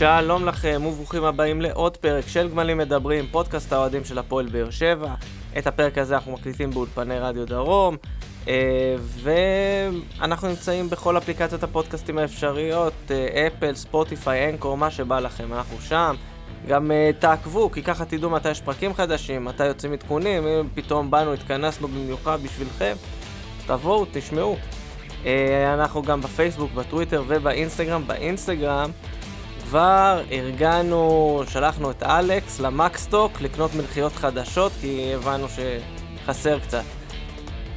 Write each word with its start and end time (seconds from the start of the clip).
שלום 0.00 0.46
לכם 0.46 0.82
וברוכים 0.86 1.24
הבאים 1.24 1.60
לעוד 1.60 1.96
פרק 1.96 2.28
של 2.28 2.48
גמלים 2.48 2.78
מדברים, 2.78 3.26
פודקאסט 3.30 3.72
האוהדים 3.72 4.04
של 4.04 4.18
הפועל 4.18 4.46
באר 4.46 4.70
שבע. 4.70 5.14
את 5.58 5.66
הפרק 5.66 5.98
הזה 5.98 6.14
אנחנו 6.14 6.32
מקליטים 6.32 6.70
באולפני 6.70 7.18
רדיו 7.18 7.46
דרום, 7.46 7.96
אה, 8.48 8.96
ואנחנו 10.18 10.48
נמצאים 10.48 10.90
בכל 10.90 11.18
אפליקציות 11.18 11.62
הפודקאסטים 11.62 12.18
האפשריות, 12.18 12.92
אה, 13.10 13.46
אפל, 13.46 13.74
ספוטיפיי, 13.74 14.50
אנקור, 14.50 14.76
מה 14.76 14.90
שבא 14.90 15.20
לכם, 15.20 15.52
אנחנו 15.52 15.76
שם. 15.80 16.14
גם 16.68 16.90
uh, 16.90 17.20
תעקבו, 17.20 17.70
כי 17.70 17.82
ככה 17.82 18.04
תדעו 18.04 18.30
מתי 18.30 18.50
יש 18.50 18.60
פרקים 18.60 18.94
חדשים, 18.94 19.44
מתי 19.44 19.66
יוצאים 19.66 19.92
עדכונים, 19.92 20.46
אם 20.46 20.68
פתאום 20.74 21.10
באנו, 21.10 21.32
התכנסנו 21.32 21.88
במיוחד 21.88 22.42
בשבילכם, 22.42 22.94
תבואו, 23.66 24.06
תשמעו. 24.12 24.56
אנחנו 25.74 26.02
גם 26.02 26.20
בפייסבוק, 26.20 26.72
בטוויטר 26.72 27.22
ובאינסטגרם. 27.28 28.06
באינסטגרם 28.06 28.90
כבר 29.70 30.22
ארגנו, 30.32 31.42
שלחנו 31.48 31.90
את 31.90 32.02
אלכס 32.02 32.60
למקסטוק 32.60 33.40
לקנות 33.40 33.74
מלחיות 33.74 34.12
חדשות, 34.12 34.72
כי 34.80 35.14
הבנו 35.14 35.46
שחסר 35.48 36.58
קצת. 36.58 36.82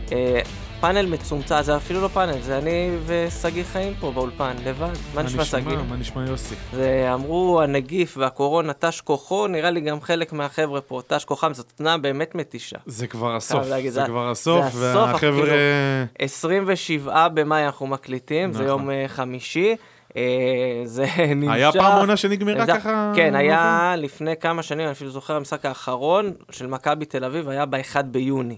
Uh, 0.08 0.12
פאנל 0.82 1.06
מצומצם, 1.06 1.56
זה 1.62 1.78
אפילו 1.78 2.02
לא 2.02 2.08
פאנל, 2.08 2.42
זה 2.42 2.58
אני 2.58 2.90
ושגיא 3.06 3.64
חיים 3.64 3.94
פה 4.00 4.12
באולפן, 4.12 4.56
לבד. 4.66 4.90
מה 5.16 5.24
נשמע 5.24 5.46
שגיא? 5.46 5.78
מה 5.90 5.96
נשמע 5.96 6.26
יוסי? 6.30 6.56
זה 6.74 7.10
אמרו 7.14 7.62
הנגיף 7.62 8.18
והקורונה 8.18 8.74
תש 8.80 9.02
כוחו, 9.02 9.48
נראה 9.48 9.70
לי 9.72 9.82
גם 9.82 10.02
חלק 10.02 10.34
מהחבר'ה 10.34 10.82
פה 10.82 11.02
תש 11.08 11.26
כוחם, 11.26 11.54
זאת 11.54 11.72
תנועה 11.76 11.98
באמת 11.98 12.36
מתישה. 12.36 12.78
זה 12.86 13.08
כבר 13.08 13.36
הסוף, 13.36 13.68
להגיד, 13.68 13.92
זה 13.92 14.02
זה- 14.02 14.08
כבר 14.08 14.30
הסוף, 14.30 14.72
זה 14.72 14.98
והחבר'ה... 14.98 15.20
כאילו, 15.20 15.56
27 16.20 17.28
במאי 17.28 17.66
אנחנו 17.66 17.88
מקליטים, 17.88 18.54
זה 18.54 18.60
נכון. 18.64 18.68
יום 18.70 18.90
אה, 18.90 19.06
חמישי. 19.08 19.76
אה, 20.18 20.82
זה 20.84 21.06
נמשך. 21.36 21.54
היה 21.54 21.72
פעם 21.72 22.00
עונה 22.00 22.18
שנגמרה 22.18 22.68
ככה? 22.68 23.12
כן, 23.16 23.36
היה 23.36 23.94
לפני 23.98 24.38
כמה 24.38 24.64
שנים, 24.64 24.86
אני 24.86 24.92
אפילו 24.92 25.10
זוכר, 25.10 25.36
המשחק 25.36 25.66
האחרון 25.66 26.34
של 26.52 26.68
מכבי 26.68 27.06
תל 27.06 27.26
אביב 27.26 27.50
היה 27.50 27.66
ב-1 27.66 28.02
ביוני. 28.02 28.58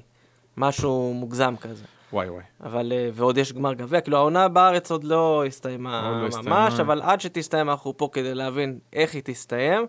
משהו 0.57 1.13
מוגזם 1.15 1.55
כזה. 1.61 1.83
וואי 2.13 2.29
וואי. 2.29 2.43
אבל, 2.63 2.93
אה, 2.95 3.09
ועוד 3.13 3.37
יש 3.37 3.53
גמר 3.53 3.73
גביע, 3.73 4.01
כאילו 4.01 4.17
העונה 4.17 4.47
בארץ 4.47 4.91
עוד 4.91 5.03
לא 5.03 5.43
הסתיימה 5.47 6.11
לא 6.11 6.17
ממש, 6.17 6.35
הסתיימה. 6.35 6.67
אבל 6.79 7.01
עד 7.01 7.21
שתסתיים 7.21 7.69
אנחנו 7.69 7.97
פה 7.97 8.09
כדי 8.11 8.35
להבין 8.35 8.79
איך 8.93 9.13
היא 9.13 9.21
תסתיים, 9.25 9.85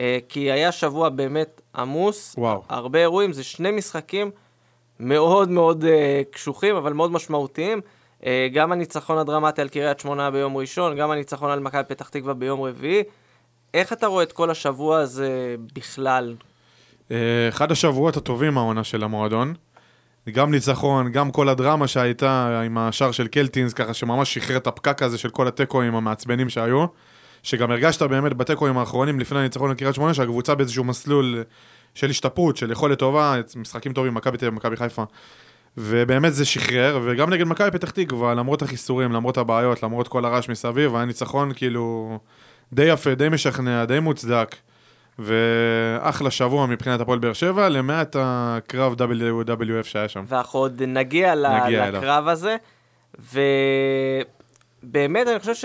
אה, 0.00 0.18
כי 0.28 0.52
היה 0.52 0.72
שבוע 0.72 1.08
באמת 1.08 1.60
עמוס, 1.76 2.34
וואו. 2.38 2.62
הרבה 2.68 2.98
אירועים, 2.98 3.32
זה 3.32 3.44
שני 3.44 3.70
משחקים 3.70 4.30
מאוד 5.00 5.50
מאוד 5.50 5.84
קשוחים, 6.30 6.76
אבל 6.76 6.92
מאוד 6.92 7.12
משמעותיים. 7.12 7.80
אה, 8.24 8.48
גם 8.52 8.72
הניצחון 8.72 9.18
הדרמטי 9.18 9.60
על 9.60 9.68
קריית 9.68 10.00
שמונה 10.00 10.30
ביום 10.30 10.56
ראשון, 10.56 10.96
גם 10.96 11.10
הניצחון 11.10 11.50
על 11.50 11.60
מכבי 11.60 11.82
פתח 11.88 12.08
תקווה 12.08 12.34
ביום 12.34 12.62
רביעי. 12.62 13.02
איך 13.74 13.92
אתה 13.92 14.06
רואה 14.06 14.22
את 14.22 14.32
כל 14.32 14.50
השבוע 14.50 14.98
הזה 14.98 15.56
בכלל? 15.74 16.34
אה, 17.10 17.48
אחד 17.48 17.72
השבועות 17.72 18.16
הטובים 18.16 18.54
מהעונה 18.54 18.84
של 18.84 19.04
המועדון. 19.04 19.54
גם 20.30 20.50
ניצחון, 20.50 21.12
גם 21.12 21.30
כל 21.30 21.48
הדרמה 21.48 21.88
שהייתה 21.88 22.60
עם 22.64 22.78
השער 22.78 23.10
של 23.10 23.26
קלטינס, 23.26 23.72
ככה 23.72 23.94
שממש 23.94 24.34
שחרר 24.34 24.56
את 24.56 24.66
הפקק 24.66 25.02
הזה 25.02 25.18
של 25.18 25.30
כל 25.30 25.48
התיקואים 25.48 25.94
המעצבנים 25.94 26.48
שהיו. 26.48 26.86
שגם 27.46 27.70
הרגשת 27.70 28.02
באמת 28.02 28.34
בתיקואים 28.34 28.78
האחרונים 28.78 29.20
לפני 29.20 29.38
הניצחון 29.38 29.70
לקריית 29.70 29.94
שמונה, 29.94 30.14
שהקבוצה 30.14 30.54
באיזשהו 30.54 30.84
מסלול 30.84 31.44
של 31.94 32.10
השתפרות, 32.10 32.56
של 32.56 32.70
יכולת 32.70 32.98
טובה, 32.98 33.34
משחקים 33.56 33.92
טובים, 33.92 34.14
מכבי 34.14 34.38
תל 34.38 34.46
אביב, 34.46 34.56
מכבי 34.56 34.76
חיפה. 34.76 35.04
ובאמת 35.76 36.34
זה 36.34 36.44
שחרר, 36.44 37.00
וגם 37.04 37.30
נגד 37.30 37.46
מכבי 37.46 37.70
פתח 37.70 37.90
תקווה, 37.90 38.34
למרות 38.34 38.62
החיסורים, 38.62 39.12
למרות 39.12 39.38
הבעיות, 39.38 39.82
למרות 39.82 40.08
כל 40.08 40.24
הרעש 40.24 40.48
מסביב, 40.48 40.96
היה 40.96 41.04
ניצחון 41.04 41.52
כאילו 41.54 42.18
די 42.72 42.84
יפה, 42.84 43.14
די 43.14 43.28
משכנע, 43.28 43.84
די 43.84 44.00
מוצדק. 44.00 44.56
ואחלה 45.18 46.30
שבוע 46.30 46.66
מבחינת 46.66 47.00
הפועל 47.00 47.18
באר 47.18 47.32
שבע, 47.32 47.68
למעט 47.68 48.16
הקרב 48.18 48.94
WWF 48.94 49.84
שהיה 49.84 50.08
שם. 50.08 50.24
ואנחנו 50.28 50.58
עוד 50.58 50.82
נגיע, 50.82 51.34
נגיע 51.34 51.88
אליו. 51.88 52.00
לקרב 52.02 52.28
הזה, 52.28 52.56
ובאמת 54.84 55.26
אני 55.28 55.38
חושב 55.38 55.54
ש... 55.54 55.64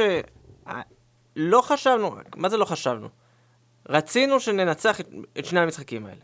לא 1.36 1.62
חשבנו, 1.62 2.16
מה 2.36 2.50
זה 2.50 2.58
לא 2.58 2.66
חשבנו? 2.66 3.08
רצינו 3.90 4.40
שננצח 4.40 5.00
את 5.40 5.46
שני 5.46 5.60
המשחקים 5.60 6.06
האלה. 6.06 6.22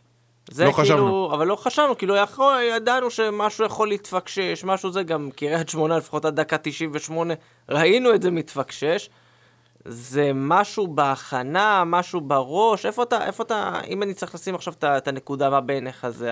זה 0.51 0.65
לא 0.65 0.71
כאילו, 0.71 0.83
חשבנו. 0.83 1.33
אבל 1.33 1.47
לא 1.47 1.55
חשבנו, 1.55 1.97
כאילו 1.97 2.15
יכול, 2.15 2.53
ידענו 2.75 3.11
שמשהו 3.11 3.65
יכול 3.65 3.87
להתפקשש, 3.87 4.63
משהו 4.63 4.91
זה, 4.91 5.03
גם 5.03 5.29
קריית 5.35 5.69
שמונה, 5.69 5.97
לפחות 5.97 6.25
עד 6.25 6.35
דקה 6.35 6.57
98, 6.57 7.33
ראינו 7.69 8.13
את 8.13 8.21
זה 8.21 8.31
מתפקשש. 8.31 9.09
זה 9.85 10.31
משהו 10.35 10.87
בהכנה, 10.87 11.83
משהו 11.85 12.21
בראש, 12.21 12.85
איפה 12.85 13.03
אתה, 13.03 13.25
איפה 13.25 13.43
אתה, 13.43 13.79
אם 13.87 14.03
אני 14.03 14.13
צריך 14.13 14.35
לשים 14.35 14.55
עכשיו 14.55 14.73
את 14.83 15.07
הנקודה, 15.07 15.49
מה 15.49 15.61
בעיניך 15.61 16.09
זה 16.09 16.31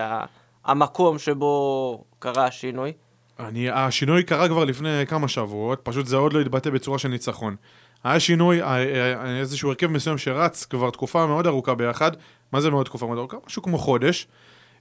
המקום 0.64 1.18
שבו 1.18 2.04
קרה 2.18 2.46
השינוי? 2.46 2.92
אני, 3.38 3.70
השינוי 3.70 4.24
קרה 4.24 4.48
כבר 4.48 4.64
לפני 4.64 5.06
כמה 5.08 5.28
שבועות, 5.28 5.80
פשוט 5.82 6.06
זה 6.06 6.16
עוד 6.16 6.32
לא 6.32 6.40
התבטא 6.40 6.70
בצורה 6.70 6.98
של 6.98 7.08
ניצחון. 7.08 7.56
היה 8.04 8.20
שינוי, 8.20 8.62
אה, 8.62 8.76
אה, 8.76 9.38
איזשהו 9.38 9.68
הרכב 9.68 9.86
מסוים 9.86 10.18
שרץ 10.18 10.64
כבר 10.64 10.90
תקופה 10.90 11.26
מאוד 11.26 11.46
ארוכה 11.46 11.74
ביחד, 11.74 12.10
מה 12.52 12.60
זה 12.60 12.70
מאוד 12.70 12.86
תקופה 12.86 13.06
מאוד 13.06 13.18
ארוכה? 13.18 13.36
משהו 13.46 13.62
כמו 13.62 13.78
חודש. 13.78 14.26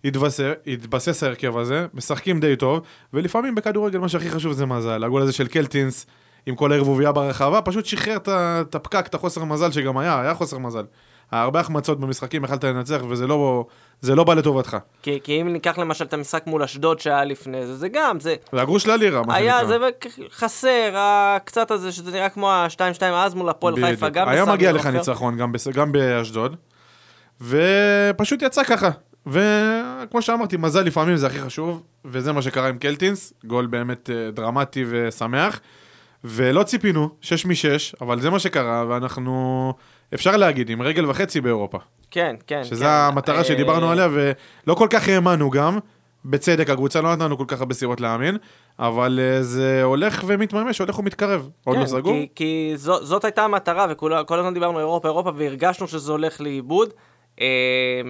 התבסס, 0.06 0.40
התבסס 0.68 1.24
ההרכב 1.24 1.58
הזה, 1.58 1.86
משחקים 1.94 2.40
די 2.40 2.56
טוב, 2.56 2.80
ולפעמים 3.14 3.56
בכדורגל 3.56 4.00
מה 4.00 4.10
שהכי 4.10 4.30
חשוב 4.30 4.54
זה 4.54 4.66
מזל. 4.66 5.04
הגול 5.04 5.22
הזה 5.22 5.34
של 5.34 5.48
קלטינס, 5.48 6.06
עם 6.46 6.56
כל 6.56 6.72
הערבוביה 6.72 7.12
ברחבה, 7.12 7.62
פשוט 7.62 7.86
שחרר 7.86 8.18
את 8.28 8.76
הפקק, 8.76 9.08
את 9.08 9.16
החוסר 9.16 9.44
מזל 9.44 9.72
שגם 9.72 9.98
היה, 9.98 10.22
היה 10.22 10.34
חוסר 10.34 10.58
מזל. 10.58 10.84
הרבה 11.32 11.60
החמצות 11.60 12.00
במשחקים, 12.00 12.44
יכלת 12.44 12.64
לנצח, 12.64 13.02
וזה 13.10 13.28
לא, 13.28 13.66
זה 14.02 14.16
לא 14.16 14.24
בא 14.24 14.34
לטובתך. 14.34 14.78
כי, 15.02 15.20
כי 15.24 15.42
אם 15.42 15.54
ניקח 15.54 15.78
למשל 15.78 16.06
את 16.06 16.14
המשחק 16.14 16.48
מול 16.48 16.64
אשדוד 16.64 17.00
שהיה 17.00 17.24
לפני 17.24 17.66
זה, 17.68 17.76
זה 17.76 17.90
גם, 17.90 18.20
זה 18.20 18.36
זה 18.52 18.62
הגרוש 18.62 18.88
ללירה, 18.88 19.22
מה 19.28 19.36
היה, 19.36 19.54
שנקרא. 19.60 19.68
זה 19.68 19.78
בק- 19.80 20.06
חסר, 20.32 20.92
הקצת 20.96 21.72
הזה, 21.72 21.92
שזה 21.92 22.12
נראה 22.12 22.30
כמו 22.30 22.52
ה-2-2 22.52 23.04
אז 23.04 23.34
מול 23.34 23.50
הפועל 23.50 23.76
חיפה. 23.76 24.10
גם 24.10 24.28
היה 24.30 24.42
בסמי 24.44 24.54
מגיע 24.56 24.72
לך 24.72 24.86
עופר. 24.86 24.98
ניצחון 24.98 25.38
גם, 25.38 25.52
בס... 25.52 25.68
גם 25.68 25.92
באשדוד, 25.92 26.56
ופשוט 27.42 28.42
יצא 28.42 28.64
ככה. 28.64 28.90
וכמו 29.28 30.22
שאמרתי, 30.22 30.58
מזל 30.58 30.82
לפעמים 30.82 31.16
זה 31.16 31.28
הכי 31.28 31.40
חשוב, 31.40 31.84
וזה 32.06 32.34
מה 32.34 32.42
שקרה 32.42 32.68
עם 32.68 32.78
קלטינס, 32.78 33.34
גול 33.46 33.66
באמת 33.66 34.10
אה, 34.10 34.32
דרמטי 34.32 34.86
ושמח. 34.90 35.60
ולא 36.24 36.64
ציפינו, 36.64 37.10
6 37.22 37.46
מ-6, 37.46 37.54
אבל 38.02 38.22
זה 38.22 38.30
מה 38.30 38.40
שקרה, 38.40 38.86
ואנחנו, 38.90 39.74
אפשר 40.14 40.38
להגיד, 40.38 40.70
עם 40.70 40.82
רגל 40.82 41.10
וחצי 41.10 41.42
באירופה. 41.42 41.78
כן, 42.12 42.36
כן. 42.48 42.64
שזו 42.64 42.86
כן. 42.86 42.90
המטרה 42.90 43.38
אה, 43.38 43.44
שדיברנו 43.44 43.92
עליה, 43.92 44.08
ולא 44.12 44.74
כל 44.74 44.88
כך 44.90 45.08
האמנו 45.08 45.50
גם. 45.50 45.80
בצדק, 46.28 46.70
הקבוצה 46.70 47.02
לא 47.02 47.12
נתנה 47.14 47.26
לנו 47.26 47.38
כל 47.38 47.44
כך 47.48 47.60
הרבה 47.60 47.74
סיבות 47.74 48.02
להאמין, 48.02 48.38
אבל 48.80 49.20
אה, 49.22 49.44
זה 49.44 49.84
הולך 49.84 50.24
ומתממש, 50.28 50.80
הולך 50.80 51.00
ומתקרב. 51.00 51.50
עוד 51.64 51.78
לא 51.78 51.82
כן, 51.82 51.88
סגור? 51.88 52.14
כי, 52.14 52.28
כי 52.36 52.74
זו, 52.76 53.06
זאת 53.06 53.26
הייתה 53.26 53.44
המטרה, 53.44 53.86
וכל 53.90 54.40
הזמן 54.40 54.54
דיברנו 54.54 54.80
אירופה, 54.80 55.08
אירופה, 55.08 55.32
והרגשנו 55.36 55.88
שזה 55.88 56.12
הולך 56.12 56.42
לאיבוד. 56.42 56.90
אה, 57.42 58.02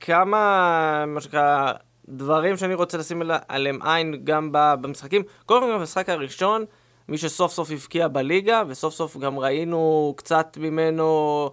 כמה, 0.00 1.04
מה 1.06 1.20
שנקרא, 1.20 1.72
דברים 2.08 2.56
שאני 2.56 2.74
רוצה 2.74 2.98
לשים 2.98 3.20
על- 3.22 3.30
עליהם 3.48 3.82
עין 3.82 4.20
גם 4.24 4.48
במשחקים. 4.52 5.22
קודם 5.46 5.62
כל, 5.62 5.78
במשחק 5.78 6.08
הראשון, 6.08 6.64
מי 7.08 7.18
שסוף 7.18 7.52
סוף 7.52 7.70
הבקיע 7.70 8.08
בליגה, 8.08 8.62
וסוף 8.68 8.94
סוף 8.94 9.16
גם 9.16 9.38
ראינו 9.38 10.14
קצת 10.16 10.56
ממנו, 10.60 11.50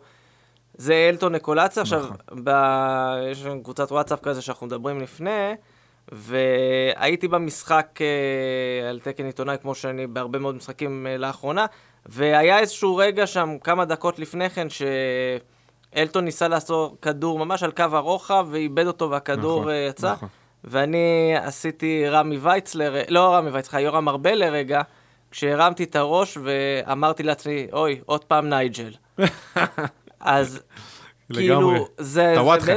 זה 0.74 1.09
אלטון 1.09 1.35
נקולציה. 1.35 1.81
עכשיו, 1.81 2.06
ב... 2.44 2.50
יש 3.31 3.46
לנו 3.46 3.63
קבוצת 3.63 3.91
וואטסאפ 3.91 4.19
כזה 4.22 4.41
שאנחנו 4.41 4.68
מדברים 4.68 5.00
לפני, 5.02 5.53
והייתי 6.12 7.28
במשחק 7.28 8.00
אה, 8.02 8.90
על 8.90 9.00
תקן 9.00 9.25
עיתונאי, 9.25 9.56
כמו 9.62 9.75
שאני 9.75 10.08
בהרבה 10.08 10.40
מאוד 10.40 10.56
משחקים 10.56 11.08
אה, 11.08 11.17
לאחרונה, 11.17 11.66
והיה 12.05 12.59
איזשהו 12.59 12.96
רגע 12.96 13.28
שם, 13.28 13.58
כמה 13.64 13.85
דקות 13.85 14.20
לפני 14.20 14.49
כן, 14.49 14.67
שאלטון 15.96 16.26
ניסה 16.26 16.47
לעשות 16.47 16.97
כדור 17.02 17.40
ממש 17.40 17.64
על 17.64 17.72
קו 17.72 17.84
הרוחב, 17.91 18.47
ואיבד 18.52 18.88
אותו 18.88 19.09
והכדור 19.09 19.59
נכון, 19.59 19.72
אה, 19.72 19.88
יצא. 19.90 20.11
נכון. 20.14 20.29
ואני 20.64 21.34
עשיתי 21.43 22.09
רמי 22.09 22.38
וייצלר, 22.38 23.03
לא 23.09 23.35
רמי 23.35 23.49
וייצלר, 23.49 23.79
יורם 23.79 24.09
ארבל 24.09 24.35
לרגע, 24.35 24.82
כשהרמתי 25.32 25.84
את 25.84 25.96
הראש 25.96 26.38
ואמרתי 26.43 27.23
לעצמי, 27.23 27.67
אוי, 27.73 28.02
עוד 28.05 28.23
פעם 28.23 28.49
נייג'ל. 28.49 28.91
אז 30.20 30.61
לגמרי. 31.29 31.78
כאילו, 31.78 31.88
זה... 31.97 32.34
טוואטחה. 32.35 32.72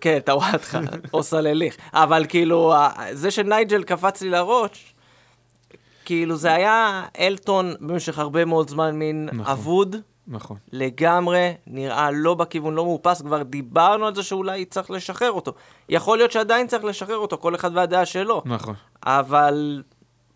כן, 0.00 0.18
טוואטחה, 0.24 0.80
או 1.14 1.22
סלליך. 1.22 1.76
אבל 1.92 2.26
כאילו, 2.28 2.74
זה 3.12 3.30
שנייג'ל 3.30 3.82
קפץ 3.82 4.22
לי 4.22 4.30
לראש, 4.30 4.94
כאילו 6.04 6.36
זה 6.36 6.52
היה 6.52 7.02
אלטון 7.18 7.74
במשך 7.80 8.18
הרבה 8.18 8.44
מאוד 8.44 8.70
זמן 8.70 8.98
מין 8.98 9.28
נכון. 9.32 9.52
אבוד, 9.52 9.96
נכון. 10.28 10.56
לגמרי, 10.72 11.54
נראה 11.66 12.10
לא 12.10 12.34
בכיוון, 12.34 12.74
לא 12.74 12.84
מאופס, 12.84 13.22
כבר 13.22 13.42
דיברנו 13.42 14.06
על 14.06 14.14
זה 14.14 14.22
שאולי 14.22 14.64
צריך 14.64 14.90
לשחרר 14.90 15.30
אותו. 15.32 15.52
יכול 15.88 16.18
להיות 16.18 16.32
שעדיין 16.32 16.66
צריך 16.66 16.84
לשחרר 16.84 17.16
אותו, 17.16 17.38
כל 17.38 17.54
אחד 17.54 17.70
והדעה 17.74 18.06
שלו. 18.06 18.42
נכון. 18.44 18.74
אבל 19.02 19.82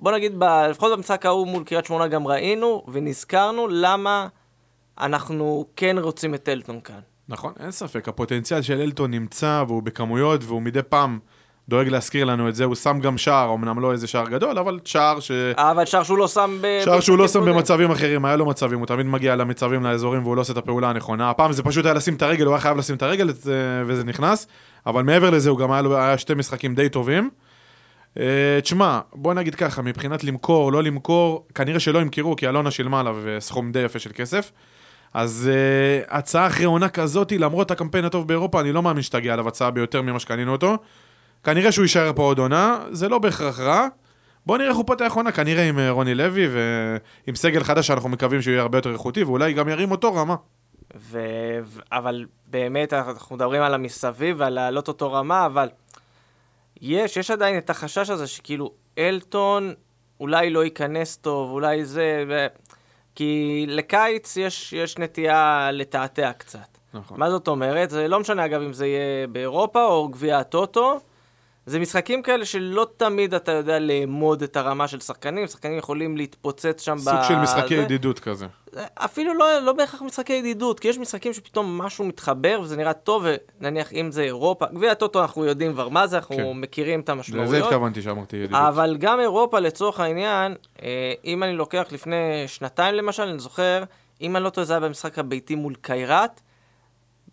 בוא 0.00 0.12
נגיד, 0.12 0.32
ב- 0.38 0.66
לפחות 0.70 0.92
במשחק 0.92 1.26
ההוא 1.26 1.46
מול 1.46 1.64
קריית 1.64 1.84
שמונה 1.84 2.08
גם 2.08 2.26
ראינו 2.26 2.84
ונזכרנו 2.92 3.68
למה 3.68 4.28
אנחנו 5.00 5.66
כן 5.76 5.96
רוצים 5.98 6.34
את 6.34 6.48
אלטון 6.48 6.80
כאן. 6.80 7.00
נכון, 7.28 7.52
אין 7.60 7.70
ספק, 7.70 8.08
הפוטנציאל 8.08 8.62
של 8.62 8.80
אלטון 8.80 9.10
נמצא 9.10 9.64
והוא 9.66 9.82
בכמויות 9.82 10.44
והוא 10.44 10.62
מדי 10.62 10.82
פעם 10.82 11.18
דואג 11.70 11.88
להזכיר 11.88 12.24
לנו 12.24 12.48
את 12.48 12.54
זה, 12.54 12.64
הוא 12.64 12.74
שם 12.74 13.00
גם 13.00 13.18
שער, 13.18 13.54
אמנם 13.54 13.80
לא 13.80 13.92
איזה 13.92 14.06
שער 14.06 14.28
גדול, 14.28 14.58
אבל 14.58 14.78
שער 14.84 15.20
ש... 15.20 15.30
אבל 15.56 15.84
שער 15.84 16.02
שהוא 16.02 16.18
לא 16.18 16.28
שם 16.28 16.58
ב... 16.60 16.66
שער 16.84 17.00
שהוא 17.00 17.18
לא 17.18 17.28
שם 17.28 17.44
במצבים 17.44 17.90
אחרים, 17.90 18.24
היה 18.24 18.36
לו 18.36 18.46
מצבים, 18.46 18.78
הוא 18.78 18.86
תמיד 18.86 19.06
מגיע 19.06 19.36
למצבים, 19.36 19.84
לאזורים, 19.84 20.22
והוא 20.22 20.36
לא 20.36 20.40
עושה 20.40 20.52
את 20.52 20.58
הפעולה 20.58 20.90
הנכונה. 20.90 21.30
הפעם 21.30 21.52
זה 21.52 21.62
פשוט 21.62 21.84
היה 21.84 21.94
לשים 21.94 22.14
את 22.14 22.22
הרגל, 22.22 22.44
הוא 22.46 22.54
היה 22.54 22.60
חייב 22.60 22.76
לשים 22.76 22.96
את 22.96 23.02
הרגל 23.02 23.32
זה- 23.32 23.82
וזה 23.86 24.04
נכנס, 24.04 24.46
אבל 24.86 25.02
מעבר 25.02 25.30
לזה, 25.30 25.50
הוא 25.50 25.58
גם 25.58 25.72
היה 25.72 25.82
לו 25.82 25.96
היה 25.96 26.18
שתי 26.18 26.34
משחקים 26.34 26.74
די 26.74 26.88
טובים. 26.88 27.30
אה, 28.18 28.58
תשמע, 28.62 29.00
בוא 29.12 29.34
נגיד 29.34 29.54
ככה, 29.54 29.82
מבחינת 29.82 30.24
למכור, 30.24 30.72
לא 30.72 30.82
למכור, 30.82 31.46
כנראה 31.54 31.80
שלא 31.80 31.98
ימכרו, 31.98 32.36
כי 32.36 32.48
אלונה 32.48 32.70
שילמה 32.70 33.00
עליו 33.00 33.16
אה, 33.28 33.40
סכום 33.40 33.72
די 33.72 33.78
יפה 33.78 33.98
של 33.98 34.10
כסף. 34.14 34.52
אז 35.14 35.50
uh, 35.50 36.14
הצעה 36.14 36.46
אחרי 36.46 36.64
עונה 36.64 36.88
כזאתי, 36.88 37.38
למרות 37.38 37.70
הקמפיין 37.70 38.04
הטוב 38.04 38.28
באירופה, 38.28 38.60
אני 38.60 38.72
לא 38.72 38.82
מאמין 38.82 39.02
שתגיע 39.02 39.32
עליו 39.32 39.48
הצעה 39.48 39.70
ביותר 39.70 40.02
ממה 40.02 40.18
שקנינו 40.18 40.52
אותו. 40.52 40.76
כנראה 41.44 41.72
שהוא 41.72 41.82
יישאר 41.82 42.12
פה 42.12 42.22
עוד 42.22 42.38
עונה, 42.38 42.78
זה 42.90 43.08
לא 43.08 43.18
בהכרח 43.18 43.60
רע. 43.60 43.86
בוא 44.46 44.58
נראה 44.58 44.68
איך 44.68 44.76
הוא 44.76 44.86
פותח 44.86 45.12
עונה, 45.16 45.32
כנראה 45.32 45.68
עם 45.68 45.78
אה, 45.78 45.90
רוני 45.90 46.14
לוי 46.14 46.48
ועם 46.48 47.34
סגל 47.34 47.64
חדש 47.64 47.86
שאנחנו 47.86 48.08
מקווים 48.08 48.42
שהוא 48.42 48.52
יהיה 48.52 48.62
הרבה 48.62 48.78
יותר 48.78 48.92
איכותי, 48.92 49.22
ואולי 49.22 49.52
גם 49.52 49.68
ירים 49.68 49.90
אותו 49.90 50.14
רמה. 50.14 50.36
ו- 50.96 51.60
אבל 51.92 52.26
באמת, 52.46 52.92
אנחנו 52.92 53.36
מדברים 53.36 53.62
על 53.62 53.74
המסביב 53.74 54.36
ועל 54.38 54.52
להעלות 54.52 54.88
אותו 54.88 55.12
רמה, 55.12 55.46
אבל 55.46 55.68
יש, 56.80 57.16
יש 57.16 57.30
עדיין 57.30 57.58
את 57.58 57.70
החשש 57.70 58.10
הזה 58.10 58.26
שכאילו 58.26 58.72
אלטון 58.98 59.74
אולי 60.20 60.50
לא 60.50 60.64
ייכנס 60.64 61.16
טוב, 61.16 61.50
אולי 61.50 61.84
זה... 61.84 62.24
ו... 62.28 62.46
כי 63.14 63.64
לקיץ 63.68 64.36
יש, 64.36 64.72
יש 64.72 64.98
נטייה 64.98 65.70
לתעתע 65.72 66.32
קצת. 66.32 66.78
נכון. 66.94 67.20
מה 67.20 67.30
זאת 67.30 67.48
אומרת? 67.48 67.90
זה 67.90 68.08
לא 68.08 68.20
משנה 68.20 68.44
אגב 68.44 68.62
אם 68.62 68.72
זה 68.72 68.86
יהיה 68.86 69.26
באירופה 69.26 69.84
או 69.84 70.08
גביע 70.08 70.38
הטוטו. 70.38 71.00
זה 71.66 71.78
משחקים 71.78 72.22
כאלה 72.22 72.44
שלא 72.44 72.86
תמיד 72.96 73.34
אתה 73.34 73.52
יודע 73.52 73.78
לאמוד 73.78 74.42
את 74.42 74.56
הרמה 74.56 74.88
של 74.88 75.00
שחקנים, 75.00 75.46
שחקנים 75.46 75.78
יכולים 75.78 76.16
להתפוצץ 76.16 76.82
שם 76.82 76.98
סוג 76.98 77.22
של 77.28 77.34
משחקי 77.36 77.76
זה. 77.76 77.82
ידידות 77.82 78.18
כזה. 78.20 78.46
אפילו 78.94 79.34
לא, 79.34 79.58
לא 79.58 79.72
בהכרח 79.72 80.02
משחקי 80.02 80.32
ידידות, 80.32 80.80
כי 80.80 80.88
יש 80.88 80.98
משחקים 80.98 81.32
שפתאום 81.32 81.78
משהו 81.78 82.04
מתחבר 82.04 82.60
וזה 82.62 82.76
נראה 82.76 82.92
טוב, 82.92 83.24
ונניח 83.60 83.92
אם 83.92 84.12
זה 84.12 84.22
אירופה, 84.22 84.66
גביע 84.66 84.92
הטוטו 84.92 85.22
אנחנו 85.22 85.44
יודעים 85.44 85.72
כבר 85.72 85.88
מה 85.88 86.06
זה, 86.06 86.16
אנחנו 86.16 86.36
כן. 86.36 86.52
מכירים 86.54 87.00
את 87.00 87.04
לזה 87.04 87.12
המשמעויות. 87.12 87.64
התכוונתי 87.64 88.02
שאמרתי 88.02 88.36
ידידות. 88.36 88.60
אבל 88.68 88.96
גם 88.96 89.20
אירופה 89.20 89.58
לצורך 89.60 90.00
העניין, 90.00 90.54
אה, 90.82 91.12
אם 91.24 91.42
אני 91.42 91.52
לוקח 91.52 91.86
לפני 91.92 92.44
שנתיים 92.46 92.94
למשל, 92.94 93.22
אני 93.22 93.38
זוכר, 93.38 93.82
אם 94.20 94.36
אני 94.36 94.44
לא 94.44 94.50
טועה 94.50 94.64
זה 94.64 94.72
היה 94.72 94.80
במשחק 94.80 95.18
הביתי 95.18 95.54
מול 95.54 95.74
קיירת, 95.74 96.40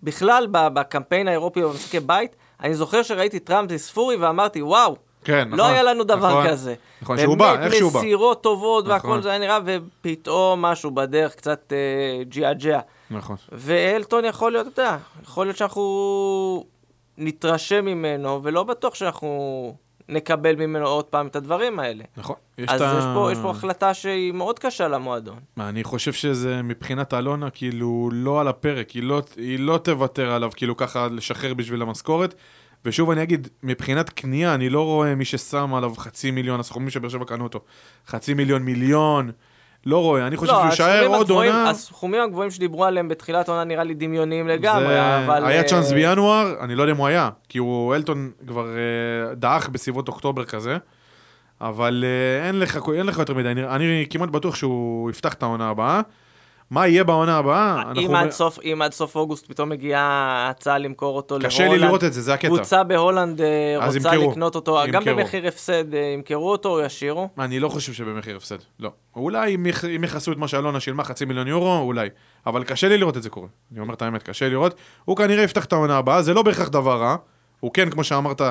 בכלל 0.03 0.47
ב- 0.51 0.67
בקמפיין 0.67 1.27
האירופי 1.27 1.61
במשחקי 1.61 1.99
בית, 1.99 2.35
אני 2.63 2.75
זוכר 2.75 3.03
שראיתי 3.03 3.37
את 3.37 3.49
רמזי 3.51 3.77
ספורי 3.77 4.15
ואמרתי, 4.15 4.61
וואו, 4.61 4.95
כן, 5.23 5.47
נכון. 5.47 5.57
לא 5.59 5.65
היה 5.67 5.83
לנו 5.83 6.03
דבר 6.03 6.29
נכון. 6.29 6.47
כזה. 6.47 6.75
נכון, 7.01 7.17
שהוא 7.17 7.37
בא, 7.37 7.51
איך 7.61 7.73
שהוא 7.73 7.91
באמת 7.91 7.93
בא. 7.93 7.99
מסירות 7.99 8.43
טובות 8.43 8.83
נכון. 8.85 8.93
והכל 8.93 9.21
זה 9.21 9.29
היה 9.29 9.39
נראה, 9.39 9.59
ופתאום 9.65 10.61
משהו 10.61 10.91
בדרך 10.91 11.35
קצת 11.35 11.73
אה, 11.75 12.23
ג'יאג'יה. 12.23 12.79
נכון. 13.11 13.35
ואלטון 13.51 14.25
יכול 14.25 14.51
להיות, 14.51 14.67
אתה 14.67 14.81
יודע, 14.81 14.97
יכול 15.23 15.45
להיות 15.45 15.57
שאנחנו 15.57 16.63
נתרשם 17.17 17.85
ממנו, 17.85 18.43
ולא 18.43 18.63
בטוח 18.63 18.95
שאנחנו 18.95 19.75
נקבל 20.09 20.55
ממנו 20.55 20.85
עוד 20.87 21.05
פעם 21.05 21.27
את 21.27 21.35
הדברים 21.35 21.79
האלה. 21.79 22.03
נכון. 22.17 22.35
יש 22.57 22.69
אז 22.69 22.81
ה- 22.81 22.95
יש 22.99 23.05
פה, 23.13 23.29
יש 23.31 23.37
פה 23.41 23.49
החלטה 23.51 23.93
שהיא 23.93 24.31
מאוד 24.31 24.59
קשה 24.59 24.87
למועדון. 24.87 25.39
מה, 25.55 25.69
אני 25.69 25.83
חושב 25.83 26.13
שזה 26.13 26.61
מבחינת 26.61 27.13
אלונה, 27.13 27.49
כאילו, 27.49 28.09
לא 28.13 28.41
על 28.41 28.47
הפרק, 28.47 28.89
היא 28.89 29.03
לא, 29.03 29.21
היא 29.37 29.59
לא 29.59 29.77
תוותר 29.77 30.31
עליו, 30.31 30.51
כאילו, 30.55 30.77
ככה 30.77 31.07
לשחרר 31.07 31.53
בשביל 31.53 31.81
המשכורת. 31.81 32.35
ושוב 32.85 33.11
אני 33.11 33.23
אגיד, 33.23 33.47
מבחינת 33.63 34.09
קנייה, 34.09 34.53
אני 34.53 34.69
לא 34.69 34.85
רואה 34.85 35.15
מי 35.15 35.25
ששם 35.25 35.73
עליו 35.73 35.93
חצי 35.97 36.31
מיליון, 36.31 36.59
הסכומים 36.59 36.89
שבאר 36.89 37.09
שבע 37.09 37.25
קנו 37.25 37.43
אותו, 37.43 37.59
חצי 38.07 38.33
מיליון, 38.33 38.61
מיליון, 38.63 39.31
לא 39.85 40.01
רואה, 40.03 40.27
אני 40.27 40.37
חושב 40.37 40.53
שהוא 40.53 40.65
יישאר 40.65 41.05
עוד 41.07 41.29
עונה. 41.29 41.69
הסכומים 41.69 42.21
הגבוהים 42.21 42.51
שדיברו 42.51 42.85
עליהם 42.85 43.07
בתחילת 43.07 43.49
העונה 43.49 43.63
נראה 43.63 43.83
לי 43.83 43.93
דמיוניים 43.93 44.47
לגמרי, 44.47 44.87
זה... 44.87 45.25
אבל... 45.25 45.45
היה 45.45 45.61
אה, 45.61 45.67
צ'אנס 45.67 45.91
בינואר, 45.91 46.55
אני 46.59 46.75
לא 46.75 46.83
יודע 46.83 46.93
אם 46.93 46.97
הוא 46.97 47.07
היה, 47.07 47.29
כי 47.49 47.57
הוא, 47.57 47.95
אלטון 47.95 48.31
כבר 48.47 48.67
אה, 48.67 49.35
דעך 49.35 49.69
בסביבות 49.69 50.07
אוקטובר 50.07 50.45
כזה, 50.45 50.77
אבל 51.61 52.03
אה, 52.07 52.47
אין, 52.47 52.59
לך, 52.59 52.79
אין 52.93 53.05
לך 53.05 53.19
יותר 53.19 53.33
מדי, 53.33 53.49
אני, 53.49 53.65
אני 53.65 54.05
כמעט 54.09 54.29
בטוח 54.29 54.55
שהוא 54.55 55.09
יפתח 55.09 55.33
את 55.33 55.43
העונה 55.43 55.69
הבאה. 55.69 56.01
מה 56.71 56.87
יהיה 56.87 57.03
בעונה 57.03 57.37
הבאה? 57.37 57.83
אם 58.05 58.15
עד, 58.15 58.31
סוף, 58.31 58.59
אם 58.63 58.81
עד 58.81 58.93
סוף 58.93 59.15
אוגוסט 59.15 59.47
פתאום 59.47 59.69
מגיעה 59.69 60.01
הצעה 60.49 60.77
למכור 60.77 61.15
אותו 61.15 61.37
קשה 61.43 61.63
להולנד, 61.63 61.81
לי 61.81 61.87
לראות 61.87 62.03
את 62.03 62.13
זה, 62.13 62.21
זה 62.21 62.33
הקטע. 62.33 62.47
קבוצה 62.47 62.83
בהולנד 62.83 63.41
אה, 63.41 63.85
רוצה 63.85 63.97
ימכרו. 63.97 64.31
לקנות 64.31 64.55
אותו, 64.55 64.79
גם 64.91 65.01
ימכרו. 65.01 65.15
במחיר 65.17 65.47
הפסד, 65.47 65.93
אה, 65.93 65.99
ימכרו 65.99 66.51
אותו 66.51 66.69
או 66.69 66.81
ישאירו. 66.85 67.29
אני 67.39 67.59
לא 67.59 67.69
חושב 67.69 67.93
שבמחיר 67.93 68.35
הפסד, 68.37 68.57
לא. 68.79 68.91
אולי 69.15 69.55
אם 69.55 69.65
יכ- 69.65 69.85
אם 69.85 70.03
יכסו 70.03 70.31
את 70.31 70.37
מה 70.37 70.47
שאלונה 70.47 70.79
שילמה, 70.79 71.03
חצי 71.03 71.25
מיליון 71.25 71.47
יורו, 71.47 71.79
אולי. 71.79 72.09
אבל 72.47 72.63
קשה 72.63 72.87
לי 72.89 72.97
לראות 72.97 73.17
את 73.17 73.23
זה 73.23 73.29
קורה. 73.29 73.47
אני 73.71 73.79
אומר 73.79 73.93
את 73.93 74.01
האמת, 74.01 74.23
קשה 74.23 74.49
לראות. 74.49 74.75
הוא 75.05 75.17
כנראה 75.17 75.43
יפתח 75.43 75.65
את 75.65 75.73
העונה 75.73 75.97
הבאה, 75.97 76.21
זה 76.21 76.33
לא 76.33 76.41
בהכרח 76.41 76.67
דבר 76.69 77.01
רע. 77.01 77.15
הוא 77.59 77.71
כן, 77.73 77.89
כמו 77.89 78.03
שאמרת, 78.03 78.41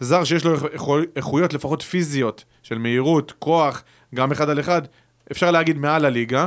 זר 0.00 0.24
שיש 0.24 0.44
לו 0.44 0.54
איכו- 0.72 0.98
איכויות 1.16 1.54
לפחות 1.54 1.82
פיזיות, 1.82 2.44
של 2.62 2.78
מהירות, 2.78 3.32
כוח, 3.38 3.82
גם 4.14 4.32
אחד 4.32 4.48
על 4.50 4.60
אחד, 4.60 4.82
אפשר 5.32 5.50
להגיד 5.50 5.78
מעל 5.78 6.04
הליגה. 6.04 6.46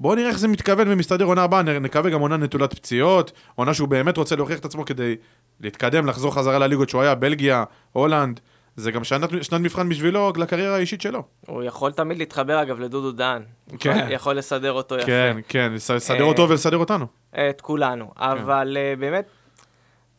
בואו 0.00 0.14
נראה 0.14 0.28
איך 0.28 0.38
זה 0.38 0.48
מתכוון 0.48 0.88
ומסתדר 0.92 1.24
עונה 1.24 1.42
הבאה, 1.42 1.62
נקווה 1.62 2.10
גם 2.10 2.20
עונה 2.20 2.36
נטולת 2.36 2.74
פציעות, 2.74 3.32
עונה 3.54 3.74
שהוא 3.74 3.88
באמת 3.88 4.16
רוצה 4.16 4.36
להוכיח 4.36 4.58
את 4.58 4.64
עצמו 4.64 4.84
כדי 4.84 5.16
להתקדם, 5.60 6.06
לחזור 6.06 6.34
חזרה 6.34 6.58
לליגות 6.58 6.88
שהוא 6.88 7.02
היה, 7.02 7.14
בלגיה, 7.14 7.64
הולנד. 7.92 8.40
זה 8.76 8.90
גם 8.92 9.04
שנת, 9.04 9.30
שנת 9.42 9.60
מבחן 9.60 9.88
בשבילו, 9.88 10.32
לקריירה 10.36 10.76
האישית 10.76 11.00
שלו. 11.00 11.22
הוא 11.46 11.62
יכול 11.62 11.92
תמיד 11.92 12.18
להתחבר 12.18 12.62
אגב 12.62 12.80
לדודו 12.80 13.12
דן. 13.12 13.42
כן. 13.78 13.90
יכול- 13.98 14.12
יכול 14.12 14.36
לסדר 14.38 14.72
אותו 14.72 14.96
יפה. 14.96 15.06
כן, 15.06 15.36
כן, 15.48 15.72
לס- 15.74 15.90
לסדר 15.90 16.18
אה, 16.20 16.24
אותו 16.24 16.48
ולסדר 16.48 16.76
אותנו. 16.76 17.06
את 17.50 17.60
כולנו. 17.60 18.10
אבל 18.16 18.76
אה, 18.80 18.94
באמת, 18.98 19.24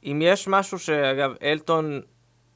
אם 0.04 0.20
יש 0.24 0.48
משהו 0.48 0.80
שאגב, 0.80 1.32
אלטון 1.44 2.02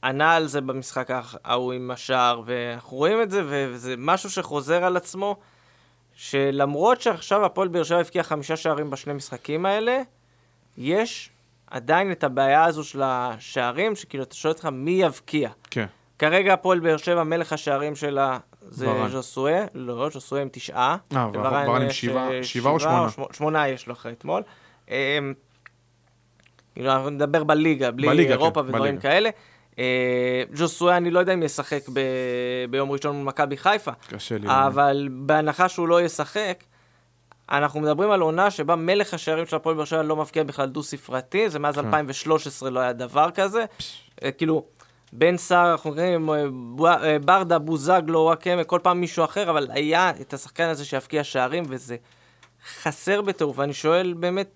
ענה 0.04 0.32
על 0.34 0.46
זה 0.46 0.60
במשחק 0.60 1.08
ההוא 1.44 1.72
עם 1.72 1.90
השער, 1.90 2.42
ואנחנו 2.46 2.96
רואים 2.96 3.22
את 3.22 3.30
זה, 3.30 3.42
וזה 3.46 3.94
משהו 3.98 4.30
שחוזר 4.30 4.84
על 4.84 4.96
עצמו, 4.96 5.36
שלמרות 6.16 7.00
שעכשיו 7.00 7.44
הפועל 7.44 7.68
באר 7.68 7.82
שבע 7.82 7.98
הבקיע 7.98 8.22
חמישה 8.22 8.56
שערים 8.56 8.90
בשני 8.90 9.12
משחקים 9.12 9.66
האלה, 9.66 10.02
יש 10.78 11.30
עדיין 11.70 12.12
את 12.12 12.24
הבעיה 12.24 12.64
הזו 12.64 12.84
של 12.84 13.02
השערים, 13.04 13.96
שכאילו 13.96 14.22
אתה 14.24 14.34
שואל 14.34 14.52
אותך 14.52 14.68
מי 14.72 14.90
יבקיע. 14.90 15.50
כן. 15.70 15.86
כרגע 16.18 16.52
הפועל 16.52 16.80
באר 16.80 16.96
שבע, 16.96 17.24
מלך 17.24 17.52
השערים 17.52 17.96
שלה 17.96 18.38
זה. 18.62 18.86
ז'וסואה, 19.08 19.64
לא, 19.74 20.08
ז'וסואה 20.12 20.42
עם 20.42 20.48
תשעה. 20.52 20.96
אה, 21.16 21.28
ורן 21.34 21.82
עם 21.82 21.90
שבעה- 21.90 22.32
אה, 22.32 22.44
שבעה 22.44 22.72
או 22.72 22.80
שמונה? 22.80 23.10
שמונה? 23.10 23.32
שמונה 23.32 23.68
יש 23.68 23.86
לו 23.86 23.92
אחרי 23.92 24.12
אתמול. 24.12 24.42
אמ, 24.88 24.94
כאילו, 26.74 26.92
אנחנו 26.92 27.10
נדבר 27.10 27.44
בליגה, 27.44 27.90
בלי 27.90 28.06
בליגה, 28.08 28.30
אירופה 28.30 28.60
כן, 28.62 28.66
ודברים 28.68 28.82
בליגה. 28.82 29.00
כאלה. 29.00 29.30
אה, 29.78 30.42
ז'וסואה, 30.52 30.96
אני 30.96 31.10
לא 31.10 31.18
יודע 31.18 31.34
אם 31.34 31.42
ישחק 31.42 31.88
ב... 31.92 32.00
ביום 32.70 32.90
ראשון 32.90 33.16
מול 33.16 33.24
מכבי 33.24 33.56
חיפה, 33.56 33.90
קשה 34.08 34.38
לי. 34.38 34.46
אבל 34.48 35.08
בהנחה 35.12 35.68
שהוא 35.68 35.88
לא 35.88 36.02
ישחק, 36.02 36.64
אנחנו 37.50 37.80
מדברים 37.80 38.10
על 38.10 38.20
עונה 38.20 38.50
שבה 38.50 38.76
מלך 38.76 39.14
השערים 39.14 39.46
של 39.46 39.56
הפועל 39.56 39.76
באר 39.76 39.84
שבע 39.84 40.02
לא 40.02 40.16
מבקיע 40.16 40.42
בכלל 40.42 40.68
דו-ספרתי, 40.68 41.50
זה 41.50 41.58
מאז 41.58 41.74
כן. 41.74 41.86
2013 41.86 42.70
לא 42.70 42.80
היה 42.80 42.92
דבר 42.92 43.30
כזה. 43.30 43.64
אה, 44.22 44.30
כאילו, 44.30 44.64
בן 45.12 45.36
סער, 45.36 45.72
אנחנו 45.72 45.90
קוראים 45.90 46.30
אה, 46.30 46.44
אה, 47.02 47.18
ברדה, 47.18 47.58
בוזגלו, 47.58 48.18
וואקמה, 48.18 48.64
כל 48.64 48.80
פעם 48.82 49.00
מישהו 49.00 49.24
אחר, 49.24 49.50
אבל 49.50 49.68
היה 49.70 50.10
את 50.20 50.34
השחקן 50.34 50.68
הזה 50.68 50.84
שיבקיע 50.84 51.24
שערים, 51.24 51.64
וזה 51.68 51.96
חסר 52.82 53.22
בטירוף. 53.22 53.58
ואני 53.58 53.74
שואל 53.74 54.12
באמת, 54.12 54.48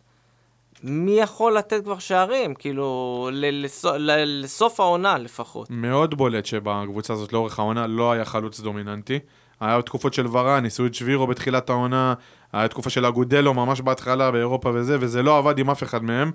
מי 0.82 1.20
יכול 1.20 1.56
לתת 1.56 1.84
כבר 1.84 1.98
שערים? 1.98 2.54
כאילו, 2.54 3.28
לסוף 3.32 4.80
העונה 4.80 5.18
לפחות. 5.18 5.68
מאוד 5.70 6.14
בולט 6.14 6.46
שבקבוצה 6.46 7.12
הזאת 7.12 7.32
לאורך 7.32 7.58
העונה 7.58 7.86
לא 7.86 8.12
היה 8.12 8.24
חלוץ 8.24 8.60
דומיננטי. 8.60 9.18
היה 9.60 9.82
תקופות 9.82 10.14
של 10.14 10.26
ורן, 10.26 10.62
ניסו 10.62 10.86
את 10.86 10.94
שבירו 10.94 11.26
בתחילת 11.26 11.70
העונה, 11.70 12.14
היה 12.52 12.68
תקופה 12.68 12.90
של 12.90 13.06
אגודלו 13.06 13.54
ממש 13.54 13.80
בהתחלה 13.80 14.30
באירופה 14.30 14.70
וזה, 14.74 14.96
וזה 15.00 15.22
לא 15.22 15.38
עבד 15.38 15.58
עם 15.58 15.70
אף 15.70 15.82
אחד 15.82 16.04
מהם. 16.04 16.30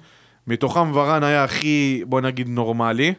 מתוכם 0.48 0.92
ורן 0.96 1.24
היה 1.24 1.44
הכי, 1.44 2.04
בוא 2.08 2.22
נגיד, 2.22 2.50
נורמלי, 2.50 3.14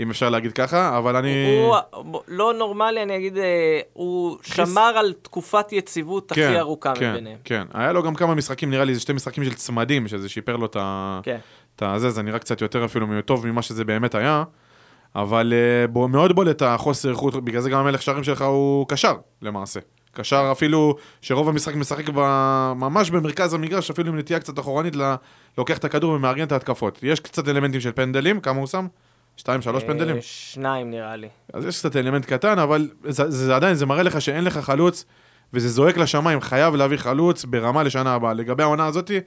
אם 0.00 0.10
אפשר 0.10 0.30
להגיד 0.30 0.52
ככה, 0.52 0.98
אבל 0.98 1.16
אני... 1.16 1.64
הוא 1.92 2.20
לא 2.28 2.54
נורמלי, 2.54 3.02
אני 3.02 3.16
אגיד, 3.16 3.38
אה, 3.38 3.80
הוא 3.92 4.38
שמר 4.42 4.80
על 4.80 5.12
תקופת 5.22 5.72
יציבות 5.72 6.32
הכי 6.32 6.58
ארוכה 6.58 6.94
כן, 6.94 7.10
מביניהם. 7.10 7.38
כן, 7.44 7.66
היה 7.74 7.92
לו 7.92 8.02
גם 8.02 8.14
כמה 8.14 8.34
משחקים, 8.34 8.70
נראה 8.70 8.84
לי, 8.84 8.94
זה 8.94 9.00
שתי 9.00 9.12
משחקים 9.12 9.44
של 9.44 9.54
צמדים, 9.54 10.08
שזה 10.08 10.28
שיפר 10.28 10.56
לו 10.56 10.66
את 10.66 10.76
ה... 10.80 11.20
כן. 11.22 11.38
את 11.76 11.82
הזה, 11.82 12.10
זה 12.10 12.22
נראה 12.22 12.38
קצת 12.38 12.60
יותר 12.60 12.84
אפילו 12.84 13.06
טוב 13.24 13.46
ממה 13.46 13.62
שזה 13.62 13.84
באמת 13.84 14.14
היה, 14.14 14.44
אבל 15.16 15.52
uh, 15.52 15.90
בו, 15.90 16.08
מאוד 16.08 16.32
בולט 16.34 16.62
החוסר 16.62 17.10
איכות, 17.10 17.44
בגלל 17.44 17.60
זה 17.60 17.70
גם 17.70 17.78
המלך 17.78 18.02
שערים 18.02 18.24
שלך 18.24 18.42
הוא 18.42 18.88
קשר, 18.88 19.14
למעשה. 19.42 19.80
קשר 20.12 20.48
אפילו, 20.52 20.96
שרוב 21.20 21.48
המשחק 21.48 21.74
משחק 21.74 22.08
ב- 22.14 22.72
ממש 22.76 23.10
במרכז 23.10 23.54
המגרש, 23.54 23.90
אפילו 23.90 24.08
עם 24.08 24.18
נטייה 24.18 24.40
קצת 24.40 24.58
אחורנית, 24.58 24.96
ל- 24.96 25.14
לוקח 25.58 25.78
את 25.78 25.84
הכדור 25.84 26.12
ומארגן 26.12 26.42
את 26.44 26.52
ההתקפות. 26.52 26.98
יש 27.02 27.20
קצת 27.20 27.48
אלמנטים 27.48 27.80
של 27.80 27.92
פנדלים, 27.92 28.40
כמה 28.40 28.58
הוא 28.58 28.66
שם? 28.66 28.86
שתיים, 29.36 29.62
שלוש 29.62 29.82
אה, 29.82 29.88
פנדלים? 29.88 30.16
שניים 30.20 30.90
נראה 30.90 31.16
לי. 31.16 31.28
אז 31.52 31.66
יש 31.66 31.78
קצת 31.78 31.96
אלמנט 31.96 32.24
קטן, 32.26 32.58
אבל 32.58 32.88
זה, 33.04 33.30
זה, 33.30 33.56
עדיין, 33.56 33.74
זה 33.74 33.86
מראה 33.86 34.02
לך 34.02 34.20
שאין 34.20 34.44
לך 34.44 34.58
חלוץ, 34.58 35.04
וזה 35.52 35.68
זועק 35.68 35.96
לשמיים, 35.96 36.40
חייב 36.40 36.74
להביא 36.74 36.96
חלוץ 36.96 37.44
ברמה 37.44 37.82
לשנה 37.82 38.14
הבאה. 38.14 38.32
לגבי 38.32 38.62
העונה 38.62 38.86
הזאתי, 38.86 39.20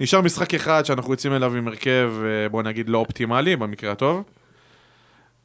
נשאר 0.00 0.20
משחק 0.20 0.54
אחד 0.54 0.82
שאנחנו 0.84 1.12
יוצאים 1.12 1.32
אליו 1.34 1.54
עם 1.56 1.68
הרכב, 1.68 2.12
אה, 2.24 2.48
בוא 2.48 2.62
נגיד, 2.62 2.88
לא 2.88 2.98
אופטימלי, 2.98 3.56
במקרה 3.56 3.92
הטוב. 3.92 4.22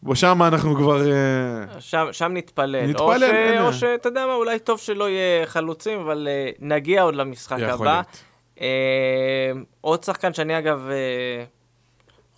בו 0.04 0.16
שם 0.16 0.44
אנחנו 0.44 0.76
כבר... 0.76 1.12
אה, 1.12 1.80
שם, 1.80 2.06
שם 2.12 2.32
נתפלל. 2.34 2.86
נתפלל. 2.88 3.24
אין- 3.24 3.62
או 3.62 3.74
שאתה 3.74 4.10
יודע 4.10 4.26
מה, 4.26 4.34
אולי 4.34 4.60
טוב 4.60 4.80
שלא 4.80 5.10
יהיה 5.10 5.46
חלוצים, 5.46 6.00
אבל 6.00 6.28
נגיע 6.60 7.02
עוד 7.02 7.16
למשחק 7.16 7.58
יכול 7.60 7.88
הבא. 7.88 7.94
להיות. 7.94 8.24
אה, 8.62 9.52
עוד 9.82 10.04
שחקן 10.04 10.34
שאני 10.34 10.58
אגב 10.60 10.90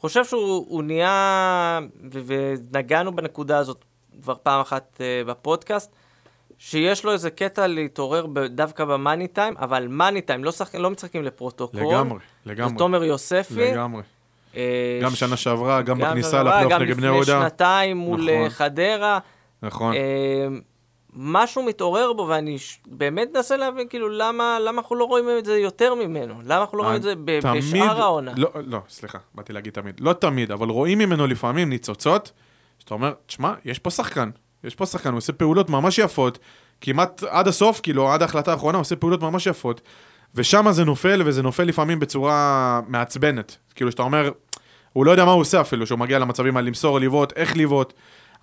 חושב 0.07 0.25
שהוא 0.25 0.65
הוא 0.69 0.83
נהיה, 0.83 1.79
ונגענו 2.25 3.15
בנקודה 3.15 3.57
הזאת 3.57 3.85
כבר 4.21 4.35
פעם 4.43 4.61
אחת 4.61 4.97
אה, 5.01 5.21
בפודקאסט, 5.27 5.91
שיש 6.57 7.03
לו 7.05 7.11
איזה 7.11 7.29
קטע 7.29 7.67
להתעורר 7.67 8.25
דווקא 8.49 8.85
במאני 8.85 9.27
טיים, 9.27 9.53
אבל 9.57 9.87
מאני 9.87 10.21
טיים, 10.21 10.43
לא, 10.43 10.51
שחק... 10.51 10.75
לא 10.75 10.89
משחקים 10.89 11.23
לפרוטוקול. 11.23 11.79
לגמרי, 11.79 12.19
זה 12.45 12.51
לגמרי. 12.51 12.77
תומר 12.77 13.03
יוספי. 13.03 13.71
לגמרי. 13.71 14.01
אה, 14.55 14.99
גם 15.03 15.11
ש- 15.11 15.19
שנה 15.19 15.37
שעברה, 15.37 15.81
גם 15.81 15.99
גם 15.99 16.09
בכניסה 16.09 16.43
לפלייאוף 16.43 16.71
גם 16.73 16.81
נגד 16.81 16.91
בני 16.97 17.05
לפני 17.07 17.15
יהודה. 17.15 17.41
שנתיים 17.41 17.97
מול 17.97 18.21
נכון. 18.21 18.29
אה, 18.43 18.49
חדרה. 18.49 19.19
נכון. 19.63 19.93
אה, 19.93 20.47
משהו 21.15 21.63
מתעורר 21.63 22.13
בו, 22.13 22.27
ואני 22.27 22.59
ש- 22.59 22.79
באמת 22.87 23.27
מנסה 23.35 23.57
להבין, 23.57 23.87
כאילו, 23.87 24.09
למה, 24.09 24.57
למה 24.59 24.81
אנחנו 24.81 24.95
לא 24.95 25.05
רואים 25.05 25.25
את 25.39 25.45
זה 25.45 25.57
יותר 25.57 25.95
ממנו? 25.95 26.33
למה 26.43 26.61
אנחנו 26.61 26.77
לא 26.77 26.83
רואים 26.83 26.97
את 26.97 27.03
זה 27.03 27.13
ב- 27.25 27.39
תמיד- 27.41 27.63
בשאר 27.63 28.01
העונה? 28.01 28.31
לא, 28.37 28.49
לא, 28.65 28.79
סליחה, 28.89 29.17
באתי 29.35 29.53
להגיד 29.53 29.73
תמיד. 29.73 29.99
לא 29.99 30.13
תמיד, 30.13 30.51
אבל 30.51 30.69
רואים 30.69 30.97
ממנו 30.99 31.27
לפעמים 31.27 31.69
ניצוצות, 31.69 32.31
שאתה 32.79 32.93
אומר, 32.93 33.13
תשמע, 33.25 33.53
יש 33.65 33.79
פה 33.79 33.89
שחקן, 33.89 34.29
יש 34.63 34.75
פה 34.75 34.85
שחקן, 34.85 35.09
הוא 35.09 35.17
עושה 35.17 35.33
פעולות 35.33 35.69
ממש 35.69 35.97
יפות, 35.97 36.39
כמעט 36.81 37.23
עד 37.29 37.47
הסוף, 37.47 37.79
כאילו, 37.83 38.11
עד 38.11 38.21
ההחלטה 38.21 38.51
האחרונה, 38.51 38.77
הוא 38.77 38.81
עושה 38.81 38.95
פעולות 38.95 39.21
ממש 39.21 39.47
יפות, 39.47 39.81
ושם 40.35 40.65
זה 40.71 40.83
נופל, 40.85 41.21
וזה 41.25 41.43
נופל 41.43 41.63
לפעמים 41.63 41.99
בצורה 41.99 42.81
מעצבנת. 42.87 43.57
כאילו, 43.75 43.91
שאתה 43.91 44.03
אומר, 44.03 44.31
הוא 44.93 45.05
לא 45.05 45.11
יודע 45.11 45.25
מה 45.25 45.31
הוא 45.31 45.41
עושה 45.41 45.61
אפילו, 45.61 45.87
שהוא 45.87 45.99
מגיע 45.99 46.19
למצבים 46.19 46.57
על 46.57 46.65
למסור, 46.65 46.99
לבעוט, 46.99 47.33
איך 47.35 47.57
לבעוט, 47.57 47.93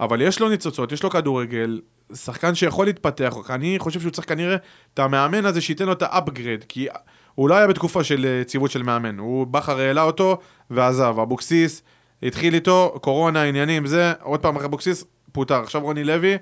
אבל 0.00 0.22
יש 0.22 0.40
לו 0.40 0.49
ניצוצות, 0.49 0.92
יש 0.92 1.02
לו 1.02 1.11
כדורגל, 1.11 1.80
שחקן 2.14 2.54
שיכול 2.54 2.87
להתפתח, 2.87 3.34
אני 3.50 3.78
חושב 3.78 4.00
שהוא 4.00 4.11
צריך 4.12 4.28
כנראה 4.28 4.56
את 4.94 4.99
המאמן 4.99 5.46
הזה 5.46 5.61
שייתן 5.61 5.87
לו 5.87 5.92
את 5.92 6.02
ה 6.02 6.09
upgrade, 6.09 6.64
כי 6.68 6.87
הוא 7.34 7.49
לא 7.49 7.54
היה 7.54 7.66
בתקופה 7.66 8.04
של 8.04 8.26
אה, 8.26 8.44
ציוות 8.44 8.70
של 8.70 8.82
מאמן, 8.82 9.18
הוא, 9.18 9.46
בכר 9.46 9.78
העלה 9.78 10.02
אותו 10.02 10.38
ועזב, 10.70 11.14
אבוקסיס 11.22 11.82
התחיל 12.22 12.54
איתו, 12.54 12.99
קורונה, 13.00 13.42
עניינים, 13.42 13.87
זה, 13.87 14.12
עוד 14.22 14.40
פעם 14.40 14.56
אבוקסיס, 14.58 15.04
פוטר, 15.32 15.61
עכשיו 15.62 15.80
רוני 15.80 16.04
לוי, 16.04 16.38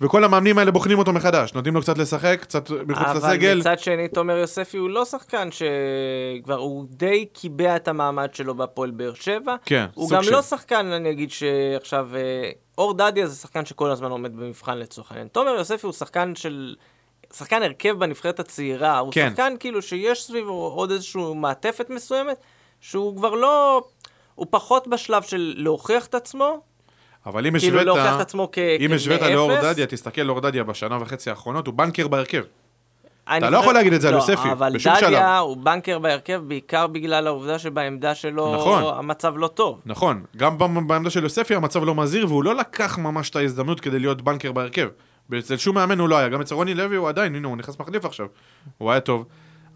וכל 0.00 0.24
המאמנים 0.24 0.58
האלה 0.58 0.70
בוחנים 0.70 0.98
אותו 0.98 1.12
מחדש, 1.12 1.54
נותנים 1.54 1.74
לו 1.74 1.80
קצת 1.80 1.98
לשחק, 1.98 2.38
קצת 2.40 2.70
מחוץ 2.86 3.06
אבל 3.06 3.16
לסגל. 3.32 3.58
מצד 3.60 3.78
שני, 3.78 4.08
תומר 4.08 4.36
יוספי 4.36 4.76
הוא 4.76 4.90
לא 4.90 5.04
שחקן 5.04 5.48
שכבר, 5.50 6.54
הוא 6.56 6.84
די 6.90 7.26
קיבע 7.32 7.76
את 7.76 7.88
המעמד 7.88 8.34
שלו 8.34 8.54
בהפועל 8.54 8.90
באר 8.90 9.14
שבע. 9.14 9.56
כן, 9.64 9.86
הוא 9.94 10.08
סוג 10.08 10.16
גם 10.16 10.22
של- 10.22 10.32
לא 10.32 10.42
שחקן, 10.42 10.86
אני 10.86 11.10
אגיד 11.10 11.30
שעכשיו, 11.30 12.08
אה, 12.16 12.50
אור 12.78 12.94
דדיה 12.94 13.26
זה 13.26 13.36
שחקן 13.36 13.66
שכל 13.66 13.90
הזמן 13.90 14.10
עומד 14.10 14.36
במבחן 14.36 14.78
לצורך 14.78 15.10
העניין. 15.10 15.28
תומר 15.28 15.50
יוספי 15.50 15.86
הוא 15.86 15.92
שחקן 15.92 16.34
של... 16.34 16.76
שחקן 17.32 17.62
הרכב 17.62 17.98
בנבחרת 17.98 18.40
הצעירה, 18.40 18.98
הוא 18.98 19.12
כן. 19.12 19.30
שחקן 19.30 19.54
כאילו 19.60 19.82
שיש 19.82 20.24
סביבו 20.24 20.72
עוד 20.76 20.90
איזושהי 20.90 21.22
מעטפת 21.34 21.90
מסוימת, 21.90 22.36
שהוא 22.80 23.16
כבר 23.16 23.34
לא... 23.34 23.84
הוא 24.34 24.46
פחות 24.50 24.88
בשלב 24.88 25.22
של 25.22 25.54
להוכיח 25.56 26.06
את 26.06 26.14
עצמו, 26.14 26.60
אבל 27.26 27.46
אם 27.46 27.58
כאילו 27.58 27.80
השווית, 27.80 27.86
להוכיח 27.86 28.16
את 28.16 28.20
עצמו 28.20 28.48
כ... 28.52 28.58
אם 28.58 28.92
השווית. 28.92 29.22
לאור 29.22 29.60
דדיה, 29.62 29.86
תסתכל 29.86 30.22
לאור 30.22 30.40
דדיה 30.40 30.64
בשנה 30.64 30.98
וחצי 31.02 31.30
האחרונות, 31.30 31.66
הוא 31.66 31.74
בנקר 31.74 32.08
בהרכב. 32.08 32.42
אתה 33.24 33.50
לא 33.50 33.56
יכול 33.56 33.74
להגיד 33.74 33.92
את 33.92 34.00
זה 34.00 34.08
על 34.08 34.14
לא, 34.14 34.18
יוספי, 34.18 34.52
אבל 34.52 34.72
בשום 34.74 34.94
דדיה 34.96 35.08
שלב. 35.08 35.22
הוא 35.40 35.56
בנקר 35.56 35.98
בהרכב 35.98 36.42
בעיקר 36.46 36.86
בגלל 36.86 37.26
העובדה 37.26 37.58
שבעמדה 37.58 38.14
שלו 38.14 38.54
נכון. 38.54 38.94
המצב 38.96 39.34
לא 39.36 39.48
טוב. 39.48 39.80
נכון, 39.86 40.24
גם 40.36 40.58
בעמדה 40.86 41.10
של 41.10 41.22
יוספי 41.22 41.54
המצב 41.54 41.84
לא 41.84 41.94
מזהיר, 41.94 42.26
והוא 42.26 42.44
לא 42.44 42.54
לקח 42.54 42.98
ממש 42.98 43.30
את 43.30 43.36
ההזדמנות 43.36 43.80
כדי 43.80 43.98
להיות 43.98 44.22
בנקר 44.22 44.52
בהרכב. 44.52 44.88
אצל 45.38 45.56
שום 45.56 45.74
מאמן 45.74 45.98
הוא 45.98 46.08
לא 46.08 46.16
היה, 46.16 46.28
גם 46.28 46.40
אצל 46.40 46.54
רוני 46.54 46.74
לוי 46.74 46.96
הוא 46.96 47.08
עדיין, 47.08 47.34
הנה 47.34 47.48
הוא 47.48 47.56
נכנס 47.56 47.78
מחליף 47.80 48.04
עכשיו, 48.04 48.26
הוא 48.78 48.90
היה 48.90 49.00
טוב. 49.00 49.24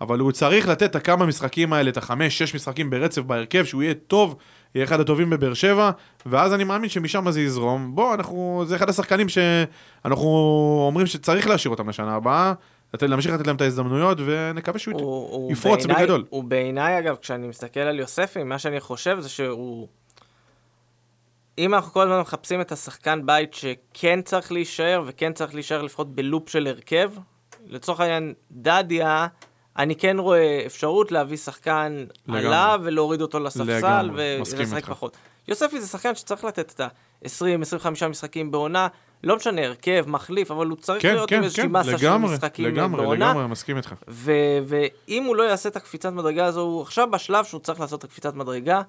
אבל 0.00 0.18
הוא 0.18 0.32
צריך 0.32 0.68
לתת 0.68 0.82
את 0.90 0.96
הכמה 0.96 1.26
משחקים 1.26 1.72
האלה, 1.72 1.90
את 1.90 1.96
החמש, 1.96 2.38
שש 2.38 2.54
משחקים 2.54 2.90
ברצף 2.90 3.22
בהרכב, 3.22 3.64
שהוא 3.64 3.82
יהיה 3.82 3.94
טוב, 3.94 4.36
יהיה 4.74 4.84
אחד 4.84 5.00
הטובים 5.00 5.30
בבאר 5.30 5.54
שבע, 5.54 5.90
ואז 6.26 6.54
אני 6.54 6.64
מאמין 6.64 6.90
שמשם 6.90 7.30
זה 7.30 7.40
יזרום. 7.40 7.94
בוא, 7.94 8.14
אנחנו, 8.14 8.64
זה 8.66 8.76
אחד 8.76 8.88
השחקנים 8.88 9.26
שאנחנו 9.28 10.26
אומרים 10.86 11.06
שצריך 11.06 11.48
להשאיר 11.48 11.70
אותם 11.70 11.88
לשנה 11.88 12.14
הבאה, 12.14 12.52
להמשיך 13.02 13.32
לתת 13.32 13.46
להם 13.46 13.56
את 13.56 13.60
ההזדמנויות, 13.60 14.18
ונקווה 14.26 14.78
שהוא 14.78 15.00
הוא, 15.00 15.30
הוא 15.32 15.52
יפרוץ 15.52 15.86
בעיניי- 15.86 16.02
בגדול. 16.04 16.24
הוא 16.30 16.44
בעיניי, 16.44 16.98
אגב, 16.98 17.16
כשאני 17.16 17.48
מסתכל 17.48 17.80
על 17.80 17.98
יוספי, 17.98 18.42
מה 18.44 18.58
שאני 18.58 18.80
חושב 18.80 19.20
זה 19.20 19.28
שהוא... 19.28 19.88
אם 21.58 21.74
אנחנו 21.74 21.92
כל 21.92 22.02
הזמן 22.02 22.20
מחפשים 22.20 22.60
את 22.60 22.72
השחקן 22.72 23.26
בית 23.26 23.54
שכן 23.54 24.22
צריך 24.22 24.52
להישאר, 24.52 25.02
וכן 25.06 25.32
צריך 25.32 25.54
להישאר 25.54 25.82
לפחות 25.82 26.14
בלופ 26.14 26.48
של 26.48 26.66
הרכב, 26.66 27.10
לצורך 27.66 28.00
העניין, 28.00 28.34
דדיה, 28.50 29.26
אני 29.78 29.96
כן 29.96 30.16
רואה 30.18 30.62
אפשרות 30.66 31.12
להביא 31.12 31.36
שחקן 31.36 32.04
לגמרי. 32.26 32.46
עליו 32.46 32.80
ולהוריד 32.84 33.20
אותו 33.20 33.40
לספסל 33.40 34.10
ולשחק. 34.14 34.84
פחות. 34.84 35.16
יוספי 35.48 35.80
זה 35.80 35.86
שחקן 35.86 36.14
שצריך 36.14 36.44
לתת 36.44 36.72
את 36.74 36.80
ה-20-25 36.80 38.06
משחקים 38.08 38.50
בעונה, 38.50 38.88
לא 39.24 39.36
משנה, 39.36 39.66
הרכב, 39.66 40.04
מחליף, 40.08 40.50
אבל 40.50 40.66
הוא 40.66 40.76
צריך 40.76 41.02
כן, 41.02 41.14
להיות 41.14 41.28
כן, 41.28 41.36
עם 41.36 41.44
איזושהי 41.44 41.62
כן, 41.62 41.72
מסה 41.72 41.98
של 41.98 42.06
לגמרי, 42.06 42.34
משחקים 42.34 42.64
לגמרי, 42.64 43.02
בעונה. 43.02 43.30
לגמרי, 43.30 43.46
מסכים 43.46 43.76
איתך. 43.76 43.94
ו- 44.08 44.58
ואם 44.66 45.24
הוא 45.24 45.36
לא 45.36 45.42
יעשה 45.42 45.68
את 45.68 45.76
הקפיצת 45.76 46.12
מדרגה 46.12 46.44
הזו, 46.44 46.60
הוא 46.60 46.82
עכשיו 46.82 47.10
בשלב 47.10 47.44
שהוא 47.44 47.60
צריך 47.60 47.80
לעשות 47.80 47.98
את 47.98 48.04
הקפיצת 48.04 48.34
מדרגה. 48.34 48.82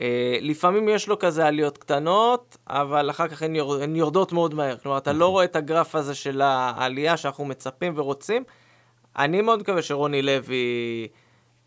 אה, 0.00 0.38
לפעמים 0.40 0.88
יש 0.88 1.08
לו 1.08 1.18
כזה 1.18 1.46
עליות 1.46 1.78
קטנות, 1.78 2.56
אבל 2.68 3.10
אחר 3.10 3.28
כך 3.28 3.42
הן, 3.42 3.56
יורד, 3.56 3.82
הן 3.82 3.96
יורדות 3.96 4.32
מאוד 4.32 4.54
מהר. 4.54 4.76
כלומר, 4.76 4.98
אתה 4.98 5.12
לא 5.12 5.28
רואה 5.28 5.44
את 5.44 5.56
הגרף 5.56 5.94
הזה 5.94 6.14
של 6.14 6.40
העלייה 6.40 7.16
שאנחנו 7.16 7.44
מצפים 7.44 7.92
ורוצים. 7.96 8.44
אני 9.18 9.40
מאוד 9.40 9.60
מקווה 9.60 9.82
שרוני 9.82 10.22
לוי 10.22 11.08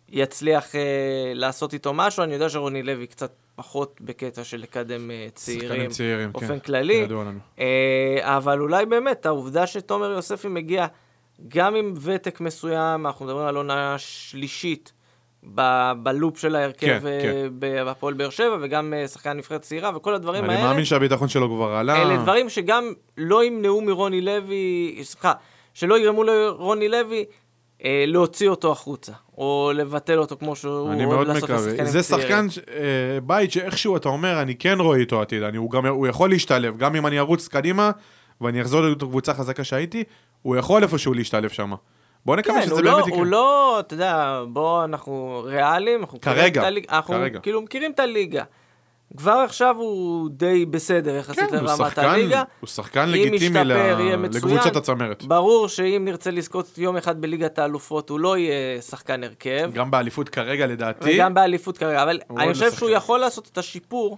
יצליח 0.10 0.76
אה, 0.76 1.32
לעשות 1.36 1.74
איתו 1.74 1.94
משהו. 1.94 2.24
אני 2.24 2.34
יודע 2.34 2.50
שרוני 2.50 2.84
לוי 2.84 3.08
קצת 3.08 3.32
פחות 3.62 4.02
בקטע 4.02 4.44
של 4.44 4.58
לקדם 4.58 5.12
אה, 5.12 5.28
צעירים 5.36 5.90
צעירים, 5.90 6.32
באופן 6.32 6.48
כן, 6.48 6.60
כללי. 6.60 7.08
אה, 7.60 8.38
אבל 8.38 8.62
אולי 8.62 8.86
באמת, 8.86 9.26
העובדה 9.26 9.68
שתומר 9.68 10.12
יוספי 10.12 10.48
מגיע 10.48 10.88
גם 11.48 11.76
עם 11.76 11.94
ותק 12.02 12.42
מסוים, 12.42 13.06
אנחנו 13.06 13.26
מדברים 13.26 13.48
על 13.48 13.56
עונה 13.56 13.96
שלישית 13.98 14.94
ב- 15.56 15.92
בלופ 16.04 16.38
של 16.38 16.56
ההרכב 16.56 17.00
כן, 17.00 17.08
אה, 17.08 17.20
כן. 17.22 17.48
בהפועל 17.60 18.14
באר 18.14 18.30
שבע, 18.30 18.58
וגם 18.62 18.94
שחקן 19.08 19.38
נבחרת 19.38 19.62
צעירה, 19.62 19.92
וכל 19.96 20.14
הדברים 20.14 20.46
אני 20.46 20.54
האלה, 20.54 20.68
מאמין 20.68 20.86
שהביטחון 20.86 21.28
שלו 21.28 21.50
כבר 21.50 21.70
עלה. 21.70 22.02
אלה 22.02 22.18
דברים 22.18 22.50
שגם 22.50 22.94
לא 23.18 23.44
ימנעו 23.44 23.82
מרוני 23.82 24.22
לוי, 24.22 25.00
סליחה, 25.04 25.34
שלא 25.74 26.00
יגרמו 26.00 26.24
לרוני 26.24 26.90
לוי 26.90 27.26
אה, 27.86 28.04
להוציא 28.08 28.50
אותו 28.50 28.72
החוצה, 28.72 29.12
או 29.38 29.72
לבטל 29.76 30.20
אותו 30.20 30.36
כמו 30.40 30.56
שהוא 30.56 30.92
אני 30.92 31.06
אוהב 31.06 31.16
מאוד 31.16 31.28
לעשות 31.28 31.44
מקווה. 31.50 31.68
לשחקנים 31.68 31.86
זה 31.86 32.04
צעירים. 32.04 32.28
שחקן, 32.28 32.50
ש- 32.50 32.60
אה, 32.60 33.20
בית 33.24 33.52
שאיכשהו 33.52 33.98
אתה 33.98 34.10
אומר, 34.10 34.42
אני 34.42 34.56
כן 34.56 34.78
רואה 34.80 34.98
איתו 34.98 35.22
עתיד, 35.22 35.44
אני, 35.44 35.58
הוא, 35.58 35.72
גם, 35.72 35.86
הוא 35.86 36.08
יכול 36.08 36.30
להשתלב, 36.30 36.78
גם 36.78 36.96
אם 36.96 37.08
אני 37.08 37.20
ארוץ 37.20 37.48
קדימה, 37.48 37.92
ואני 38.42 38.62
אחזור 38.62 38.82
לאותה 38.82 39.06
קבוצה 39.06 39.34
חזקה 39.34 39.64
שהייתי, 39.64 40.04
הוא 40.42 40.56
יכול 40.56 40.84
איפשהו 40.84 41.14
להשתלב 41.14 41.50
שם. 41.50 41.74
בוא 42.26 42.36
נקווה 42.36 42.56
כן, 42.60 42.66
שזה 42.66 42.74
הוא 42.74 42.82
באמת 42.82 42.94
לא, 42.94 43.04
יקרה. 43.08 43.18
הוא 43.18 43.26
לא, 43.26 43.80
אתה 43.80 43.94
יודע, 43.94 44.42
בוא, 44.48 44.84
אנחנו 44.84 45.42
ריאליים, 45.46 46.00
אנחנו 46.00 46.22
כרגע, 46.22 46.62
את 46.62 46.66
הליגה, 46.68 46.88
אנחנו 46.96 47.14
כרגע. 47.14 47.40
כאילו 47.40 47.62
מכירים 47.62 47.92
את 47.92 48.00
הליגה. 48.00 48.44
כבר 49.18 49.32
עכשיו 49.32 49.76
הוא 49.78 50.30
די 50.30 50.66
בסדר 50.66 51.16
יחסית 51.16 51.50
כן, 51.50 51.64
לרמת 51.64 51.98
הליגה. 51.98 52.44
הוא 52.60 52.68
שחקן 52.68 53.10
לגיטימי 53.10 53.60
ל-. 53.64 54.26
לקבוצת 54.36 54.76
הצמרת. 54.76 55.24
ברור 55.24 55.68
שאם 55.68 56.02
נרצה 56.06 56.32
לזכות 56.32 56.78
יום 56.78 56.98
אחד 56.98 57.22
בליגת 57.22 57.60
האלופות, 57.60 58.10
הוא 58.10 58.20
לא 58.20 58.38
יהיה 58.38 58.82
שחקן 58.82 59.24
הרכב, 59.24 59.72
גם 59.74 59.92
באליפות 59.92 60.30
כרגע 60.30 60.68
לדעתי, 60.68 61.16
וגם 61.16 61.34
באליפות 61.34 61.78
כרגע, 61.78 62.04
אבל 62.04 62.20
אני 62.38 62.54
חושב 62.54 62.66
לא 62.66 62.72
שהוא. 62.72 62.90
יכול 62.90 63.20
לעשות 63.20 63.50
את 63.52 63.58
השיפור 63.58 64.18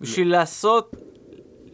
בשביל 0.00 0.30
לעשות, 0.30 0.96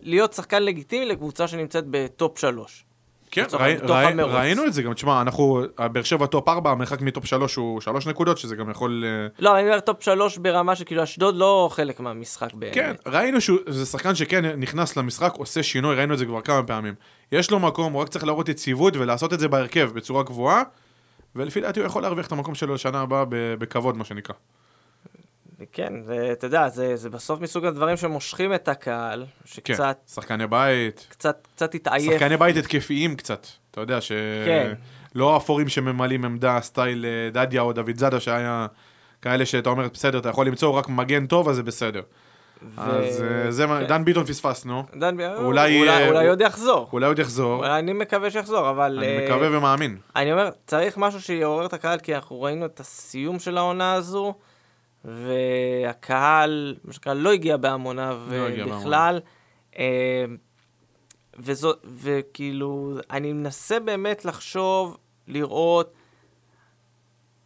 להיות 0.02 0.32
שחקן 0.32 0.62
לגיטימי 0.62 1.06
לקבוצה 1.06 1.48
שנמצאת 1.48 1.84
בטופ 1.90 2.38
שלוש. 2.38 2.84
כן, 3.30 3.44
ראי, 3.52 3.76
ראי. 3.82 4.14
ראינו 4.16 4.66
את 4.66 4.72
זה 4.72 4.82
גם, 4.82 4.94
תשמע, 4.94 5.20
אנחנו, 5.22 5.62
באר 5.92 6.02
שבע 6.02 6.26
top 6.26 6.48
4, 6.48 6.70
המרחק 6.70 7.00
מ 7.00 7.07
top 7.07 7.26
3 7.26 7.54
הוא 7.54 7.80
3 7.80 8.06
נקודות, 8.06 8.38
שזה 8.38 8.56
גם 8.56 8.70
יכול... 8.70 9.04
אה, 9.06 9.26
לא, 9.38 9.58
אני 9.58 9.68
אומר 9.68 9.80
top 9.80 10.02
שלוש 10.02 10.38
ברמה 10.38 10.76
שכאילו 10.76 11.02
אשדוד 11.02 11.36
לא 11.36 11.68
חלק 11.72 12.00
מהמשחק 12.00 12.54
באמת. 12.54 12.74
כן, 12.74 12.94
ראינו 13.06 13.40
שזה 13.40 13.86
שחקן 13.86 14.14
שכן 14.14 14.60
נכנס 14.60 14.96
למשחק, 14.96 15.32
עושה 15.36 15.62
שינוי, 15.62 15.96
ראינו 15.96 16.14
את 16.14 16.18
זה 16.18 16.24
כבר 16.24 16.40
כמה 16.40 16.62
פעמים. 16.62 16.94
יש 17.32 17.50
לו 17.50 17.58
מקום, 17.58 17.92
הוא 17.92 18.02
רק 18.02 18.08
צריך 18.08 18.24
להראות 18.24 18.48
יציבות 18.48 18.96
ולעשות 18.96 19.32
את 19.32 19.40
זה 19.40 19.48
בהרכב 19.48 19.90
בצורה 19.94 20.22
גבוהה, 20.22 20.62
ולפי 21.36 21.60
דעתי 21.60 21.80
הוא 21.80 21.86
יכול 21.86 22.02
להרוויח 22.02 22.26
את 22.26 22.32
המקום 22.32 22.54
שלו 22.54 22.74
לשנה 22.74 23.00
הבאה 23.00 23.24
בכבוד, 23.30 23.96
מה 23.96 24.04
שנקרא. 24.04 24.34
כן, 25.72 25.92
זה, 26.02 26.28
אתה 26.32 26.46
יודע, 26.46 26.68
זה, 26.68 26.96
זה 26.96 27.10
בסוף 27.10 27.40
מסוג 27.40 27.64
הדברים 27.64 27.96
שמושכים 27.96 28.54
את 28.54 28.68
הקהל, 28.68 29.24
כן, 29.24 29.48
שקצת, 29.48 29.98
שחקני 30.14 30.46
בית, 30.46 31.06
קצת, 31.10 31.48
קצת 31.54 31.74
התעייף. 31.74 32.12
שחקני 32.12 32.36
בית 32.36 32.56
התקפיים 32.56 33.16
קצת, 33.16 33.46
אתה 33.70 33.80
יודע, 33.80 34.00
ש... 34.00 34.12
כן. 34.46 34.74
לא 35.14 35.36
אפורים 35.36 35.68
שממלאים 35.68 36.24
עמדה, 36.24 36.58
סטייל 36.60 37.06
אה, 37.06 37.30
דדיה 37.30 37.62
או 37.62 37.72
דוד 37.72 37.96
זאדה, 37.96 38.20
שהיה 38.20 38.66
כאלה 39.22 39.46
שאתה 39.46 39.70
אומר, 39.70 39.86
בסדר, 39.92 40.18
אתה 40.18 40.28
יכול 40.28 40.46
למצוא 40.46 40.70
רק 40.70 40.88
מגן 40.88 41.26
טוב, 41.26 41.48
אז 41.48 41.56
זה 41.56 41.62
בסדר. 41.62 42.02
ו... 42.62 42.80
אז 42.80 43.22
אה, 43.22 43.50
זה 43.50 43.66
מה, 43.66 43.80
כן. 43.80 43.86
דן 43.86 44.04
ביטון 44.04 44.24
פספסנו, 44.24 44.84
דן 44.96 45.16
בי... 45.16 45.26
אולי, 45.26 45.80
אולי, 45.80 45.88
אה, 45.88 46.08
אולי 46.08 46.28
עוד 46.28 46.40
יחזור. 46.40 46.88
אולי 46.92 47.06
עוד 47.06 47.18
יחזור, 47.18 47.78
אני 47.78 47.92
מקווה 47.92 48.30
שיחזור, 48.30 48.70
אבל... 48.70 48.98
אני 48.98 49.24
מקווה 49.24 49.48
ומאמין. 49.58 49.98
אני 50.16 50.32
אומר, 50.32 50.50
צריך 50.66 50.96
משהו 50.96 51.20
שיעורר 51.20 51.66
את 51.66 51.72
הקהל, 51.72 51.98
כי 51.98 52.14
אנחנו 52.14 52.42
ראינו 52.42 52.66
את 52.66 52.80
הסיום 52.80 53.38
של 53.38 53.58
העונה 53.58 53.92
הזו, 53.92 54.34
והקהל, 55.04 56.76
מה 56.84 56.92
שנקרא, 56.92 57.14
לא 57.14 57.32
הגיע 57.32 57.56
בהמוניו 57.56 58.20
לא 58.30 58.46
הגיע 58.46 58.66
בכלל. 58.66 59.20
אה, 59.78 60.24
וזו, 61.38 61.72
וכאילו, 61.84 62.94
אני 63.10 63.32
מנסה 63.32 63.80
באמת 63.80 64.24
לחשוב, 64.24 64.96
לראות, 65.28 65.92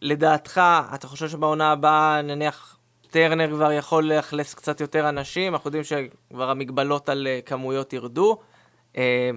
לדעתך, 0.02 0.60
אתה 0.94 1.06
חושב 1.06 1.28
שבעונה 1.28 1.72
הבאה, 1.72 2.22
נניח, 2.22 2.78
טרנר 3.10 3.50
כבר 3.50 3.72
יכול 3.72 4.04
לאכלס 4.12 4.54
קצת 4.54 4.80
יותר 4.80 5.08
אנשים, 5.08 5.54
אנחנו 5.54 5.68
יודעים 5.68 5.84
שכבר 5.84 6.50
המגבלות 6.50 7.08
על 7.08 7.26
אה, 7.26 7.40
כמויות 7.46 7.92
ירדו. 7.92 8.38
אה, 8.96 9.30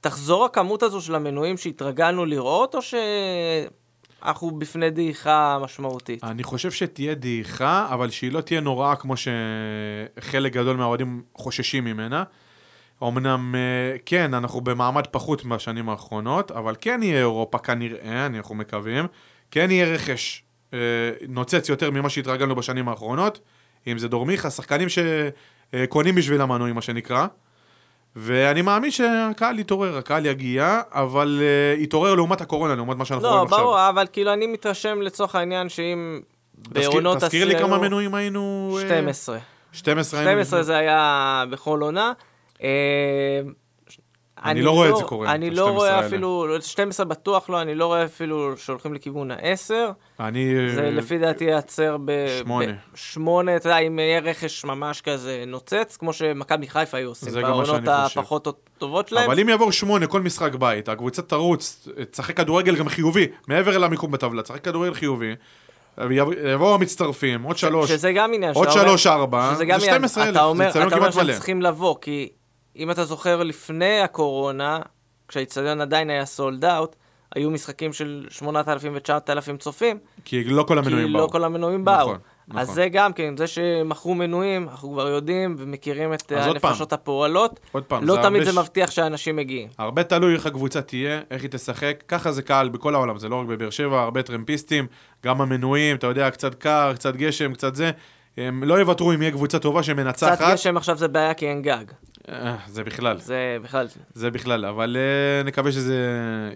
תחזור 0.00 0.44
הכמות 0.44 0.82
הזו 0.82 1.00
של 1.00 1.14
המנויים 1.14 1.56
שהתרגלנו 1.56 2.24
לראות, 2.24 2.74
או 2.74 2.80
שאנחנו 4.24 4.50
בפני 4.50 4.90
דעיכה 4.90 5.58
משמעותית? 5.62 6.24
אני 6.24 6.42
חושב 6.42 6.70
שתהיה 6.70 7.14
דעיכה, 7.14 7.88
אבל 7.90 8.10
שהיא 8.10 8.32
לא 8.32 8.40
תהיה 8.40 8.60
נוראה 8.60 8.96
כמו 8.96 9.14
שחלק 9.16 10.52
גדול 10.52 10.76
מהאוהדים 10.76 11.22
חוששים 11.34 11.84
ממנה. 11.84 12.24
אמנם, 13.02 13.54
אה, 13.54 13.98
כן, 14.06 14.34
אנחנו 14.34 14.60
במעמד 14.60 15.06
פחות 15.06 15.44
בשנים 15.44 15.88
האחרונות, 15.88 16.50
אבל 16.50 16.74
כן 16.80 17.00
יהיה 17.02 17.18
אירופה 17.18 17.58
כנראה, 17.58 18.26
אנחנו 18.26 18.54
מקווים. 18.54 19.06
כן 19.50 19.70
יהיה 19.70 19.94
רכש 19.94 20.44
אה, 20.74 20.78
נוצץ 21.28 21.68
יותר 21.68 21.90
ממה 21.90 22.10
שהתרגלנו 22.10 22.54
בשנים 22.54 22.88
האחרונות. 22.88 23.40
אם 23.86 23.98
זה 23.98 24.08
דורמיכה, 24.08 24.50
שחקנים 24.50 24.88
שקונים 24.88 26.14
בשביל 26.14 26.40
המנויים, 26.40 26.74
מה 26.74 26.82
שנקרא. 26.82 27.26
ואני 28.16 28.62
מאמין 28.62 28.90
שהקהל 28.90 29.58
יתעורר, 29.58 29.98
הקהל 29.98 30.26
יגיע, 30.26 30.80
אבל 30.92 31.40
uh, 31.40 31.80
יתעורר 31.80 32.14
לעומת 32.14 32.40
הקורונה, 32.40 32.74
לעומת 32.74 32.96
מה 32.96 33.04
שאנחנו 33.04 33.26
לא, 33.26 33.32
רואים 33.32 33.44
עכשיו. 33.44 33.58
ברור, 33.58 33.88
אבל 33.88 34.06
כאילו 34.12 34.32
אני 34.32 34.46
מתרשם 34.46 35.02
לצורך 35.02 35.34
העניין 35.34 35.68
שאם 35.68 36.20
בעונות 36.68 37.18
תזכיר 37.18 37.44
לי 37.44 37.58
כמה 37.58 37.78
מנויים 37.78 38.14
היינו... 38.14 38.76
אה, 38.82 38.86
12. 38.86 39.38
12 39.72 40.20
היינו... 40.20 40.32
12 40.32 40.62
זה 40.62 40.76
היה 40.76 41.44
בכל 41.50 41.80
עונה. 41.82 42.12
אה, 44.44 44.50
אני 44.50 44.62
לא 44.62 44.70
רואה 44.70 44.88
את 44.90 44.96
זה 44.96 45.02
קורה, 45.04 45.32
אני 45.34 45.50
לא 45.50 45.56
12 45.56 45.72
רואה. 45.76 46.06
אפילו, 46.06 46.46
12 46.60 47.06
בטוח 47.06 47.50
לא, 47.50 47.60
אני 47.62 47.74
לא 47.74 47.86
רואה 47.86 48.04
אפילו 48.04 48.56
שהולכים 48.56 48.94
לכיוון 48.94 49.30
ה-10. 49.30 49.72
אני... 50.20 50.54
זה 50.74 50.84
אה, 50.84 50.90
לפי 50.90 51.18
דעתי 51.18 51.44
ייעצר 51.44 51.96
ב... 52.04 52.10
שמונה. 52.38 52.72
ב- 52.72 52.76
שמונה, 52.94 53.56
אתה 53.56 53.68
יודע, 53.68 53.78
אם 53.78 53.98
יהיה 53.98 54.20
רכש 54.20 54.64
ממש 54.64 55.00
כזה 55.00 55.44
נוצץ, 55.46 55.96
כמו 56.00 56.12
שמכבי 56.12 56.68
חיפה 56.68 56.96
היו 56.98 57.08
עושים 57.08 57.30
זה 57.30 57.40
גם 57.40 57.46
מה 57.46 57.52
בעונות 57.52 57.66
שאני 57.84 58.04
חושב. 58.04 58.20
הפחות 58.20 58.48
טובות 58.78 59.08
שלהם. 59.08 59.30
אבל 59.30 59.40
אם 59.40 59.48
יעבור 59.48 59.72
שמונה 59.72 60.06
כל 60.06 60.20
משחק 60.20 60.54
בית, 60.54 60.88
הקבוצה 60.88 61.22
תרוץ, 61.22 61.88
תשחק 62.10 62.36
כדורגל 62.36 62.76
גם 62.76 62.88
חיובי, 62.88 63.26
מעבר 63.48 63.78
למיקום 63.78 64.10
בטבלה, 64.10 64.42
תשחק 64.42 64.64
כדורגל 64.64 64.94
חיובי, 64.94 65.34
יבוא- 66.10 66.34
יבואו 66.54 66.74
המצטרפים, 66.74 67.42
עוד 67.42 67.58
שלוש, 67.58 67.90
שזה 67.90 68.12
גם 68.12 68.34
עניין. 68.34 68.52
עוד 68.54 68.70
שלוש, 68.70 69.06
ארבע, 69.06 69.54
זה 69.54 69.62
עניין. 69.62 69.80
12,000, 69.80 70.30
אתה 70.30 70.44
אומר, 70.44 70.58
זה 70.64 70.68
אצטדיון 70.68 70.88
אתה 70.88 70.96
אומר 70.96 71.04
כמעט 71.06 71.14
שהם 71.14 71.24
מלא. 71.26 71.34
צריכים 71.34 71.62
לבוא, 71.62 71.94
כי 72.00 72.28
אם 72.76 72.90
אתה 72.90 73.04
זוכר 73.04 73.42
לפני 73.42 74.00
הקורונה, 74.00 74.80
כשהאיצטדיון 75.28 75.80
עדיין 75.80 76.10
היה 76.10 76.26
סולד 76.26 76.64
אאוט, 76.64 76.96
היו 77.34 77.50
משחקים 77.50 77.92
של 77.92 78.26
8,000 78.30 78.92
ו-9,000 78.94 79.56
צופים, 79.58 79.98
כי 80.24 80.44
לא 80.44 80.62
כל 80.62 80.74
כי 80.74 80.78
המנויים 80.88 81.12
לא 81.12 81.18
באו. 81.20 81.30
כל 81.30 81.44
המנויים 81.44 81.84
באו. 81.84 81.94
נכון, 82.00 82.18
אז 82.50 82.62
נכון. 82.62 82.74
זה 82.74 82.88
גם 82.88 83.12
כן, 83.12 83.36
זה 83.36 83.46
שמכרו 83.46 84.14
מנויים, 84.14 84.68
אנחנו 84.68 84.92
כבר 84.92 85.08
יודעים 85.08 85.54
ומכירים 85.58 86.14
את 86.14 86.32
אז. 86.32 86.46
הנפשות 86.46 86.92
הפועלות. 86.92 87.60
עוד 87.72 87.82
פעם, 87.84 88.04
לא 88.04 88.14
זה 88.14 88.22
תמיד 88.22 88.42
זה 88.42 88.52
ש- 88.52 88.56
מבטיח 88.58 88.90
שאנשים 88.90 89.36
מגיעים. 89.36 89.68
הרבה 89.78 90.02
תלוי 90.04 90.34
איך 90.34 90.46
הקבוצה 90.46 90.82
תהיה, 90.82 91.20
איך 91.30 91.42
היא 91.42 91.50
תשחק, 91.50 92.02
ככה 92.08 92.32
זה 92.32 92.42
קהל 92.42 92.68
בכל 92.68 92.94
העולם, 92.94 93.18
זה 93.18 93.28
לא 93.28 93.36
רק 93.40 93.46
בבאר 93.46 93.70
שבע, 93.70 94.00
הרבה 94.02 94.22
טרמפיסטים, 94.22 94.86
גם 95.24 95.40
המנויים, 95.40 95.96
אתה 95.96 96.06
יודע, 96.06 96.30
קצת 96.30 96.54
קר, 96.54 96.92
קצת 96.94 97.16
גשם, 97.16 97.52
קצת 97.54 97.74
זה, 97.74 97.90
הם 98.36 98.64
לא 98.64 98.74
יוותרו 98.74 99.12
אם 99.12 99.22
יהיה 99.22 99.32
קבוצה 99.32 99.58
טובה 99.58 99.80
קצת 99.80 99.86
שמנצחת. 99.86 100.52
גשם 100.52 100.76
עכשיו 100.76 100.96
זה 100.96 101.08
בעיה 101.08 101.34
כי 101.34 101.48
אין 101.48 101.62
גג. 101.62 101.84
אה, 102.28 102.56
זה 102.66 102.84
בכלל, 102.84 103.18
זה 103.18 103.56
בכלל, 103.62 103.86
זה 104.14 104.30
בכלל, 104.30 104.64
אבל 104.64 104.96
אה, 104.96 105.42
נקווה 105.42 105.72
שזה 105.72 105.96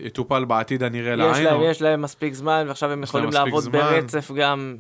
יטופל 0.00 0.44
בעתיד 0.44 0.82
הנראה 0.82 1.12
יש 1.12 1.18
לעין. 1.18 1.44
להם, 1.44 1.60
יש 1.62 1.82
להם 1.82 2.02
מספיק 2.02 2.34
זמן, 2.34 2.64
ועכשיו 2.68 2.90
הם 2.90 3.02
יש 3.02 3.08
יכולים 3.08 3.30
לעבוד 3.30 3.62
זמן. 3.62 3.72
ברצף 3.80 4.30
גם, 4.36 4.76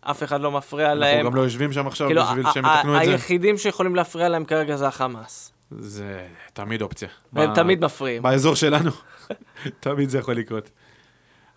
אף 0.00 0.22
אחד 0.22 0.40
לא 0.40 0.50
מפריע 0.52 0.86
אנחנו 0.86 1.00
להם. 1.00 1.26
גם 1.26 1.34
לא 1.34 1.40
יושבים 1.40 1.72
שם 1.72 1.86
עכשיו 1.86 2.06
כאילו, 2.06 2.22
בשביל 2.24 2.46
שהם 2.54 2.64
יתקנו 2.66 2.96
את 3.00 3.04
זה. 3.04 3.10
היחידים 3.10 3.58
שיכולים 3.58 3.94
להפריע 3.94 4.28
להם 4.28 4.44
כרגע 4.44 4.76
זה 4.76 4.86
החמאס. 4.88 5.52
זה 5.70 6.26
תמיד 6.52 6.82
אופציה. 6.82 7.08
והם 7.32 7.50
ב- 7.52 7.54
תמיד 7.54 7.84
מפריעים. 7.84 8.22
באזור 8.22 8.54
שלנו, 8.54 8.90
תמיד 9.80 10.08
זה 10.08 10.18
יכול 10.18 10.34
לקרות. 10.34 10.70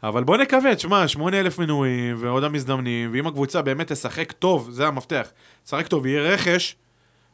אבל 0.03 0.23
בוא 0.23 0.37
נקווה, 0.37 0.75
תשמע, 0.75 1.07
8,000 1.07 1.59
מנויים 1.59 2.15
ועוד 2.19 2.43
המזדמנים, 2.43 3.09
ואם 3.13 3.27
הקבוצה 3.27 3.61
באמת 3.61 3.91
תשחק 3.91 4.31
טוב, 4.31 4.69
זה 4.71 4.87
המפתח. 4.87 5.27
תשחק 5.63 5.87
טוב, 5.87 6.05
יהיה 6.05 6.21
רכש, 6.21 6.75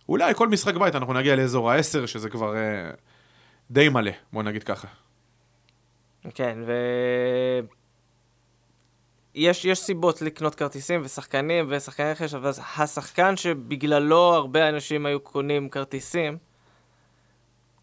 אולי 0.10 0.34
כל 0.36 0.48
משחק 0.48 0.76
בית 0.76 0.96
אנחנו 0.96 1.14
נגיע 1.14 1.36
לאזור 1.36 1.72
ה-10, 1.72 2.08
שזה 2.08 2.30
כבר 2.30 2.56
אה, 2.56 2.90
די 3.72 3.90
מלא, 3.90 4.12
בוא 4.34 4.44
נגיד 4.44 4.64
ככה. 4.64 4.88
כן, 6.34 6.60
ו... 6.66 6.72
יש, 9.36 9.66
יש 9.66 9.80
סיבות 9.80 10.22
לקנות 10.22 10.56
כרטיסים 10.56 11.02
ושחקנים 11.04 11.66
ושחקני 11.70 12.12
רכש, 12.12 12.34
אבל 12.34 12.52
השחקן 12.78 13.38
שבגללו 13.38 14.34
הרבה 14.34 14.70
אנשים 14.70 15.06
היו 15.06 15.20
קונים 15.20 15.70
כרטיסים, 15.70 16.38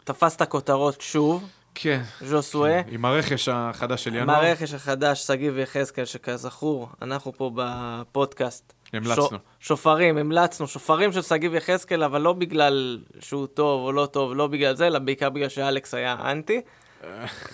תפס 0.03 0.35
את 0.35 0.41
הכותרות 0.41 1.01
שוב, 1.01 1.49
כן. 1.75 2.01
ז'וסואה. 2.21 2.81
עם 2.87 3.05
הרכש 3.05 3.49
החדש 3.51 4.03
של 4.03 4.09
עם 4.09 4.23
ינואר, 4.23 4.45
הרכש 4.45 4.73
החדש, 4.73 5.27
שגיב 5.27 5.57
יחזקאל, 5.57 6.05
שכזכור, 6.05 6.89
אנחנו 7.01 7.33
פה 7.33 7.51
בפודקאסט. 7.55 8.73
המלצנו. 8.93 9.29
שו- 9.29 9.37
שופרים, 9.59 10.17
המלצנו, 10.17 10.67
שופרים 10.67 11.11
של 11.11 11.21
שגיב 11.21 11.55
יחזקאל, 11.55 12.03
אבל 12.03 12.21
לא 12.21 12.33
בגלל 12.33 12.99
שהוא 13.19 13.47
טוב 13.47 13.83
או 13.83 13.91
לא 13.91 14.05
טוב, 14.05 14.33
לא 14.33 14.47
בגלל 14.47 14.75
זה, 14.75 14.87
אלא 14.87 14.99
בעיקר 14.99 15.29
בגלל 15.29 15.49
שאלכס 15.49 15.93
היה 15.93 16.15
אנטי. 16.31 16.61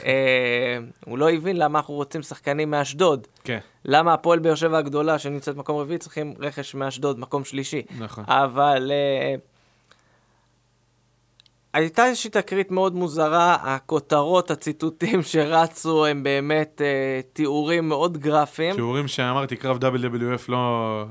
אה, 0.05 0.77
הוא 1.05 1.17
לא 1.17 1.29
הבין 1.31 1.57
למה 1.57 1.79
אנחנו 1.79 1.93
רוצים 1.93 2.21
שחקנים 2.21 2.71
מאשדוד. 2.71 3.27
כן, 3.43 3.59
למה 3.85 4.13
הפועל 4.13 4.39
באר 4.39 4.55
שבע 4.55 4.77
הגדולה, 4.77 5.19
שנמצאת 5.19 5.55
מקום 5.55 5.77
רביעי, 5.77 5.97
צריכים 5.97 6.33
רכש 6.39 6.75
מאשדוד, 6.75 7.19
מקום 7.19 7.43
שלישי. 7.45 7.81
נכון. 7.99 8.23
אבל 8.27 8.91
אה, 8.91 9.35
הייתה 11.73 12.05
איזושהי 12.05 12.29
תקרית 12.29 12.71
מאוד 12.71 12.95
מוזרה, 12.95 13.57
הכותרות, 13.61 14.51
הציטוטים 14.51 15.21
שרצו 15.23 16.05
הם 16.05 16.23
באמת 16.23 16.81
אה, 16.85 17.19
תיאורים 17.33 17.89
מאוד 17.89 18.17
גרפיים. 18.17 18.75
תיאורים 18.75 19.07
שאמרתי, 19.07 19.55
קרב 19.55 19.77
WWF 19.83 20.41
לא, 20.47 21.03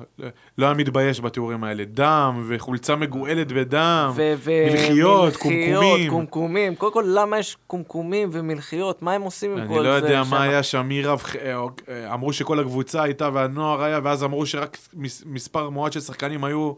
לא 0.58 0.66
היה 0.66 0.74
מתבייש 0.74 1.20
בתיאורים 1.20 1.64
האלה. 1.64 1.84
דם 1.84 2.44
וחולצה 2.48 2.96
מגואלת 2.96 3.52
בדם. 3.52 4.10
ו- 4.14 4.34
ו- 4.36 4.66
מלחיות, 4.70 5.24
מלחיות, 5.24 5.36
קומקומים. 5.36 6.10
קומקומים. 6.10 6.74
קודם 6.74 6.92
כל, 6.92 7.04
למה 7.06 7.38
יש 7.38 7.56
קומקומים 7.66 8.28
ומלחיות? 8.32 9.02
מה 9.02 9.12
הם 9.12 9.22
עושים 9.22 9.52
עם 9.52 9.58
אני 9.58 9.68
כל 9.68 9.74
לא 9.80 10.00
זה? 10.00 10.06
יודע 10.06 10.24
שם? 10.24 10.30
מה 10.30 10.42
היה 10.42 10.62
שם, 10.62 10.86
מי 10.88 11.02
רב... 11.02 11.22
אה, 11.40 11.54
אה, 11.88 12.14
אמרו 12.14 12.32
שכל 12.32 12.60
הקבוצה 12.60 13.02
הייתה 13.02 13.28
והנוער 13.32 13.82
היה, 13.82 14.00
ואז 14.04 14.24
אמרו 14.24 14.46
שרק 14.46 14.78
מס- 14.94 15.22
מספר 15.26 15.70
מועט 15.70 15.92
של 15.92 16.00
שחקנים 16.00 16.44
היו... 16.44 16.72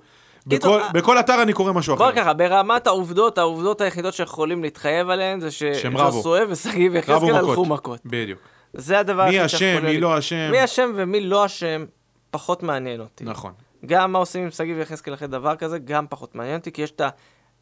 בכל- 0.58 0.80
אה, 0.82 0.92
בכל 0.92 1.20
אתר 1.20 1.42
אני 1.42 1.52
קורא 1.52 1.72
משהו 1.72 1.96
בוא 1.96 2.06
אחר. 2.06 2.14
ככה, 2.16 2.32
ברמת 2.32 2.86
העובדות, 2.86 3.38
העובדות 3.38 3.80
היחידות 3.80 4.14
שיכולים 4.14 4.62
להתחייב 4.62 5.10
עליהן 5.10 5.40
זה. 5.40 5.50
שז'וסואה 5.50 6.42
ושגיב 6.48 6.94
יחזקאל. 6.94 7.34
הלכו 7.34 7.64
מכות. 7.64 8.00
בדיוק. 8.04 8.38
זה 8.72 8.98
הדבר 8.98 9.24
מי 9.28 9.38
היחיד 9.38 9.48
שיכול 9.58 9.66
אשם, 9.68 9.84
מי 9.84 9.90
להיות. 9.90 10.02
לא 10.02 10.18
אשם. 10.18 10.48
מי 10.50 10.64
אשם 10.64 10.92
ומי 10.96 11.20
לא 11.20 11.46
אשם, 11.46 11.84
פחות 12.30 12.62
מעניין 12.62 13.00
אותי. 13.00 13.24
נכון. 13.24 13.52
גם 13.86 14.12
מה 14.12 14.18
עושים 14.18 14.42
עם 14.44 14.50
שגיב 14.50 14.78
יחזקאל 14.78 15.14
אחרי 15.14 15.28
דבר 15.28 15.56
כזה, 15.56 15.78
גם 15.78 16.06
פחות 16.10 16.34
מעניין 16.34 16.58
אותי, 16.58 16.72
כי 16.72 16.82
יש 16.82 16.90
את 16.90 17.00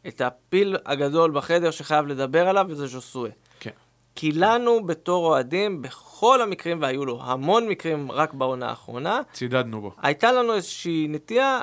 את 0.07 0.21
הפיל 0.21 0.77
הגדול 0.85 1.31
בחדר 1.31 1.71
שחייב 1.71 2.05
לדבר 2.07 2.47
עליו, 2.49 2.65
וזה 2.69 2.87
ז'וסואה. 2.87 3.29
כן. 3.59 3.69
כי 4.15 4.31
לנו 4.31 4.85
בתור 4.85 5.25
אוהדים, 5.25 5.81
בכל 5.81 6.41
המקרים, 6.41 6.81
והיו 6.81 7.05
לו 7.05 7.19
המון 7.23 7.67
מקרים 7.67 8.11
רק 8.11 8.33
בעונה 8.33 8.69
האחרונה, 8.69 9.21
צידדנו 9.33 9.81
בו. 9.81 9.91
הייתה 10.01 10.31
לנו 10.31 10.53
איזושהי 10.55 11.07
נטייה 11.09 11.61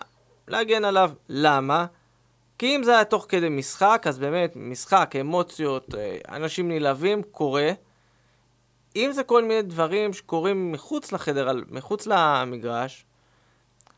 להגן 0.48 0.84
עליו. 0.84 1.10
למה? 1.28 1.86
כי 2.58 2.76
אם 2.76 2.82
זה 2.82 2.94
היה 2.94 3.04
תוך 3.04 3.26
כדי 3.28 3.48
משחק, 3.48 4.04
אז 4.08 4.18
באמת, 4.18 4.52
משחק, 4.56 5.14
אמוציות, 5.20 5.94
אה, 5.94 6.18
אנשים 6.36 6.68
נלהבים, 6.68 7.22
קורה. 7.22 7.70
אם 8.96 9.10
זה 9.12 9.24
כל 9.24 9.44
מיני 9.44 9.62
דברים 9.62 10.12
שקורים 10.12 10.72
מחוץ 10.72 11.12
לחדר, 11.12 11.52
מחוץ 11.70 12.06
למגרש, 12.06 13.04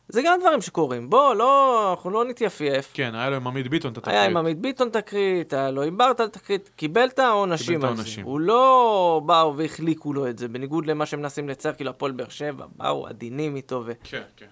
זה 0.08 0.22
גם 0.24 0.40
דברים 0.40 0.62
שקורים. 0.62 1.10
בוא, 1.10 1.34
לא, 1.34 1.90
אנחנו 1.90 2.10
לא 2.10 2.24
נתייפייף. 2.24 2.90
כן, 2.94 3.14
היה 3.14 3.30
לו 3.30 3.36
עם 3.36 3.46
עמית 3.46 3.68
ביטון 3.68 3.92
את 3.92 3.98
התקרית. 3.98 4.16
היה 4.16 4.24
עם 4.24 4.36
עמית 4.36 4.58
ביטון 4.58 4.88
תקרית, 4.88 5.52
היה 5.52 5.70
לו 5.70 5.82
עם 5.82 5.98
ברטה 5.98 6.28
תקרית, 6.28 6.70
קיבל 6.76 7.06
את 7.08 7.18
העונשים 7.18 7.84
על 7.84 7.96
זה. 7.96 8.02
הוא 8.22 8.40
לא 8.40 9.22
באו 9.26 9.56
והחליקו 9.56 10.12
לו 10.12 10.28
את 10.28 10.38
זה, 10.38 10.48
בניגוד 10.48 10.86
למה 10.86 11.06
שמנסים 11.06 11.48
לצייר, 11.48 11.74
כאילו 11.74 11.90
הפועל 11.90 12.12
באר 12.12 12.28
שבע, 12.28 12.66
באו 12.76 13.06
עדינים 13.06 13.56
איתו, 13.56 13.84
כן, 14.04 14.22
כן. 14.36 14.46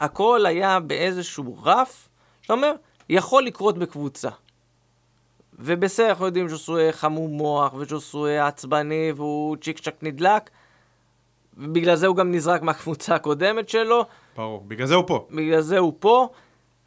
והכל 0.00 0.46
היה 0.46 0.80
באיזשהו 0.80 1.56
רף, 1.62 2.08
שאתה 2.42 2.52
אומר, 2.52 2.72
יכול 3.08 3.44
לקרות 3.44 3.78
בקבוצה. 3.78 4.30
ובסדר, 5.58 6.08
אנחנו 6.08 6.26
יודעים 6.26 6.48
ז'וסואה 6.48 6.92
חמום 6.92 7.30
מוח, 7.30 7.74
וז'וסואה 7.74 8.46
עצבני, 8.46 9.12
והוא 9.16 9.56
צ'יק 9.56 9.78
צ'אק 9.78 9.94
נדלק, 10.02 10.50
ובגלל 11.56 11.96
זה 11.96 12.06
הוא 12.06 12.16
גם 12.16 12.32
נזרק 12.32 12.62
מהקבוצה 12.62 13.14
הקודמת 13.14 13.68
שלו. 13.68 14.04
ברור. 14.36 14.64
בגלל 14.68 14.86
זה 14.86 14.94
הוא 14.94 15.04
פה. 15.06 15.26
בגלל 15.30 15.60
זה 15.60 15.78
הוא 15.78 15.92
פה. 15.98 16.28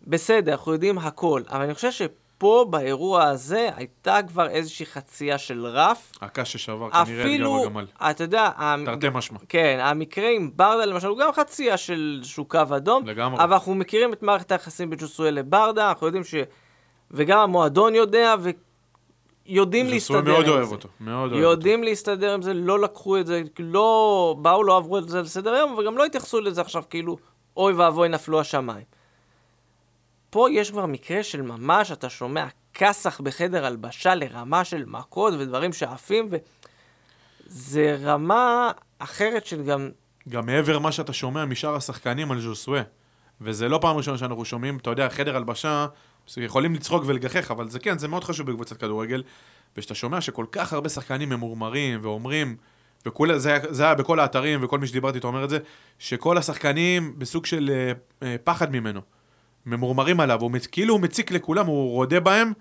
בסדר, 0.08 0.52
אנחנו 0.52 0.74
יודעים 0.74 0.98
הכל, 0.98 1.42
אבל 1.50 1.62
אני 1.62 1.74
חושב 1.74 1.92
שפה, 2.40 2.66
באירוע 2.70 3.24
הזה, 3.24 3.70
הייתה 3.76 4.20
כבר 4.28 4.48
איזושהי 4.50 4.86
חצייה 4.86 5.38
של 5.38 5.66
רף. 5.66 6.12
הקש 6.22 6.54
ששבר 6.54 6.90
כנראה 6.90 7.02
את 7.02 7.08
גב 7.08 7.20
אפילו, 7.20 7.64
הגמל. 7.64 7.86
אתה 8.02 8.24
יודע, 8.24 8.50
המ- 8.56 8.86
תרתי 8.86 9.08
משמע. 9.14 9.38
כן, 9.50 9.80
המקרה 9.82 10.30
עם 10.30 10.52
ברדה 10.56 10.86
למשל, 10.86 11.08
הוא 11.08 11.18
גם 11.18 11.32
חצייה 11.32 11.78
של 11.78 12.18
איזשהו 12.20 12.46
קו 12.46 12.60
אדום. 12.76 13.06
לגמרי. 13.08 13.44
אבל 13.44 13.54
אנחנו 13.54 13.76
מכירים 13.76 14.14
את 14.14 14.24
מערכת 14.24 14.52
היחסים 14.52 14.90
בין 14.90 15.00
ג'וסואל 15.00 15.34
לברדה, 15.34 15.90
אנחנו 15.90 16.08
יודעים 16.08 16.24
ש... 16.24 16.36
וגם 17.12 17.40
המועדון 17.40 17.96
יודע, 17.96 18.36
ויודעים 19.46 19.88
להסתדר 19.88 20.18
ז'וסוי 20.20 20.30
עם 20.30 20.34
מאוד 20.34 20.46
זה. 20.46 20.52
אוהב 20.52 20.72
אותו. 20.72 20.90
מאוד 21.00 21.20
אוהב 21.32 21.34
אותו. 21.34 21.38
יודעים 21.52 21.84
להסתדר 21.84 22.34
עם 22.34 22.42
זה, 22.42 22.54
לא 22.54 22.80
לקחו 22.80 23.18
את 23.18 23.28
זה, 23.28 23.42
לא 23.60 24.36
באו, 24.42 24.64
לא 24.64 24.78
עברו 24.78 24.98
את 24.98 25.10
זה 25.10 25.22
לסדר 25.22 25.54
היום, 25.54 25.76
וגם 25.78 25.98
לא 25.98 26.06
התייחסו 26.06 26.42
לזה 26.42 26.62
עכשיו 26.62 26.84
כאילו, 26.90 27.18
אוי 27.58 27.74
ואבוי, 27.74 28.10
נפלו 28.10 28.40
השמיים. 28.40 28.99
פה 30.30 30.48
יש 30.52 30.72
כבר 30.72 30.86
מקרה 30.86 31.24
של 31.24 31.42
ממש, 31.42 31.92
אתה 31.92 32.10
שומע 32.10 32.48
כסח 32.74 33.22
בחדר 33.22 33.66
הלבשה 33.66 34.16
לרמה 34.16 34.64
של 34.64 34.84
מכות 34.88 35.34
ודברים 35.40 35.74
שעפים, 35.74 36.30
וזה 37.50 37.98
רמה 38.02 38.72
אחרת 39.00 39.46
של 39.46 39.64
גם... 39.64 39.90
גם 40.30 40.46
מעבר 40.46 40.76
למה 40.76 40.92
שאתה 40.92 41.14
שומע 41.14 41.46
משאר 41.46 41.76
השחקנים 41.76 42.32
על 42.32 42.40
ז'וסווה. 42.40 42.82
וזה 43.42 43.70
לא 43.70 43.80
פעם 43.82 43.98
ראשונה 43.98 44.18
שאנחנו 44.18 44.46
שומעים, 44.46 44.78
אתה 44.78 44.90
יודע, 44.90 45.10
חדר 45.10 45.36
הלבשה, 45.36 45.88
יכולים 46.38 46.76
לצחוק 46.76 47.04
ולגחך, 47.06 47.52
אבל 47.52 47.70
זה 47.70 47.80
כן, 47.80 47.98
זה 47.98 48.08
מאוד 48.08 48.24
חשוב 48.24 48.52
בקבוצת 48.52 48.78
כדורגל. 48.78 49.24
וכשאתה 49.78 49.96
שומע 49.96 50.22
שכל 50.22 50.46
כך 50.52 50.74
הרבה 50.74 50.90
שחקנים 50.90 51.30
ממורמרים 51.30 52.00
ואומרים, 52.04 52.56
וכול, 53.06 53.38
זה, 53.38 53.58
זה 53.70 53.84
היה 53.84 53.96
בכל 53.96 54.20
האתרים, 54.20 54.64
וכל 54.64 54.80
מי 54.80 54.88
שדיברתי 54.88 55.16
איתו 55.16 55.28
אומר 55.28 55.44
את 55.44 55.50
זה, 55.50 55.60
שכל 56.00 56.38
השחקנים 56.38 57.20
בסוג 57.20 57.46
של 57.46 57.70
אה, 57.74 57.92
אה, 58.28 58.36
פחד 58.44 58.72
ממנו. 58.72 59.02
ממורמרים 59.66 60.20
עליו, 60.20 60.42
הוא, 60.42 60.52
כאילו 60.72 60.94
הוא 60.94 61.02
מציק 61.02 61.32
לכולם, 61.32 61.66
הוא 61.66 61.92
רודה 61.92 62.20
בהם, 62.20 62.54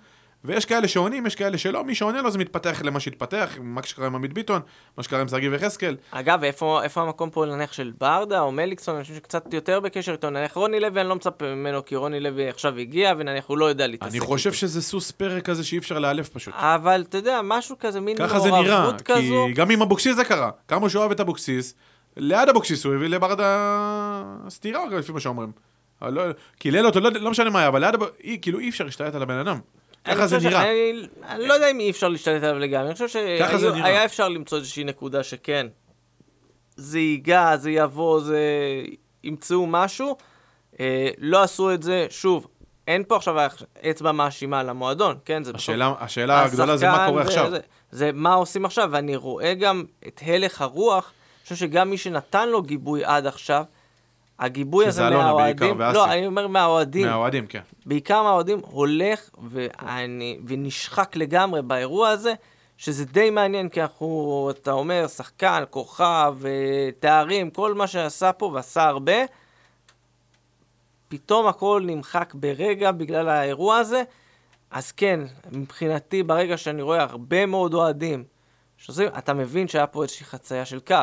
ויש 0.43 0.65
כאלה 0.65 0.87
שעונים, 0.87 1.25
יש 1.25 1.35
כאלה 1.35 1.57
שלא, 1.57 1.83
מי 1.83 1.95
שעונה 1.95 2.21
לו 2.21 2.31
זה 2.31 2.37
מתפתח 2.37 2.81
למה 2.83 2.99
שהתפתח, 2.99 3.57
מה 3.61 3.83
שקרה 3.83 4.05
עם 4.05 4.15
עמית 4.15 4.33
ביטון, 4.33 4.61
מה 4.97 5.03
שקרה 5.03 5.21
עם 5.21 5.27
שגיב 5.27 5.53
יחזקאל. 5.53 5.97
אגב, 6.11 6.43
איפה, 6.43 6.83
איפה 6.83 7.01
המקום 7.01 7.29
פה 7.29 7.45
נניח 7.45 7.73
של 7.73 7.91
ברדה 7.97 8.39
או 8.39 8.51
מליקסון, 8.51 8.95
אנשים 8.95 9.15
שקצת 9.15 9.53
יותר 9.53 9.79
בקשר 9.79 10.11
איתו, 10.11 10.29
נניח 10.29 10.53
רוני 10.53 10.79
לוי, 10.79 11.01
אני 11.01 11.09
לא 11.09 11.15
מצפה 11.15 11.45
ממנו, 11.45 11.85
כי 11.85 11.95
רוני 11.95 12.19
לוי 12.19 12.49
עכשיו 12.49 12.77
הגיע, 12.77 13.13
ונניח 13.17 13.45
הוא 13.47 13.57
לא 13.57 13.65
יודע 13.65 13.87
להתעסק 13.87 14.11
אני 14.11 14.19
חושב. 14.19 14.53
שזה 14.53 14.81
סוס 14.81 15.11
פרק 15.11 15.45
כזה 15.45 15.63
שאי 15.63 15.77
אפשר 15.77 15.99
לאלף 15.99 16.29
פשוט. 16.29 16.53
אבל 16.57 17.05
אתה 17.09 17.17
יודע, 17.17 17.39
משהו 17.43 17.75
כזה, 17.79 17.99
מין 17.99 18.17
ככה 18.17 18.39
זה 18.39 18.51
נראה, 18.51 18.79
מעורבות 18.81 19.01
כזו. 19.01 19.45
כי 19.47 19.53
גם 19.53 19.71
עם 19.71 19.81
אבוקסיס 19.81 20.15
זה 20.15 20.23
קרה. 20.23 20.51
כמה 20.67 20.89
שהוא 20.89 20.99
אוהב 20.99 21.11
את 21.11 21.19
אבוקסיס, 21.19 21.75
ליד 22.17 22.49
אבוקסיס 22.49 22.85
הוא 22.85 22.95
הביא 22.95 23.07
לברדה 23.07 24.23
סטירה, 24.49 24.85
לפי 24.85 25.11
מה 25.11 25.19
שאומרים. 25.19 25.68
אבל 26.01 26.13
לא- 26.13 26.21
קילל 26.59 26.85
אותו, 26.85 26.99
לא, 26.99 27.09
לא 27.11 27.31
משנה 27.31 27.49
מה 27.49 27.59
היה, 27.59 27.67
אבל 27.67 27.85
ליד 27.85 27.93
אבוקסיס, 27.93 28.37
כאילו 28.41 28.59
אי 28.59 28.69
אפשר 28.69 28.83
להשתלט 28.83 29.15
על 29.15 29.21
הבן 29.21 29.37
אדם. 29.37 29.59
ככה 30.05 30.27
זה 30.27 30.37
נראה. 30.39 30.61
אני, 30.71 30.93
אני 31.27 31.47
לא 31.47 31.53
יודע 31.53 31.71
אם 31.71 31.79
אי 31.79 31.89
אפשר 31.89 32.07
להשתלט 32.09 32.43
עליו 32.43 32.59
לגמרי, 32.59 32.85
אני 32.87 32.93
חושב 32.93 33.07
זה. 33.07 33.37
שהיה 33.81 34.05
אפשר 34.05 34.29
למצוא 34.29 34.57
איזושהי 34.57 34.83
נקודה 34.83 35.23
שכן, 35.23 35.67
זה 36.75 36.99
ייגע, 36.99 37.57
זה 37.57 37.71
יבוא, 37.71 38.19
זה... 38.19 38.39
ימצאו 39.23 39.65
משהו. 39.67 40.17
אה, 40.79 41.09
לא 41.17 41.43
עשו 41.43 41.73
את 41.73 41.83
זה, 41.83 42.07
שוב, 42.09 42.47
אין 42.87 43.03
פה 43.07 43.15
עכשיו 43.15 43.35
אצבע 43.89 44.11
מאשימה 44.11 44.59
על 44.59 44.69
המועדון, 44.69 45.15
כן? 45.25 45.43
זה 45.43 45.53
בסוף 45.53 45.61
השאלה, 45.69 45.93
השאלה 45.99 46.43
הגדולה 46.43 46.77
זה 46.77 46.87
מה 46.89 47.05
קורה 47.09 47.23
זה- 47.23 47.29
עכשיו. 47.29 47.49
זה, 47.51 47.59
זה 47.91 48.11
מה 48.13 48.33
עושים 48.33 48.65
עכשיו, 48.65 48.89
ואני 48.91 49.15
רואה 49.15 49.53
גם 49.53 49.83
את 50.07 50.21
הלך 50.25 50.61
הרוח, 50.61 51.11
אני 51.37 51.43
חושב 51.43 51.55
שגם 51.55 51.89
מי 51.89 51.97
שנתן 51.97 52.49
לו 52.49 52.61
גיבוי 52.61 53.05
עד 53.05 53.27
עכשיו, 53.27 53.63
הגיבוי 54.39 54.85
הזה 54.87 55.09
מהאוהדים. 55.09 55.81
לא, 55.81 56.11
אני 56.11 56.27
אומר 56.27 56.47
מהאוהדים, 56.47 57.07
מהאוהדים, 57.07 57.47
כן. 57.47 57.61
בעיקר 57.85 58.23
מהאוהדים, 58.23 58.61
הולך 58.65 59.29
ואני, 59.49 60.39
ונשחק 60.47 61.15
לגמרי 61.15 61.61
באירוע 61.61 62.09
הזה, 62.09 62.33
שזה 62.77 63.05
די 63.05 63.29
מעניין, 63.29 63.69
כי 63.69 63.81
אנחנו, 63.81 64.49
אתה 64.51 64.71
אומר, 64.71 65.07
שחקן, 65.07 65.63
כוכב, 65.69 66.35
אה, 66.45 66.89
תארים, 66.99 67.49
כל 67.49 67.73
מה 67.73 67.87
שעשה 67.87 68.31
פה 68.33 68.45
ועשה 68.45 68.83
הרבה, 68.83 69.17
פתאום 71.07 71.47
הכל 71.47 71.83
נמחק 71.85 72.33
ברגע 72.33 72.91
בגלל 72.91 73.29
האירוע 73.29 73.77
הזה. 73.77 74.03
אז 74.71 74.91
כן, 74.91 75.19
מבחינתי, 75.51 76.23
ברגע 76.23 76.57
שאני 76.57 76.81
רואה 76.81 77.03
הרבה 77.03 77.45
מאוד 77.45 77.73
אוהדים 77.73 78.23
שעושים, 78.77 79.07
אתה 79.17 79.33
מבין 79.33 79.67
שהיה 79.67 79.87
פה 79.87 80.03
איזושהי 80.03 80.25
חצייה 80.25 80.65
של 80.65 80.79
קו. 80.79 80.95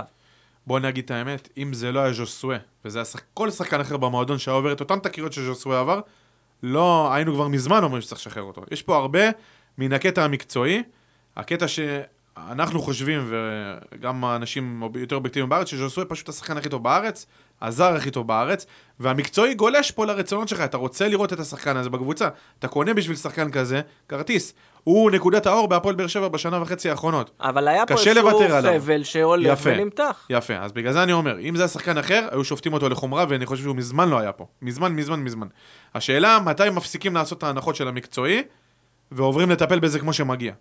בוא 0.67 0.81
נגיד 0.81 1.05
את 1.05 1.11
האמת, 1.11 1.49
אם 1.57 1.73
זה 1.73 1.93
לא 1.93 2.01
היה 2.01 2.13
ז'וסווה, 2.13 2.57
וזה 2.85 2.99
היה 2.99 3.05
שח... 3.05 3.21
כל 3.35 3.51
שחקן 3.51 3.81
אחר 3.81 3.97
במועדון 3.97 4.39
שהיה 4.39 4.55
עובר 4.55 4.73
את 4.73 4.81
אותן 4.81 4.99
תקריות 4.99 5.33
שז'וסווה 5.33 5.81
עבר, 5.81 6.01
לא, 6.63 7.13
היינו 7.13 7.35
כבר 7.35 7.49
מזמן 7.49 7.85
אומרים 7.85 8.03
שצריך 8.03 8.21
לשחרר 8.21 8.43
אותו. 8.43 8.63
יש 8.71 8.83
פה 8.83 8.97
הרבה 8.97 9.21
מן 9.79 9.93
הקטע 9.93 10.25
המקצועי, 10.25 10.83
הקטע 11.37 11.67
שאנחנו 11.69 12.83
חושבים, 12.83 13.31
וגם 13.31 14.25
האנשים 14.25 14.83
יותר 14.95 15.17
אובייקטיביים 15.17 15.49
בארץ, 15.49 15.69
שז'וסווה 15.69 16.05
פשוט 16.07 16.29
השחקן 16.29 16.57
הכי 16.57 16.69
טוב 16.69 16.83
בארץ, 16.83 17.27
הזר 17.63 17.95
הכי 17.95 18.11
טוב 18.11 18.27
בארץ, 18.27 18.67
והמקצועי 19.01 19.55
גולש 19.55 19.91
פה 19.91 20.07
לרצונות 20.07 20.49
שלך, 20.49 20.61
אתה 20.61 20.77
רוצה 20.77 21.09
לראות 21.09 21.33
את 21.33 21.41
השחקן 21.41 21.77
הזה 21.77 21.91
בקבוצה, 21.91 22.29
אתה 22.59 22.69
קונה 22.69 22.95
בשביל 22.95 23.17
שחקן 23.17 23.51
כזה 23.51 23.81
כרטיס. 24.09 24.55
הוא 24.87 25.11
נקודת 25.11 25.47
האור 25.47 25.69
בהפועל 25.69 25.95
באר 25.95 26.07
שבע 26.07 26.29
בשנה 26.29 26.63
וחצי 26.63 26.91
האחרונות. 26.91 27.31
אבל 27.41 27.69
היה 27.69 27.87
פה 27.87 27.95
איזשהו. 27.95 28.31
חבל 28.81 29.03
שהולך 29.03 29.53
יפה. 29.53 29.71
ונמתח. 29.73 30.27
יפה, 30.31 30.55
אז 30.55 30.73
בגלל 30.73 30.93
זה 30.93 31.03
אני 31.03 31.13
אומר, 31.13 31.39
אם 31.41 31.57
זה 31.57 31.63
היה 31.63 31.69
שחקן 31.69 31.99
אחר, 31.99 32.29
היו 32.31 32.45
שופטים 32.45 32.73
אותו 32.73 32.89
לחומרה, 32.89 33.25
ואני 33.29 33.47
חושב 33.47 33.63
שהוא 33.63 33.77
מזמן 33.77 34.09
לא 34.09 34.19
היה 34.19 34.33
פה. 34.33 34.47
מזמן, 34.63 34.93
מזמן, 34.93 35.21
מזמן. 35.21 35.47
השאלה, 35.95 36.39
מתי 36.45 36.71
מפסיקים 36.71 37.15
לעשות 37.15 37.39
את 37.39 37.43
ההנחות 37.43 37.77
של 37.77 37.89
המקצועי, 37.89 38.43
ועוברים 39.13 39.51
לטפל 39.51 39.79
בזה 39.79 39.99
כמו 39.99 40.13
שמגיע. 40.13 40.53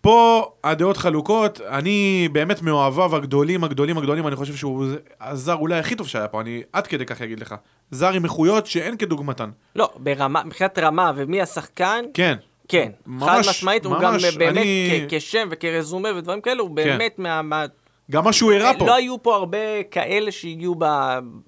פה 0.00 0.50
הדעות 0.64 0.96
חלוקות, 0.96 1.60
אני 1.60 2.28
באמת 2.32 2.62
מאוהביו 2.62 3.16
הגדולים, 3.16 3.64
הגדולים, 3.64 3.98
הגדולים, 3.98 4.26
אני 4.26 4.36
חושב 4.36 4.56
שהוא 4.56 4.86
הזר 5.20 5.54
אולי 5.54 5.78
הכי 5.78 5.94
טוב 5.94 6.08
שהיה 6.08 6.28
פה, 6.28 6.40
אני 6.40 6.62
עד 6.72 6.86
כדי 6.86 7.06
כך 7.06 7.22
אגיד 7.22 7.40
לך. 7.40 7.54
זר 7.90 8.12
עם 8.12 8.24
איכויות 8.24 8.66
שאין 8.66 8.96
כדוגמתן. 8.96 9.50
לא, 9.76 9.90
ברמה, 9.96 10.44
מבחינת 10.44 10.78
רמה 10.78 11.12
ומי 11.16 11.42
השחקן, 11.42 12.04
כן, 12.14 12.36
כן. 12.68 12.92
ממש, 13.06 13.46
חד 13.46 13.50
משמעית, 13.50 13.84
הוא 13.84 13.94
גם 14.00 14.12
ממש, 14.12 14.36
באמת 14.36 14.56
אני- 14.56 15.06
כשם 15.08 15.48
וכרזומה 15.50 16.08
ודברים 16.16 16.40
כאלו, 16.40 16.64
הוא 16.64 16.70
באמת 16.70 17.18
מה... 17.18 17.42
מה... 17.42 17.64
גם 18.10 18.24
מה 18.24 18.32
שהוא 18.32 18.52
הראה 18.52 18.78
פה. 18.78 18.86
לא 18.86 18.94
היו 18.94 19.22
פה 19.22 19.34
הרבה 19.36 19.82
כאלה 19.90 20.32
שהגיעו 20.32 20.74
ב... 20.78 20.84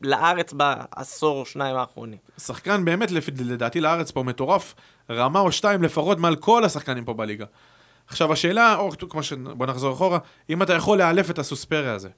לארץ 0.03 0.53
בעשור 0.53 1.41
או 1.41 1.47
שניים 1.47 1.77
האחרונים. 1.77 2.19
שחקן 2.39 2.85
באמת, 2.85 3.11
לדעתי 3.39 3.81
לארץ 3.81 4.11
פה 4.11 4.23
מטורף, 4.23 4.75
רמה 5.11 5.41
או 5.41 5.53
שתיים 5.53 5.83
לפחות 5.83 6.19
מעל 6.19 6.37
כל 6.37 6.65
השחקנים 6.65 7.05
פה 7.05 7.13
בליגה. 7.13 7.45
עכשיו 8.07 8.33
השאלה, 8.33 8.77
או 8.77 8.91
כמו 9.11 9.23
ש... 9.23 9.33
בוא 9.33 9.67
נחזור 9.67 9.93
אחורה, 9.93 10.19
אם 10.51 10.63
אתה 10.63 10.75
יכול 10.75 10.99
לאלף 10.99 11.31
את 11.31 11.39
הסוספריה 11.39 11.93
הזה. 11.93 12.09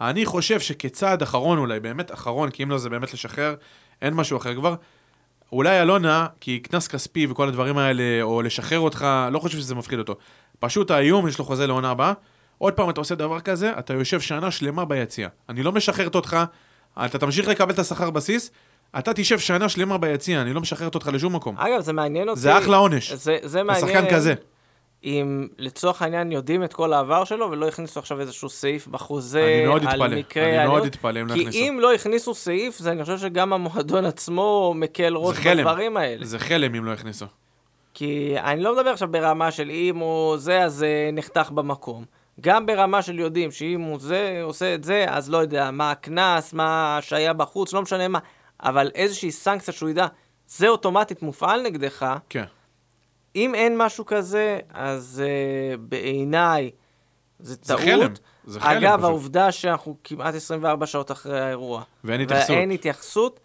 אני 0.00 0.24
חושב 0.24 0.60
שכצעד 0.60 1.22
אחרון 1.22 1.58
אולי, 1.58 1.80
באמת 1.80 2.12
אחרון, 2.12 2.50
כי 2.50 2.62
אם 2.62 2.70
לא 2.70 2.78
זה 2.78 2.90
באמת 2.90 3.12
לשחרר, 3.14 3.54
אין 4.02 4.14
משהו 4.14 4.36
אחר 4.38 4.54
כבר. 4.54 4.74
אולי 5.52 5.82
אלונה, 5.82 6.26
כי 6.40 6.58
קנס 6.58 6.88
כספי 6.88 7.26
וכל 7.30 7.48
הדברים 7.48 7.78
האלה, 7.78 8.22
או 8.22 8.42
לשחרר 8.42 8.78
אותך, 8.78 9.06
לא 9.32 9.38
חושב 9.38 9.58
שזה 9.58 9.74
מפחיד 9.74 9.98
אותו. 9.98 10.16
פשוט 10.58 10.90
האיום, 10.90 11.28
יש 11.28 11.38
לו 11.38 11.44
חוזה 11.44 11.66
לעונה 11.66 11.90
הבאה. 11.90 12.12
עוד 12.58 12.72
פעם 12.72 12.90
אתה 12.90 13.00
עושה 13.00 13.14
דבר 13.14 13.40
כזה, 13.40 13.72
אתה 13.78 13.94
יושב 13.94 14.20
שנה 14.20 14.50
שלמה 14.50 14.84
ביציע. 14.84 15.28
אני 15.48 15.62
לא 15.62 15.72
משחררת 15.72 16.14
אותך, 16.14 16.36
אתה 17.04 17.18
תמשיך 17.18 17.48
לקבל 17.48 17.72
את 17.72 17.78
השכר 17.78 18.10
בסיס, 18.10 18.50
אתה 18.98 19.12
תשב 19.12 19.38
שנה 19.38 19.68
שלמה 19.68 19.98
ביציע, 19.98 20.42
אני 20.42 20.52
לא 20.52 20.60
משחררת 20.60 20.94
אותך 20.94 21.10
לשום 21.12 21.36
מקום. 21.36 21.58
אגב, 21.58 21.80
זה 21.80 21.92
מעניין 21.92 22.28
אותי. 22.28 22.40
זה 22.40 22.58
אחלה 22.58 22.76
עונש. 22.76 23.12
זה, 23.12 23.36
זה 23.42 23.62
מעניין. 23.62 23.84
לשחקן 23.84 24.14
כזה. 24.14 24.34
אם 25.04 25.48
לצורך 25.58 26.02
העניין 26.02 26.32
יודעים 26.32 26.64
את 26.64 26.72
כל 26.72 26.92
העבר 26.92 27.24
שלו 27.24 27.50
ולא 27.50 27.68
הכניסו 27.68 28.00
עכשיו 28.00 28.20
איזשהו 28.20 28.48
סעיף 28.48 28.86
בחוזה 28.86 29.44
אני 29.58 29.66
מאוד 29.66 29.82
על 29.82 29.88
אתפלא, 29.88 30.16
מקרה 30.18 30.58
אני 30.58 30.68
מאוד. 30.68 30.84
אתפלא 30.84 31.20
אם 31.20 31.26
לא 31.26 31.34
כי 31.34 31.40
יכניסו. 31.40 31.58
אם 31.58 31.78
לא 31.80 31.94
הכניסו 31.94 32.34
סעיף, 32.34 32.78
זה 32.78 32.92
אני 32.92 33.04
חושב 33.04 33.18
שגם 33.18 33.52
המועדון 33.52 34.04
עצמו 34.04 34.72
מקל 34.76 35.16
ראש. 35.16 35.46
בדברים 35.46 35.96
האלה. 35.96 36.26
זה 36.26 36.38
חלם 36.38 36.74
אם 36.74 36.84
לא 36.84 36.92
הכניסו. 36.92 37.26
כי 37.94 38.34
אני 38.38 38.62
לא 38.62 38.76
מדבר 38.76 38.90
עכשיו 38.90 39.08
ברמה 39.08 39.50
של 39.50 39.70
אם 39.70 39.96
הוא 39.96 40.36
זה, 40.36 40.62
אז 40.62 40.74
זה 40.74 41.10
נחתך 41.12 41.50
במקום. 41.50 42.04
גם 42.40 42.66
ברמה 42.66 43.02
של 43.02 43.18
יודעים 43.18 43.50
שאם 43.50 43.80
הוא 43.80 43.98
זה, 44.00 44.40
עושה 44.42 44.74
את 44.74 44.84
זה, 44.84 45.04
אז 45.08 45.30
לא 45.30 45.38
יודע, 45.38 45.70
מה 45.70 45.90
הקנס, 45.90 46.52
מה 46.52 46.98
שהיה 47.00 47.32
בחוץ, 47.32 47.72
לא 47.72 47.82
משנה 47.82 48.08
מה, 48.08 48.18
אבל 48.62 48.90
איזושהי 48.94 49.30
סנקציה 49.30 49.74
שהוא 49.74 49.90
ידע, 49.90 50.06
זה 50.46 50.68
אוטומטית 50.68 51.22
מופעל 51.22 51.62
נגדך, 51.62 52.06
כן. 52.28 52.44
אם 53.36 53.54
אין 53.54 53.74
משהו 53.78 54.06
כזה, 54.06 54.58
אז 54.70 55.22
uh, 55.24 55.76
בעיניי 55.76 56.70
זה 57.38 57.54
זה 57.54 57.56
טעות. 57.56 57.80
חלם. 57.80 58.12
זה 58.46 58.60
חלם 58.60 58.76
אגב, 58.76 58.92
פשוט. 58.98 59.04
העובדה 59.04 59.52
שאנחנו 59.52 59.96
כמעט 60.04 60.34
24 60.34 60.86
שעות 60.86 61.10
אחרי 61.10 61.40
האירוע, 61.40 61.82
ואין 62.04 62.20
התייחסות. 62.20 62.50
ואין 62.56 62.70
התייחסות, 62.70 63.40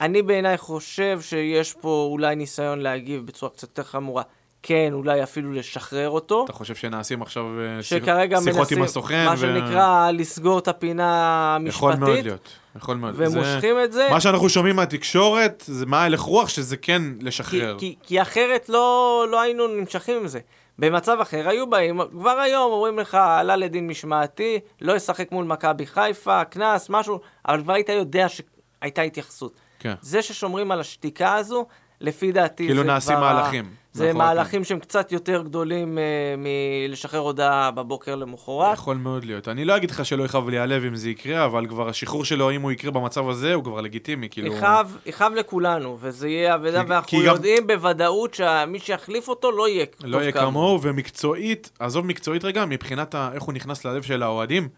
אני 0.00 0.22
בעיניי 0.22 0.58
חושב 0.58 1.20
שיש 1.20 1.72
פה 1.72 2.08
אולי 2.10 2.36
ניסיון 2.36 2.80
להגיב 2.80 3.26
בצורה 3.26 3.50
קצת 3.50 3.68
יותר 3.68 3.82
חמורה. 3.82 4.22
כן, 4.66 4.90
אולי 4.92 5.22
אפילו 5.22 5.52
לשחרר 5.52 6.10
אותו. 6.10 6.44
אתה 6.44 6.52
חושב 6.52 6.74
שנעשים 6.74 7.22
עכשיו 7.22 7.44
אה, 7.60 7.82
שכרגע 7.82 8.38
שיחות 8.40 8.58
מנסים, 8.58 8.78
עם 8.78 8.84
הסוכן? 8.84 9.24
מה 9.24 9.32
ו- 9.32 9.36
שנקרא, 9.36 10.10
לסגור 10.10 10.58
את 10.58 10.68
הפינה 10.68 11.58
יכול 11.66 11.90
מאוד 11.94 12.02
המשפטית, 12.02 12.24
להיות. 12.24 12.48
יכול 12.76 12.96
מאוד. 12.96 13.14
ומושכים 13.16 13.76
את 13.84 13.92
זה. 13.92 14.08
מה 14.10 14.20
שאנחנו 14.20 14.48
שומעים 14.48 14.76
מהתקשורת, 14.76 15.64
זה 15.66 15.86
מה 15.86 16.02
הלך 16.02 16.20
רוח, 16.20 16.48
שזה 16.48 16.76
כן 16.76 17.02
כי, 17.18 17.24
לשחרר. 17.24 17.76
כי, 17.78 17.96
כי 18.02 18.22
אחרת 18.22 18.68
לא, 18.68 19.24
לא 19.30 19.40
היינו 19.40 19.66
נמשכים 19.66 20.16
עם 20.16 20.28
זה. 20.28 20.40
במצב 20.78 21.18
אחר 21.22 21.48
היו 21.48 21.70
באים, 21.70 22.00
כבר 22.10 22.38
היום 22.38 22.72
אומרים 22.72 22.98
לך, 22.98 23.14
עלה 23.14 23.56
לדין 23.56 23.86
משמעתי, 23.86 24.58
לא 24.80 24.96
ישחק 24.96 25.32
מול 25.32 25.44
מכבי 25.44 25.86
חיפה, 25.86 26.44
קנס, 26.44 26.90
משהו, 26.90 27.20
אבל 27.48 27.62
כבר 27.62 27.72
היית 27.72 27.88
יודע 27.88 28.26
שהייתה 28.28 29.02
התייחסות. 29.02 29.52
כן. 29.78 29.94
זה 30.00 30.22
ששומרים 30.22 30.70
על 30.70 30.80
השתיקה 30.80 31.34
הזו, 31.34 31.66
לפי 32.00 32.32
דעתי 32.32 32.66
כאילו 32.66 32.82
זה 32.82 32.86
נעשים. 32.86 33.18
מהלכים. 33.18 33.64
זה 33.96 34.12
מאחורי 34.12 34.34
מהלכים 34.34 34.64
שהם 34.64 34.78
קצת 34.78 35.12
יותר 35.12 35.42
גדולים 35.42 35.98
אה, 35.98 36.04
מלשחרר 36.88 37.20
הודעה 37.20 37.70
בבוקר 37.70 38.14
למחרת. 38.16 38.72
יכול 38.74 38.96
מאוד 38.96 39.24
להיות. 39.24 39.48
אני 39.48 39.64
לא 39.64 39.76
אגיד 39.76 39.90
לך 39.90 40.04
שלא 40.06 40.24
יכאב 40.24 40.48
לי 40.48 40.58
הלב 40.58 40.84
אם 40.84 40.96
זה 40.96 41.10
יקרה, 41.10 41.44
אבל 41.44 41.66
כבר 41.66 41.88
השחרור 41.88 42.24
שלו, 42.24 42.50
אם 42.50 42.62
הוא 42.62 42.72
יקרה 42.72 42.90
במצב 42.90 43.28
הזה, 43.28 43.54
הוא 43.54 43.64
כבר 43.64 43.80
לגיטימי, 43.80 44.28
כאילו... 44.28 44.52
יכאב, 44.54 44.96
יכאב 45.06 45.32
לכולנו, 45.32 45.96
וזה 46.00 46.28
יהיה 46.28 46.54
אבדה, 46.54 46.82
ואנחנו 46.88 47.08
כי 47.08 47.16
גם- 47.26 47.34
יודעים 47.34 47.66
בוודאות 47.66 48.34
שמי 48.34 48.78
שיחליף 48.78 49.28
אותו 49.28 49.52
לא 49.52 49.68
יהיה 49.68 49.86
טוב 49.86 50.06
לא 50.10 50.18
יהיה 50.22 50.32
כמוהו, 50.32 50.82
ומקצועית, 50.82 51.70
עזוב 51.78 52.06
מקצועית 52.06 52.44
רגע, 52.44 52.64
מבחינת 52.64 53.14
ה- 53.14 53.30
איך 53.34 53.42
הוא 53.42 53.54
נכנס 53.54 53.84
ללב 53.84 54.02
של 54.02 54.22
האוהדים, 54.22 54.68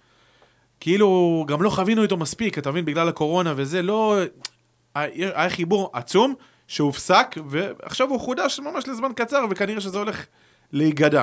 כאילו, 0.80 1.44
גם 1.48 1.62
לא 1.62 1.70
חווינו 1.70 2.02
איתו 2.02 2.16
מספיק, 2.16 2.58
אתה 2.58 2.70
מבין, 2.70 2.84
בגלל 2.84 3.08
הקורונה 3.08 3.52
וזה, 3.56 3.82
לא... 3.82 4.16
היה 4.94 5.50
חיבור 5.50 5.90
עצום 5.92 6.34
שהופסק, 6.68 7.36
ועכשיו 7.46 8.08
הוא 8.08 8.20
חודש 8.20 8.60
ממש 8.60 8.88
לזמן 8.88 9.10
קצר, 9.16 9.44
וכנראה 9.50 9.80
שזה 9.80 9.98
הולך 9.98 10.26
להיגדע. 10.72 11.22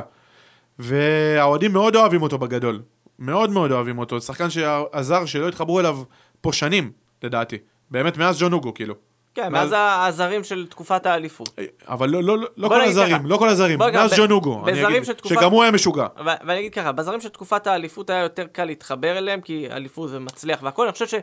והאוהדים 0.79 1.73
מאוד 1.73 1.95
אוהבים 1.95 2.21
אותו 2.21 2.37
בגדול. 2.37 2.81
מאוד 3.19 3.49
מאוד 3.49 3.71
אוהבים 3.71 3.99
אותו. 3.99 4.21
שחקן 4.21 4.49
שעזר, 4.49 5.25
שלא 5.25 5.47
התחברו 5.47 5.79
אליו 5.79 5.99
פה 6.41 6.53
שנים, 6.53 6.91
לדעתי. 7.23 7.57
באמת, 7.91 8.17
מאז 8.17 8.41
ג'ון 8.41 8.53
אוגו, 8.53 8.73
כאילו. 8.73 8.95
כן, 9.35 9.51
מאז- 9.51 9.73
הזרים 9.77 10.43
של 10.43 10.67
תקופת 10.69 11.05
האליפות. 11.05 11.59
אבל 11.87 12.09
לא, 12.09 12.23
לא, 12.23 12.37
לא, 12.37 12.47
לא 12.57 12.67
כל 12.67 12.81
הזרים, 12.81 13.17
ככה. 13.17 13.27
לא 13.27 13.37
כל 13.37 13.49
הזרים, 13.49 13.79
מאז 13.79 14.13
ג'ון 14.17 14.31
אוגו, 14.31 14.63
אני 14.67 14.87
אגיד, 14.87 15.05
של 15.05 15.13
תקופת- 15.13 15.35
שגם 15.35 15.51
הוא 15.51 15.63
היה 15.63 15.71
משוגע. 15.71 16.07
ו- 16.19 16.29
ואני 16.47 16.59
אגיד 16.59 16.73
ככה, 16.73 16.91
בזרים 16.91 17.21
של 17.21 17.29
תקופת 17.29 17.67
האליפות 17.67 18.09
היה 18.09 18.19
יותר 18.21 18.45
קל 18.51 18.65
להתחבר 18.65 19.17
אליהם, 19.17 19.41
כי 19.41 19.67
אליפות 19.71 20.09
זה 20.09 20.19
מצליח 20.19 20.63
והכל. 20.63 20.83
אני 20.83 20.91
חושב 20.91 21.19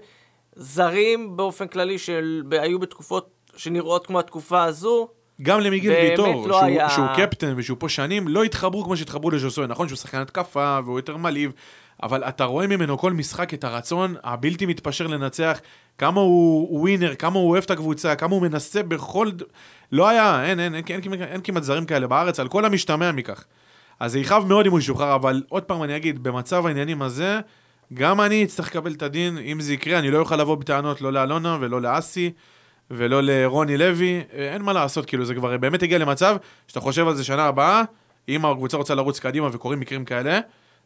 שזרים 0.56 1.37
באופן 1.37 1.66
כללי 1.66 1.98
של... 1.98 2.42
היו 2.50 2.78
בתקופות 2.78 3.41
שנראות 3.57 4.07
כמו 4.07 4.19
התקופה 4.19 4.65
הזו, 4.65 5.09
גם 5.43 5.61
למיגיל 5.61 5.93
ויטור, 5.93 6.49
לא 6.49 6.55
שהוא, 6.55 6.65
היה- 6.67 6.91
שהוא 6.91 7.07
קפטן 7.17 7.55
ושהוא 7.57 7.77
פה 7.81 7.88
שנים, 7.88 8.29
לא 8.29 8.45
התחברו 8.45 8.85
כמו 8.85 8.97
שהתחברו 8.97 9.31
לז'וסוי. 9.31 9.67
נכון 9.67 9.88
שהוא 9.88 9.97
שחקן 9.97 10.19
התקפה 10.21 10.79
והוא 10.85 10.99
יותר 10.99 11.17
מלהיב, 11.17 11.53
אבל 12.03 12.25
אתה 12.25 12.45
רואה 12.45 12.67
ממנו 12.67 12.99
כל 12.99 13.12
משחק 13.12 13.55
את 13.55 13.65
הרצון 13.65 14.15
הבלתי 14.25 14.67
מתפשר 14.67 15.07
לנצח, 15.07 15.61
כמה 15.99 16.21
הוא 16.21 16.81
ווינר, 16.81 17.15
כמה 17.15 17.38
הוא 17.38 17.51
אוהב 17.51 17.62
את 17.65 17.71
הקבוצה, 17.71 18.15
כמה 18.17 18.35
הוא 18.35 18.43
מנסה 18.43 18.83
בכל... 18.83 19.31
לא 19.93 20.09
היה, 20.09 20.45
אין, 20.45 20.61
אין, 20.61 20.75
אין, 20.75 20.85
אין, 20.88 21.12
אין, 21.12 21.23
אין 21.23 21.41
כמעט 21.45 21.62
זרים 21.62 21.85
כאלה 21.87 22.07
בארץ, 22.07 22.41
על 22.41 22.49
כל 22.49 22.65
המשתמע 22.65 23.12
מכך. 23.12 23.45
אז 24.01 24.12
זה 24.12 24.19
יכאב 24.19 24.45
מאוד 24.47 24.67
אם 24.67 24.73
הוא 24.73 24.79
ישוחרר, 24.79 25.15
אבל 25.15 25.43
עוד 25.49 25.62
פעם 25.62 25.83
אני 25.83 25.97
אגיד, 25.97 26.23
במצב 26.23 26.67
העניינים 26.67 27.03
הזה, 27.03 27.41
גם 27.95 28.21
אני 28.21 28.45
אצטרך 28.45 28.67
לקבל 28.67 28.93
את 28.93 29.03
הדין, 29.03 29.38
אם 29.38 29.61
זה 29.61 29.73
יקרה, 29.75 29.99
אני 29.99 30.11
לא 30.11 30.19
אוכל 30.19 30.37
לבוא 30.37 30.55
בטענות 30.55 31.01
לא 31.01 31.12
לאלונה 31.12 31.57
ולא 31.61 31.83
לאסי. 31.83 32.33
ולא 32.92 33.22
לרוני 33.22 33.76
לוי, 33.76 34.22
אה, 34.33 34.52
אין 34.52 34.62
מה 34.62 34.72
לעשות, 34.72 35.07
כאילו 35.07 35.24
זה 35.24 35.35
כבר 35.35 35.57
באמת 35.57 35.83
הגיע 35.83 35.98
למצב 35.98 36.37
שאתה 36.68 36.81
חושב 36.81 37.09
על 37.09 37.14
זה 37.14 37.24
שנה 37.24 37.44
הבאה, 37.44 37.83
אם 38.28 38.46
הקבוצה 38.46 38.76
רוצה 38.76 38.94
לרוץ 38.94 39.18
קדימה 39.18 39.48
וקורים 39.52 39.81
מקרים 39.81 40.05
כאלה, 40.05 40.40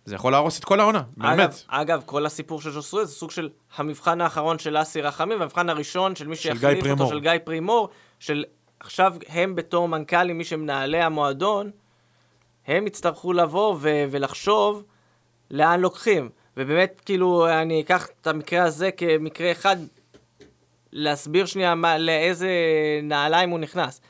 זה 0.04 0.14
יכול 0.14 0.32
להרוס 0.32 0.58
את 0.58 0.64
כל 0.64 0.80
העונה, 0.80 1.02
אגב, 1.20 1.36
באמת. 1.36 1.62
אגב, 1.68 2.02
כל 2.06 2.26
הסיפור 2.26 2.60
של 2.60 2.70
ז'וסוי 2.70 3.06
זה 3.06 3.12
סוג 3.12 3.30
של 3.30 3.48
המבחן 3.76 4.20
האחרון 4.20 4.58
של 4.58 4.82
אסי 4.82 5.00
רחמים, 5.00 5.40
והמבחן 5.40 5.68
הראשון 5.68 6.16
של 6.16 6.28
מי 6.28 6.36
שיחליף 6.36 6.86
אותו. 6.90 7.06
של 7.08 7.20
גיא 7.20 7.32
פרימור, 7.44 7.88
של 8.18 8.44
עכשיו 8.80 9.14
הם 9.28 9.54
בתור 9.54 9.88
מנכ"לים, 9.88 10.38
מי 10.38 10.44
שמנהלי 10.44 11.02
המועדון, 11.02 11.70
הם 12.66 12.86
יצטרכו 12.86 13.32
לבוא 13.32 13.76
ו- 13.80 14.04
ולחשוב 14.10 14.82
לאן 15.50 15.80
לוקחים. 15.80 16.28
ובאמת, 16.56 17.00
כאילו, 17.04 17.48
אני 17.48 17.80
אקח 17.80 18.08
את 18.20 18.26
המקרה 18.26 18.62
הזה 18.62 18.90
כמקרה 18.90 19.52
אחד, 19.52 19.76
להסביר 20.96 21.46
שנייה 21.46 21.74
מה, 21.74 21.98
לאיזה 21.98 22.48
נעליים 23.02 23.50
הוא 23.50 23.58
נכנס. 23.58 24.00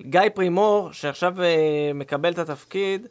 גיא 0.00 0.20
פרימור, 0.34 0.92
שעכשיו 0.92 1.42
אה, 1.42 1.90
מקבל 1.94 2.32
את 2.32 2.38
התפקיד, 2.38 3.06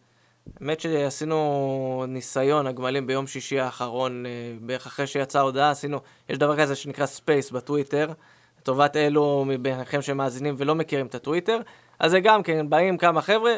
האמת 0.59 0.79
שעשינו 0.79 2.05
ניסיון, 2.07 2.67
הגמלים 2.67 3.07
ביום 3.07 3.27
שישי 3.27 3.59
האחרון, 3.59 4.25
אה, 4.25 4.31
בערך 4.61 4.85
אחרי 4.85 5.07
שיצאה 5.07 5.41
ההודעה, 5.41 5.71
עשינו, 5.71 5.99
יש 6.29 6.37
דבר 6.37 6.57
כזה 6.57 6.75
שנקרא 6.75 7.05
Space 7.05 7.51
בטוויטר, 7.51 8.11
לטובת 8.59 8.95
אלו 8.95 9.45
מביניכם 9.47 10.01
שמאזינים 10.01 10.55
ולא 10.57 10.75
מכירים 10.75 11.05
את 11.05 11.15
הטוויטר, 11.15 11.59
אז 11.99 12.11
זה 12.11 12.19
גם 12.19 12.43
כן, 12.43 12.69
באים 12.69 12.97
כמה 12.97 13.21
חבר'ה, 13.21 13.55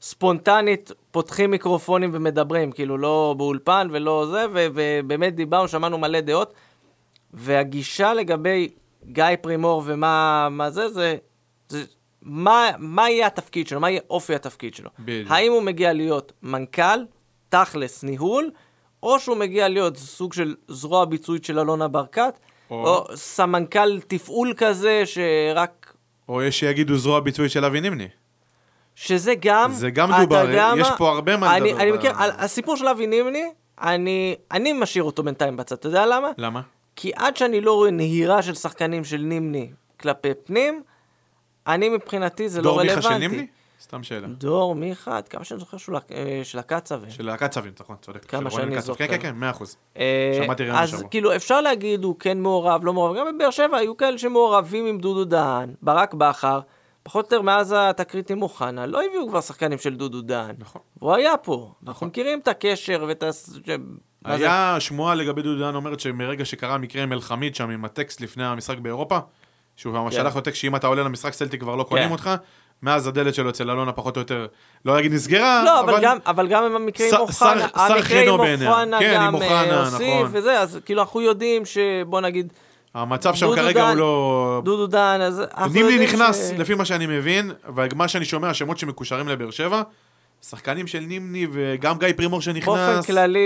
ספונטנית, 0.00 0.92
פותחים 1.10 1.50
מיקרופונים 1.50 2.10
ומדברים, 2.12 2.72
כאילו 2.72 2.98
לא 2.98 3.34
באולפן 3.38 3.88
ולא 3.90 4.26
זה, 4.30 4.44
ובאמת 4.52 5.34
דיברנו, 5.34 5.68
שמענו 5.68 5.98
מלא 5.98 6.20
דעות, 6.20 6.54
והגישה 7.32 8.14
לגבי 8.14 8.68
גיא 9.12 9.24
פרימור 9.40 9.82
ומה 9.86 10.48
מה 10.50 10.70
זה, 10.70 10.88
זה, 10.88 11.16
זה 11.68 11.84
מה, 12.22 12.68
מה 12.78 13.10
יהיה 13.10 13.26
התפקיד 13.26 13.66
שלו, 13.68 13.80
מה 13.80 13.90
יהיה 13.90 14.00
אופי 14.10 14.34
התפקיד 14.34 14.74
שלו. 14.74 14.90
בדיוק. 14.98 15.30
האם 15.30 15.52
הוא 15.52 15.62
מגיע 15.62 15.92
להיות 15.92 16.32
מנכ"ל, 16.42 16.98
תכלס 17.48 18.02
ניהול, 18.04 18.50
או 19.02 19.18
שהוא 19.20 19.36
מגיע 19.36 19.68
להיות 19.68 19.96
סוג 19.96 20.32
של 20.32 20.54
זרוע 20.68 21.04
ביצועית 21.04 21.44
של 21.44 21.58
אלונה 21.58 21.88
ברקת, 21.88 22.38
או- 22.70 22.86
או, 22.86 23.16
סמנכ"ל 23.16 24.00
תפעול 24.00 24.52
כזה 24.56 25.02
שרק... 25.04 25.92
או 26.28 26.42
יש 26.42 26.58
שיגידו 26.60 26.96
זרוע 26.96 27.20
ביצועית 27.20 27.52
של 27.52 27.64
אבי 27.64 27.80
נימני. 27.80 28.08
שזה 28.94 29.34
גם... 29.40 29.72
זה 29.72 29.90
גם 29.90 30.10
דובר, 30.20 30.36
יודע 30.48 30.72
יש? 30.78 30.88
פה 30.98 31.10
הרבה 31.10 31.36
מה 31.36 31.56
אני, 31.56 31.68
לדבר 31.70 31.82
אני 31.82 31.92
ב- 31.92 31.94
מכיר, 31.94 32.12
על 32.16 32.30
הסיפור 32.38 32.76
של 32.76 32.88
אבי 32.88 33.06
נימני, 33.06 33.44
אני, 33.80 34.36
אני 34.50 34.72
משאיר 34.72 35.04
אותו 35.04 35.22
בינתיים 35.22 35.56
בצד, 35.56 35.76
אתה 35.76 35.88
יודע 35.88 36.06
למה? 36.06 36.28
למה? 36.38 36.60
כי 36.96 37.12
עד 37.14 37.36
שאני 37.36 37.60
לא 37.60 37.74
רואה 37.74 37.90
נהירה 37.90 38.42
של 38.42 38.54
שחקנים 38.54 39.04
של 39.04 39.16
נימני 39.16 39.70
כלפי 40.00 40.28
פנים, 40.44 40.82
אני 41.66 41.88
מבחינתי 41.88 42.48
זה 42.48 42.62
לא 42.62 42.70
דור 42.70 42.80
רלוונטי. 42.80 42.96
מיכה 42.96 43.12
של 43.12 43.18
נימני? 43.18 43.46
סתם 43.80 44.02
שאלה. 44.02 44.26
דור 44.26 44.74
מיכה, 44.74 45.16
עד 45.16 45.28
כמה 45.28 45.44
שאני 45.44 45.60
זוכר 45.60 45.76
שהוא 45.76 45.98
אה, 46.10 46.40
של 46.44 46.58
הקצווה. 46.58 47.10
של 47.10 47.26
להקת 47.26 47.50
צווים, 47.50 47.72
נכון, 47.80 47.96
צודק. 48.02 48.24
כמה 48.24 48.50
שאני. 48.50 48.80
זוכר. 48.80 49.06
כן, 49.06 49.16
כן, 49.16 49.22
כן, 49.22 49.34
מאה 49.34 49.50
אחוז. 49.50 49.76
אה, 49.96 50.40
שמעתי 50.44 50.62
רעיון 50.62 50.76
אז 50.76 50.88
השבוע. 50.88 51.08
כאילו 51.08 51.36
אפשר 51.36 51.60
להגיד 51.60 52.04
הוא 52.04 52.16
כן 52.18 52.40
מעורב, 52.40 52.84
לא 52.84 52.92
מעורב, 52.92 53.16
גם 53.16 53.26
בבאר 53.34 53.50
שבע 53.50 53.76
היו 53.76 53.96
כאלה 53.96 54.18
שמעורבים 54.18 54.86
עם 54.86 54.98
דודו 54.98 55.24
דהן, 55.24 55.74
ברק 55.82 56.14
בכר, 56.14 56.60
פחות 57.02 57.24
או 57.24 57.36
יותר 57.36 57.42
מאז 57.42 57.74
התקרית 57.78 58.30
עם 58.30 58.42
אוחנה, 58.42 58.86
לא 58.86 59.02
הביאו 59.04 59.28
כבר 59.28 59.40
שחקנים 59.40 59.78
של 59.78 59.96
דודו 59.96 60.22
דהן. 60.22 60.54
נכון. 60.58 60.82
והוא 61.02 61.14
היה 61.14 61.36
פה, 61.36 61.72
אנחנו 61.86 62.06
מכירים 62.06 62.38
את 62.38 62.48
הקשר 62.48 63.04
ואת? 63.08 63.24
היה 64.26 64.76
שמועה 64.78 65.14
לגבי 65.14 65.42
דודו 65.42 65.60
דהן 65.60 65.74
אומרת 65.74 66.00
שמרגע 66.00 66.44
שקרה 66.44 66.74
המקרה 66.74 67.02
עם 67.02 67.12
אלחמיד 67.12 67.54
שם 67.54 67.70
עם 67.70 67.84
הטקסט 67.84 68.20
לפני 68.20 68.44
המשחק 68.44 68.78
באירופה, 68.78 69.18
שהוא 69.76 69.94
ממש 69.94 70.16
כן. 70.16 70.22
שלח 70.22 70.34
לו 70.36 70.40
טקסט 70.40 70.56
שאם 70.60 70.76
אתה 70.76 70.86
עולה 70.86 71.02
למשחק 71.02 71.32
סלטי 71.32 71.58
כבר 71.58 71.76
לא 71.76 71.82
קונים 71.82 72.04
כן. 72.06 72.12
אותך, 72.12 72.30
מאז 72.82 73.06
הדלת 73.06 73.34
שלו 73.34 73.50
אצל 73.50 73.70
אלונה 73.70 73.92
פחות 73.92 74.16
או 74.16 74.20
יותר, 74.20 74.46
לא 74.84 74.94
להגיד 74.94 75.12
נסגרה, 75.12 75.62
לא, 75.64 75.80
אבל 75.80 75.98
גם, 76.02 76.18
אבל 76.26 76.48
גם 76.48 76.64
עם 76.64 76.76
המקרה 76.76 77.08
עם 77.08 77.14
אוחנה, 77.16 77.66
המקרה 77.74 78.20
עם. 78.22 78.40
אוחנה 78.70 78.98
כן, 78.98 79.14
גם 79.16 79.34
אוחנה, 79.34 79.48
אה, 79.72 79.84
הוסיף 79.84 80.00
נכון. 80.00 80.30
וזה, 80.32 80.60
אז 80.60 80.78
כאילו 80.84 81.02
אנחנו 81.02 81.20
יודעים 81.20 81.62
שבוא 81.66 82.20
נגיד, 82.20 82.52
המצב 82.94 83.34
שם 83.34 83.54
כרגע 83.54 83.80
דן- 83.84 83.88
הוא 83.88 83.96
לא... 83.96 84.60
דודו 84.64 84.86
דן, 84.86 85.18
אז 85.20 85.42
יודעים 85.76 86.02
נכנס, 86.02 86.48
ש- 86.50 86.58
לפי 86.58 86.74
מה 86.74 86.84
שאני 86.84 87.06
מבין, 87.06 87.52
ומה 87.76 88.08
שאני 88.08 88.24
שומע, 88.24 88.48
השמות 88.50 88.78
שמקושרים 88.78 89.28
לבאר 89.28 89.50
שבע, 89.50 89.82
שחקנים 90.42 90.86
של 90.86 91.00
נימני 91.00 91.46
וגם 91.52 91.98
גיא 91.98 92.12
פרימור 92.16 92.40
שנכנס. 92.42 92.66
באופן 92.66 93.02
כללי, 93.02 93.38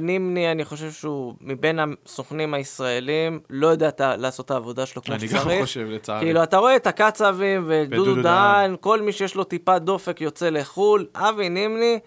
נימני, 0.00 0.52
אני 0.52 0.64
חושב 0.64 0.92
שהוא 0.92 1.34
מבין 1.40 1.78
הסוכנים 1.78 2.54
הישראלים, 2.54 3.40
לא 3.50 3.66
יודע 3.66 3.90
לעשות 4.00 4.46
את 4.46 4.50
העבודה 4.50 4.86
שלו 4.86 5.02
כמו 5.02 5.14
אני 5.14 5.26
גם 5.26 5.40
שצריך. 5.40 5.60
חושב, 5.60 5.86
לצערי. 5.90 6.24
כאילו, 6.24 6.42
אתה 6.42 6.56
רואה 6.56 6.76
את 6.76 6.86
הקצבים 6.86 7.64
ודודו 7.66 8.22
דהן. 8.22 8.76
כל 8.80 9.02
מי 9.02 9.12
שיש 9.12 9.34
לו 9.34 9.44
טיפה 9.44 9.78
דופק 9.78 10.20
יוצא 10.20 10.50
לחו"ל, 10.50 11.06
אבי 11.14 11.48
נימני, 11.48 11.98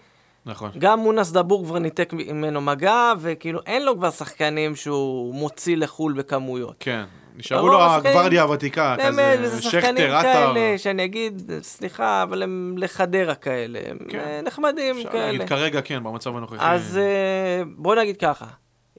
נכון. 0.46 0.70
גם 0.78 0.98
מונס 0.98 1.30
דבור 1.30 1.64
כבר 1.64 1.78
ניתק 1.78 2.12
ממנו 2.12 2.60
מגע, 2.60 3.12
וכאילו 3.20 3.60
אין 3.66 3.84
לו 3.84 3.96
כבר 3.96 4.10
שחקנים 4.10 4.76
שהוא 4.76 5.34
מוציא 5.34 5.76
לחו"ל 5.76 6.12
בכמויות. 6.12 6.76
כן. 6.80 7.04
נשארו 7.36 7.68
לו 7.68 7.82
הגוורדיה 7.82 8.42
הוותיקה, 8.42 8.96
כזה 8.98 9.62
שכטר, 9.62 10.16
עטר. 10.16 10.54
שאני 10.76 11.04
אגיד, 11.04 11.50
סליחה, 11.62 12.22
אבל 12.22 12.42
הם 12.42 12.74
לחדרה 12.78 13.34
כאלה, 13.34 13.80
הם 13.86 13.98
כן. 14.08 14.18
אה, 14.18 14.40
נחמדים 14.42 14.96
אפשר 14.96 15.12
כאלה. 15.12 15.32
להגיד 15.32 15.48
כרגע 15.48 15.80
כן, 15.80 16.04
במצב 16.04 16.36
הנוכחי. 16.36 16.56
אז 16.60 16.98
אה, 16.98 17.62
בוא 17.76 17.94
נגיד 17.94 18.16
ככה, 18.16 18.46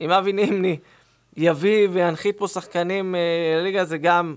אם 0.02 0.12
אבי 0.12 0.34
נימני 0.34 0.78
יביא 1.38 1.88
וינחית 1.92 2.38
פה 2.38 2.48
שחקנים 2.48 3.16
אה, 3.16 3.20
לליגה, 3.60 3.86
זה 3.86 3.98
גם 3.98 4.36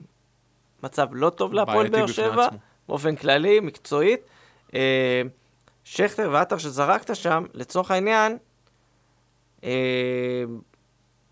מצב 0.83 1.07
לא 1.13 1.31
טוב 1.31 1.55
להפועל 1.55 1.89
באר 1.89 2.07
שבע. 2.07 2.49
באופן 2.89 3.17
כללי, 3.17 3.61
מקצועית. 3.61 4.21
שכטר 5.85 6.31
ועטר 6.33 6.59
שזרקת 6.59 7.17
שם, 7.17 7.45
לצורך 7.55 7.91
העניין, 7.91 8.39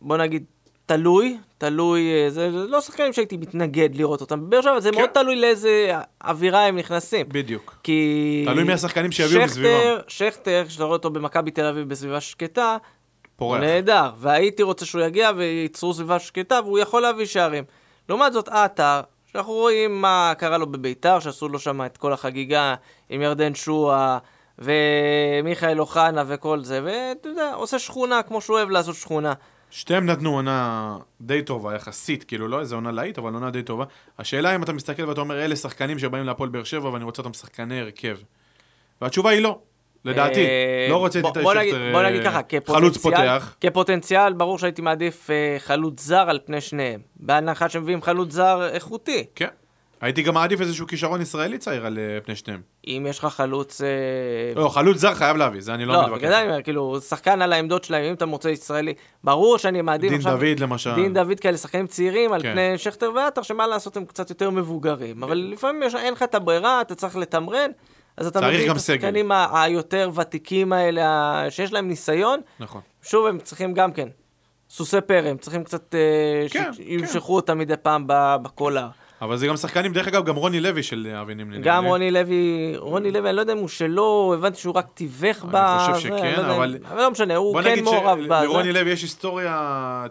בוא 0.00 0.16
נגיד, 0.16 0.44
תלוי, 0.87 1.38
תלוי, 1.59 2.12
אה, 2.12 2.31
זה 2.31 2.51
זה 2.53 2.66
לא 2.68 2.81
שחקנים 2.81 3.12
שהייתי 3.12 3.37
מתנגד 3.37 3.94
לראות 3.94 4.20
אותם 4.20 4.47
בבאר 4.47 4.61
שבע, 4.61 4.81
זה 4.81 4.90
כן. 4.90 4.99
מאוד 4.99 5.11
תלוי 5.11 5.37
לאיזה 5.37 5.92
אווירה 6.25 6.66
הם 6.66 6.77
נכנסים. 6.77 7.27
בדיוק. 7.29 7.77
כי... 7.83 8.44
תלוי 8.47 8.64
מי 8.64 8.73
השחקנים 8.73 9.12
שיביאו 9.12 9.44
מסביבם. 9.44 9.97
שכטר, 10.09 10.64
כשאתה 10.68 10.85
רואה 10.85 10.97
אותו 10.97 11.11
במכבי 11.11 11.51
תל 11.51 11.64
אביב 11.66 11.88
בסביבה 11.88 12.20
שקטה, 12.20 12.77
פורח. 13.37 13.61
נהדר. 13.61 14.11
והייתי 14.18 14.62
רוצה 14.62 14.87
שהוא 14.87 15.03
יגיע 15.03 15.31
וייצרו 15.37 15.94
סביבה 15.94 16.18
שקטה, 16.18 16.61
והוא 16.64 16.79
יכול 16.79 17.03
להביא 17.03 17.27
שערים. 17.27 17.64
לעומת 18.09 18.33
זאת, 18.33 18.49
עטר, 18.49 19.01
שאנחנו 19.33 19.53
רואים 19.53 20.01
מה 20.01 20.33
קרה 20.38 20.59
לו 20.59 20.66
בביתר, 20.66 21.20
שעשו 21.20 21.49
לו 21.49 21.59
שם 21.59 21.85
את 21.87 21.97
כל 21.97 22.12
החגיגה 22.12 22.75
עם 23.11 23.23
ירדן 23.23 23.55
שועה, 23.55 24.18
ומיכאל 24.59 25.81
אוחנה 25.81 26.25
וכל 26.27 26.61
זה, 26.61 26.81
ואתה 26.85 27.29
יודע, 27.29 27.53
עושה 27.55 27.79
שכונה 27.79 28.23
כמו 28.23 28.40
שהוא 28.40 28.57
אוהב 28.57 28.70
לעשות 28.70 28.94
שכונה. 28.94 29.33
שתיהם 29.75 30.07
נתנו 30.07 30.35
עונה 30.35 30.97
די 31.21 31.43
טובה 31.43 31.75
יחסית, 31.75 32.25
כאילו 32.25 32.49
לא 32.49 32.61
איזה 32.61 32.75
עונה 32.75 32.91
להיט, 32.91 33.19
אבל 33.19 33.35
עונה 33.35 33.51
די 33.51 33.63
טובה. 33.63 33.85
השאלה 34.19 34.55
אם 34.55 34.63
אתה 34.63 34.73
מסתכל 34.73 35.05
ואתה 35.09 35.21
אומר, 35.21 35.45
אלה 35.45 35.57
שחקנים 35.57 35.99
שבאים 35.99 36.25
להפועל 36.25 36.49
באר 36.49 36.65
שבע 36.65 36.89
ואני 36.89 37.05
רוצה 37.05 37.23
אותם 37.23 37.33
שחקני 37.33 37.81
הרכב. 37.81 38.17
והתשובה 39.01 39.31
היא 39.31 39.41
לא, 39.41 39.59
לדעתי. 40.05 40.41
אה, 40.41 40.87
לא 40.91 40.97
רוצה 40.97 41.21
את 41.21 41.25
איתי 41.27 41.39
אה, 41.39 42.61
חלוץ 42.67 42.97
פותח. 42.97 43.57
כפוטנציאל, 43.61 44.33
ברור 44.33 44.59
שהייתי 44.59 44.83
מעדיף 44.83 45.31
אה, 45.31 45.57
חלוץ 45.59 46.03
זר 46.03 46.31
על 46.31 46.39
פני 46.45 46.61
שניהם. 46.61 47.01
בהנחה 47.17 47.69
שמביאים 47.69 48.03
חלוץ 48.03 48.33
זר 48.33 48.69
איכותי. 48.69 49.25
כן. 49.35 49.49
הייתי 50.05 50.23
גם 50.23 50.35
מעדיף 50.35 50.61
איזשהו 50.61 50.87
כישרון 50.87 51.21
ישראלי 51.21 51.59
צעיר 51.59 51.87
על 51.87 51.99
אה, 51.99 52.21
פני 52.21 52.37
שניהם. 52.37 52.61
אם 52.87 53.07
יש 53.11 53.19
לך 53.19 53.25
חלוץ... 53.25 53.81
אה, 53.81 53.87
לא, 54.57 54.69
חלוץ 54.69 54.97
זר 54.99 55.14
חייב 55.14 55.37
להביא, 55.37 55.61
זה 55.61 55.75
אני 55.75 55.85
לא 55.85 55.93
לא, 55.95 56.01
מתווכח. 56.03 56.19
בגלל 56.19 56.31
זה 56.31 56.40
אני 56.40 56.49
אומר, 56.49 56.62
כאילו, 56.62 57.01
שחקן 57.01 57.43
על 57.43 57.53
העמדות 57.53 57.85
שלהם, 57.85 58.05
אם 58.05 58.14
אתה 58.14 58.27
מוצא 58.27 58.49
ישראלי, 58.49 58.95
ברור 59.25 59.59
שאני 59.59 59.83
מעדיף 59.83 60.11
דין 60.11 60.19
עכשיו... 60.19 60.33
דוד 60.37 60.61
למשל. 60.61 60.95
דין 60.95 61.14
דוד 61.14 61.40
כאלה, 61.40 61.57
שחקנים 61.57 61.87
צעירים, 61.87 62.33
על 62.33 62.43
כן. 62.43 62.53
פני 62.53 62.79
שכטר 62.79 63.11
ועטר, 63.17 63.43
שמה 63.43 63.67
לעשות, 63.67 63.97
הם 63.97 64.05
קצת 64.05 64.31
יותר 64.31 64.51
מבוגרים. 64.51 65.23
אבל 65.23 65.38
לפעמים 65.53 65.83
יש- 65.83 65.95
אין 65.95 66.12
לך 66.12 66.23
את 66.23 66.35
הברירה, 66.35 66.81
אתה 66.81 66.95
צריך 66.95 67.17
לתמרן, 67.17 67.71
אז 68.17 68.27
אתה 68.27 68.40
מביא 68.40 68.71
את. 68.71 68.77
השחקנים 68.77 69.33
ה- 69.33 69.62
היותר 69.62 70.11
ותיקים 70.14 70.73
האלה, 70.73 71.45
שיש 71.51 71.73
להם 71.73 71.88
ניסיון. 71.88 72.40
נכון. 72.61 72.81
שוב, 73.03 73.27
הם 73.27 73.38
צריכים 73.38 73.75
גם 73.75 73.93
כן, 73.93 74.09
סוסי 74.71 75.01
פרא, 75.01 75.29
הם 75.29 75.37
צריכים 75.37 75.64
קצת... 75.64 75.95
אה, 75.95 76.47
כן, 76.51 76.73
שימשכו 76.73 77.35
אותם 77.37 77.59
מדי 77.59 77.75
פעם 77.83 78.05
בקולר. 78.43 78.87
אבל 79.25 79.37
זה 79.37 79.47
גם 79.47 79.57
שחקנים, 79.57 79.93
דרך 79.93 80.09
אגב, 80.09 80.25
גם 80.25 80.37
רוני 80.37 80.61
לוי 80.61 80.83
של 80.83 81.09
אה, 81.15 81.21
אבי 81.21 81.35
נימני. 81.35 81.61
גם. 81.63 81.85
רוני 81.85 82.11
לוי, 82.11 82.37
רוני 82.77 83.11
לוי, 83.11 83.29
אני 83.29 83.37
לא 83.37 83.41
יודע 83.41 83.53
אם 83.53 83.59
הוא 83.59 83.69
שלו, 83.69 84.35
הבנתי 84.39 84.59
שהוא 84.61 84.75
רק 84.75 84.87
תיווך 84.95 85.45
ב... 85.45 85.57
אני 85.57 85.95
חושב 85.95 86.09
שכן, 86.09 86.15
אני 86.39 86.49
לא 86.49 86.57
אבל- 86.57 86.79
אבל 86.91 87.03
לא 87.03 87.11
משנה, 87.11 87.37
הוא 87.37 87.61
כן 87.63 87.85
מעורב 87.85 88.19
בזה. 88.19 88.35
שלרוני 88.43 88.73
לוי 88.73 88.91
יש 88.91 89.03
היסטוריה 89.03 89.59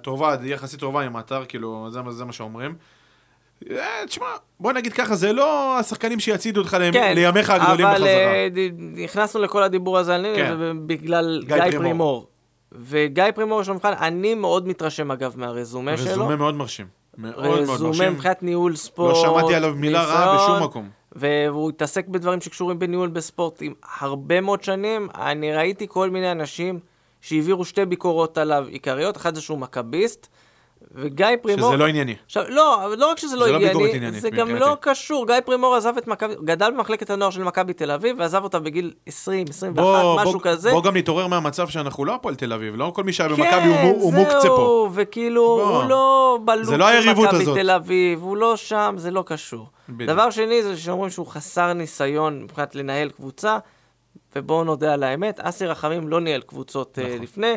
טובה, 0.02 0.36
יחסית 0.43 0.80
טובה 0.80 1.02
עם 1.02 1.15
האתר, 1.15 1.45
כאילו, 1.47 1.88
זה, 1.91 2.02
מה- 2.02 2.12
שאומרים. 2.34 2.76
אה, 3.71 3.78
תשמע, 4.08 4.26
בוא 4.60 4.73
נגיד 4.73 4.93
ככה, 4.93 5.15
זה 5.15 5.34
לא 5.34 5.80
השחקנים 5.80 6.19
שיצעידו 6.19 6.62
אותך 6.62 6.78
כן, 6.93 7.12
לימיך 7.15 7.49
הגדולים 7.49 7.86
אבל 7.86 7.93
בחזרה. 7.95 8.10
אה, 8.10 8.47
ד- 8.54 8.69
נכנסנו 9.04 9.41
לכל 9.41 9.63
הדיבור 9.63 9.97
הזה 9.97 10.15
נימני, 10.15 10.34
כן. 10.36 10.58
זה 10.58 10.71
בגלל 10.86 11.43
גיא 11.47 11.56
גיא 11.56 11.63
פרימור. 11.63 11.80
פרימור. 11.82 12.28
וגיא 12.71 13.23
פרימור 13.36 13.62
יש 13.62 13.67
לו 13.67 13.73
מבחן, 13.76 13.93
אני 13.99 14.34
מאוד 14.36 14.67
מתרשם 14.67 15.12
אגב 15.12 15.34
מהרזומה 15.38 15.97
שלו. 15.97 16.12
רזומה 16.12 16.36
מאוד 16.36 16.56
מרשים. 16.56 17.02
מאוד 17.17 17.45
מאוד 17.45 17.60
רזומה 17.69 17.89
מרשים. 17.89 18.13
מבחינת 18.13 18.43
ניהול 18.43 18.76
ספורט. 18.76 19.15
לא 19.15 19.21
שמעתי 19.21 19.56
עליו 19.56 19.76
מילה 19.76 20.04
רעה 20.04 20.36
בשום 20.36 20.63
מקום. 20.63 20.89
והוא 21.12 21.69
התעסק 21.69 22.08
בדברים 22.08 22.41
שקשורים 22.41 22.80
בניהול 22.80 23.10
בספורט 23.10 23.62
עם 23.62 23.73
הרבה 23.99 24.41
מאוד 24.41 24.63
שנים. 24.63 25.08
אני 25.15 25.54
ראיתי 25.54 25.86
כל 25.89 26.10
מיני 26.10 26.32
אנשים 26.32 26.80
שהעבירו 27.21 27.65
שתי 27.65 27.86
ביקורות 27.86 28.38
עליו 28.38 28.65
עיקריות, 28.67 29.17
אחת 29.17 29.36
זה 29.36 29.41
שהוא 29.41 29.58
מכביסט, 29.58 30.28
וגיא 30.91 31.28
פרימור... 31.41 31.69
שזה 31.69 31.78
לא 31.78 31.88
ענייני. 31.88 32.15
עכשיו, 32.26 32.43
לא, 32.50 32.93
לא 32.98 33.12
רק 33.12 33.17
שזה 33.17 33.38
לא 33.38 33.46
זה 33.46 33.52
לא 33.52 33.86
ענייני, 33.86 34.19
זה 34.19 34.30
גם. 34.30 34.56
לא 34.56 34.78
קשור. 34.80 35.28
גיא 35.28 35.36
פרימור 35.46 35.76
עזב 35.76 35.98
את 35.98 36.08
מכבי, 36.08 36.34
גדל 36.43 36.72
במחלקת 36.72 37.10
הנוער 37.10 37.32
של 37.32 37.43
מכבי 37.43 37.74
תל 37.74 37.91
אביב, 37.91 38.15
ועזב 38.19 38.43
אותה 38.43 38.60
בגיל 38.60 38.91
20, 39.06 39.46
21, 39.50 39.76
בוא, 39.76 40.22
משהו 40.22 40.32
בוא, 40.34 40.41
כזה. 40.41 40.72
בוא 40.72 40.84
גם 40.84 40.98
נתעורר 40.98 41.28
מהמצב 41.28 41.67
שאנחנו 41.67 42.06
לא 42.06 42.15
הפועל 42.15 42.36
תל 42.36 42.54
אביב, 42.54 42.76
לא 42.76 42.91
כל 42.96 43.04
מי 43.04 43.13
שהיה 43.13 43.30
כן, 43.30 43.36
במכבי 43.36 43.67
הוא, 43.67 44.02
הוא 44.02 44.13
מוקצה 44.13 44.48
פה. 44.48 44.89
וכאילו, 44.93 45.41
בוא. 45.41 45.82
הוא 45.82 45.89
לא 45.89 46.39
בלופ 46.46 46.65
זה 46.65 46.78
לא 46.78 46.88
של 46.88 46.93
היריבות 46.93 47.28
מכבי 47.28 47.41
הזאת. 47.41 47.58
תל 47.58 47.72
אביב, 47.72 48.22
הוא 48.22 48.38
לא 48.38 48.56
שם, 48.56 48.96
זה 48.98 49.12
לא 49.12 49.24
קשור. 49.28 49.67
בדיוק. 49.89 50.10
דבר 50.10 50.30
שני, 50.30 50.63
זה 50.63 50.78
שאומרים 50.78 51.10
שהוא 51.10 51.28
חסר 51.28 51.74
ניסיון 51.74 52.43
מבחינת 52.43 52.76
לנהל 52.76 53.10
קבוצה, 53.10 53.58
ובואו 54.36 54.63
נודה 54.63 54.93
על 54.93 55.04
האמת, 55.04 55.39
אסי 55.39 55.65
רחמים 55.65 56.08
לא 56.08 56.22
ניהל 56.22 56.41
קבוצות 56.41 57.00
אה, 57.00 57.08
נכון. 57.08 57.22
לפני, 57.22 57.54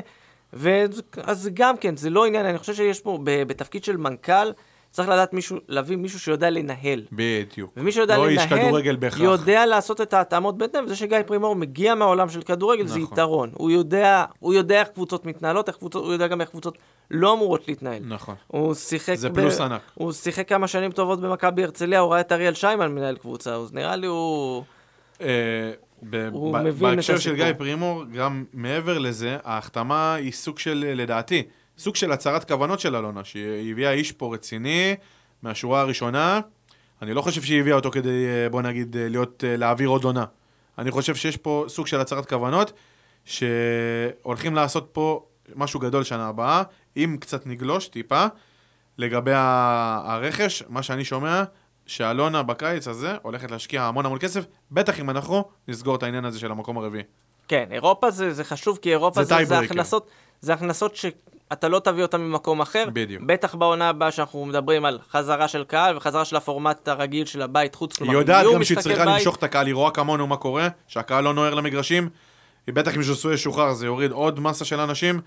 ואז 0.53 1.03
אז 1.23 1.51
גם 1.55 1.77
כן, 1.77 1.97
זה 1.97 2.11
לא 2.11 2.25
עניין, 2.27 2.47
אני 2.47 2.59
חושב 2.59 2.75
שיש 2.75 3.01
פה, 3.01 3.19
ב- 3.25 3.43
בתפקיד 3.43 3.85
של 3.85 3.97
מנכ"ל, 3.97 4.53
צריך 4.91 5.09
לדעת 5.09 5.33
מישהו, 5.33 5.57
להביא 5.69 5.97
מישהו 5.97 6.21
שיודע 6.21 6.51
לנהל. 6.51 7.03
בדיוק. 7.13 7.71
ומי 7.77 7.93
שיודע 7.93 8.17
לא 8.19 8.31
לנהל, 8.31 8.49
כדורגל 8.49 8.97
בהכרח. 8.97 9.21
יודע 9.21 9.67
לעשות 9.67 10.01
את 10.01 10.15
ההתאמות 10.15 10.59
בהתאם, 10.59 10.85
וזה 10.85 10.97
שגיא 10.97 11.19
פרימור 11.27 11.57
מגיע 11.57 11.95
מהעולם 11.95 12.29
של 12.29 12.43
כדורגל, 12.43 12.87
זה 12.87 12.99
נכון. 12.99 13.13
יתרון. 13.13 13.51
הוא 13.55 13.71
יודע, 13.71 14.25
הוא 14.39 14.55
יודע 14.55 14.81
איך 14.81 14.89
קבוצות 14.89 15.27
מתנהלות, 15.27 15.69
איך 15.69 15.77
קבוצות, 15.77 16.05
הוא 16.05 16.13
יודע 16.13 16.27
גם 16.27 16.41
איך 16.41 16.51
קבוצות 16.51 16.79
לא 17.11 17.33
אמורות 17.33 17.69
להתנהל. 17.69 18.03
נכון. 18.09 18.35
הוא 18.47 18.75
שיחק... 18.75 19.15
זה 19.15 19.29
ב- 19.29 19.35
פלוס 19.35 19.61
ענק. 19.61 19.81
הוא 19.95 20.13
שיחק 20.13 20.49
כמה 20.49 20.69
שנים 20.69 20.93
טובות 20.93 21.21
במכבי 21.21 21.65
הרצליה, 21.65 22.01
הוא 22.01 22.13
ראה 22.13 22.21
את 22.21 22.33
אריאל 22.33 22.55
שיימן 22.55 22.95
מנהל 22.95 23.17
קבוצה, 23.17 23.55
אז 23.55 23.73
נראה 23.73 23.97
לי 23.97 24.07
הוא... 24.07 24.65
ב- 26.03 26.29
הוא 26.33 26.59
ב- 26.59 26.63
מבין 26.63 26.91
את 26.91 26.97
בהקשר 26.97 27.19
של 27.19 27.31
הסיפור. 27.31 27.47
גיא 27.47 27.53
פרימור, 27.59 28.05
גם 28.15 28.45
מעבר 28.53 28.99
לזה, 28.99 29.37
ההחתמה 29.45 30.15
היא 30.15 30.33
סוג 30.33 30.59
של, 30.59 30.93
לדעתי, 30.97 31.43
סוג 31.79 31.97
של 31.97 32.13
הצהרת 32.13 32.49
כוונות 32.49 32.81
של 32.81 32.97
אלונה, 32.97 33.25
שהיא 33.25 33.73
הביאה 33.73 33.93
איש 33.93 34.13
פה 34.13 34.35
רציני, 34.35 34.95
מהשורה 35.43 35.81
הראשונה. 35.81 36.41
אני 37.03 37.15
לא 37.15 37.23
חושב 37.23 37.43
שהיא 37.43 37.61
הביאה 37.61 37.77
אותו 37.77 37.91
כדי, 37.91 38.27
אה, 38.27 38.49
בוא 38.49 38.63
נגיד, 38.63 38.97
אה, 38.97 39.09
להיות, 39.09 39.45
אה, 39.47 39.57
להעביר 39.57 39.89
עוד 39.89 40.05
עונה. 40.05 40.25
אני 40.79 40.91
חושב 40.91 41.15
שיש 41.15 41.37
פה 41.37 41.65
סוג 41.69 41.87
של 41.87 42.01
הצהרת 42.01 42.29
כוונות, 42.29 42.73
שהולכים 43.25 44.55
לעשות 44.55 44.89
פה 44.93 45.27
משהו 45.55 45.81
גדול 45.81 46.05
שנה 46.05 46.29
הבאה, 46.29 46.63
אם 46.97 47.17
קצת 47.21 47.47
נגלוש 47.47 47.89
טיפה, 47.89 48.27
לגבי 48.99 49.33
הרכש, 49.35 50.63
מה 50.69 50.83
שאני 50.83 51.05
שומע, 51.05 51.45
שאלונה 51.87 52.43
בקיץ 52.43 52.89
הזה 52.89 53.17
הולכת 53.23 53.51
להשקיע 53.51 53.83
המון 53.83 54.07
המון 54.07 54.19
כסף, 54.19 54.45
בטח 54.71 55.01
אם 55.01 55.11
אנחנו 55.11 55.45
נסגור 55.69 55.97
את 55.97 56.03
העניין 56.03 56.25
הזה 56.25 56.39
של 56.39 56.51
המקום 56.51 56.79
הרביעי. 56.79 57.03
כן, 57.49 57.69
אירופה 57.71 58.11
זה, 58.11 58.33
זה 58.33 58.45
חשוב, 58.45 58.79
כי 58.83 58.91
אירופה 58.91 59.25
זה 59.25 59.37
זה, 59.37 59.45
זה. 59.45 59.59
הכנסות, 59.59 60.11
זה 60.41 60.53
הכנסות 60.53 60.97
שאתה 60.97 61.69
לא 61.69 61.79
תביא 61.79 62.03
אותן 62.03 62.21
ממקום 62.21 62.61
אחר. 62.61 62.85
בדיוק. 62.93 63.23
בטח 63.27 63.55
בעונה 63.55 63.89
הבאה 63.89 64.11
שאנחנו 64.11 64.47
מדברים 64.47 64.85
על 64.85 64.99
חזרה 65.11 65.49
של 65.49 65.65
קהל 65.65 65.97
וחזרה 65.97 66.25
של 66.25 66.37
הפורמט 66.37 66.89
הרגיל 66.89 67.27
של 67.27 67.43
הבית 67.43 67.75
חוץ. 67.75 68.01
היא 68.03 68.11
יודעת 68.11 68.47
גם 68.55 68.65
שהיא 68.65 68.79
צריכה. 68.79 69.05
למשוך 69.05 69.37
את 69.37 69.43
הקהל, 69.43 69.67
היא 69.67 69.75
רואה 69.75 69.91
כמונו 69.91 70.27
מה 70.27 70.37
קורה, 70.37 70.69
שהקהל 70.87 71.25
לא 71.25 71.35
נוהר 71.35 71.55
למגרשים, 71.55 72.09
היא 72.67 72.75
בטח 72.75 72.97
אם 72.97 73.03
ז'וסוי 73.03 73.35
ישוחרר 73.35 73.73
זה 73.73 73.87
יוריד 73.87 74.11
עוד 74.11 74.41
מסה 74.41 74.65
של 74.65 74.81
אנשים, 74.81 75.21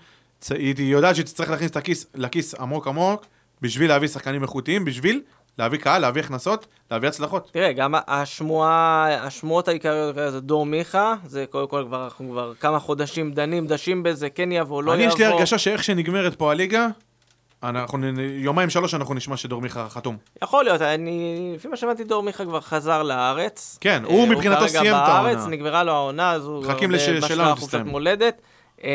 היא 0.50 0.74
יודעת 0.92 1.14
שהיא 1.14 1.26
תצטרך 1.26 1.50
להכניס 1.50 1.70
את 1.70 1.76
הכיס 1.76 2.06
לכיס 2.14 2.54
עמוק 2.54 2.86
עמוק, 2.86 3.26
בשביל 3.62 3.88
להביא 3.88 4.08
שחקנים 4.08 4.42
איכותיים, 4.42 4.84
בשביל 4.84 5.20
להביא 5.60 5.78
קהל, 5.78 6.02
להביא 6.02 6.22
הכנסות, 6.22 6.66
להביא 6.90 7.08
הצלחות. 7.08 7.48
תראה, 7.52 7.72
גם 7.72 7.94
השמועה, 8.08 9.08
השמועות 9.26 9.68
העיקריות 9.68 10.14
זה 10.14 10.40
דור 10.40 10.66
מיכה, 10.66 11.14
זה 11.26 11.44
קודם 11.50 11.68
כל 11.68 11.84
כבר, 11.86 12.04
אנחנו 12.04 12.30
כבר 12.30 12.52
כמה 12.60 12.78
חודשים 12.78 13.32
דנים, 13.32 13.66
דשים 13.66 14.02
בזה, 14.02 14.30
כן 14.30 14.52
יבוא, 14.52 14.82
לא 14.82 14.94
אני 14.94 15.02
יבוא. 15.02 15.14
יש 15.14 15.20
לי 15.20 15.26
הרגשה 15.26 15.58
שאיך 15.58 15.84
שנגמרת 15.84 16.34
פה 16.34 16.50
הליגה, 16.50 16.86
אנחנו, 17.62 18.06
יומיים 18.38 18.70
שלוש 18.70 18.94
אנחנו 18.94 19.14
נשמע 19.14 19.36
שדור 19.36 19.60
מיכה 19.60 19.88
חתום. 19.88 20.16
יכול 20.42 20.64
להיות, 20.64 20.82
אני, 20.82 21.52
לפי 21.56 21.68
מה 21.68 21.76
שהבנתי, 21.76 22.04
דור 22.04 22.22
מיכה 22.22 22.44
כבר 22.44 22.60
חזר 22.60 23.02
לארץ. 23.02 23.78
כן, 23.80 24.02
אה, 24.04 24.10
הוא 24.10 24.28
מבחינתו 24.28 24.68
סיים 24.68 24.86
את 24.86 24.90
כרגע 24.90 25.06
בארץ, 25.06 25.36
העונה. 25.38 25.56
נגמרה 25.56 25.84
לו 25.84 25.92
העונה, 25.92 26.32
אז 26.32 26.46
הוא... 26.46 26.64
מחכים 26.64 26.88
כבר 26.88 26.96
לש- 26.98 27.08
ב- 27.08 27.12
שלנו 27.12 27.24
בשלב 27.26 27.48
חופשת 27.54 27.64
תסתיים. 27.66 27.86
מולדת. 27.86 28.42
אה, 28.84 28.90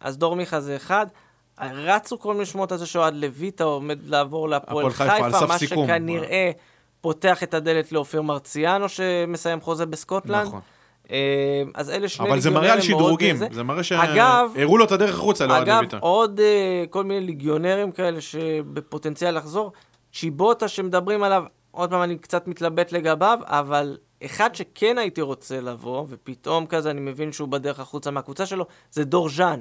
אז 0.00 0.18
דור 0.18 0.36
מיכה 0.36 0.60
זה 0.60 0.76
אחד. 0.76 1.06
רצו 1.60 2.18
כל 2.18 2.32
מיני 2.32 2.46
שמות 2.46 2.72
על 2.72 2.78
זה 2.78 2.86
שאוהד 2.86 3.14
לויטה 3.14 3.64
עומד 3.64 3.98
לעבור 4.06 4.48
להפועל 4.48 4.86
הפועל 4.86 4.92
חיפה, 4.92 5.30
חיפה, 5.30 5.46
מה 5.46 5.58
סיכום. 5.58 5.86
שכנראה 5.86 6.50
פותח 7.00 7.42
את 7.42 7.54
הדלת 7.54 7.92
לאופיר 7.92 8.22
מרציאנו 8.22 8.88
שמסיים 8.88 9.60
חוזה 9.60 9.86
בסקוטלנד. 9.86 10.46
נכון. 10.46 10.60
אה, 11.10 11.16
אז 11.74 11.90
אלה 11.90 12.08
שני 12.08 12.28
אבל 12.28 12.40
זה 12.40 12.50
מראה 12.50 12.72
על 12.72 12.80
שדרוגים, 12.80 13.36
זה. 13.36 13.46
זה 13.52 13.62
מראה 13.62 13.80
אגב- 13.92 14.50
שהראו 14.54 14.78
לו 14.78 14.84
את 14.84 14.92
הדרך 14.92 15.14
החוצה 15.14 15.46
לאוהד 15.46 15.62
אגב, 15.62 15.78
לויטה. 15.78 15.98
עוד 16.00 16.40
אה, 16.40 16.84
כל 16.90 17.04
מיני 17.04 17.26
ליגיונרים 17.26 17.92
כאלה 17.92 18.20
שבפוטנציאל 18.20 19.36
לחזור. 19.36 19.72
צ'יבוטה 20.12 20.68
שמדברים 20.68 21.22
עליו, 21.22 21.44
עוד 21.70 21.90
פעם 21.90 22.02
אני 22.02 22.18
קצת 22.18 22.46
מתלבט 22.48 22.92
לגביו, 22.92 23.38
אבל 23.44 23.96
אחד 24.24 24.54
שכן 24.54 24.98
הייתי 24.98 25.20
רוצה 25.20 25.60
לבוא, 25.60 26.04
ופתאום 26.08 26.66
כזה 26.66 26.90
אני 26.90 27.00
מבין 27.00 27.32
שהוא 27.32 27.48
בדרך 27.48 27.80
החוצה 27.80 28.10
מהקבוצה 28.10 28.46
שלו, 28.46 28.66
זה 28.90 29.04
דור 29.04 29.28
ז'אן. 29.28 29.60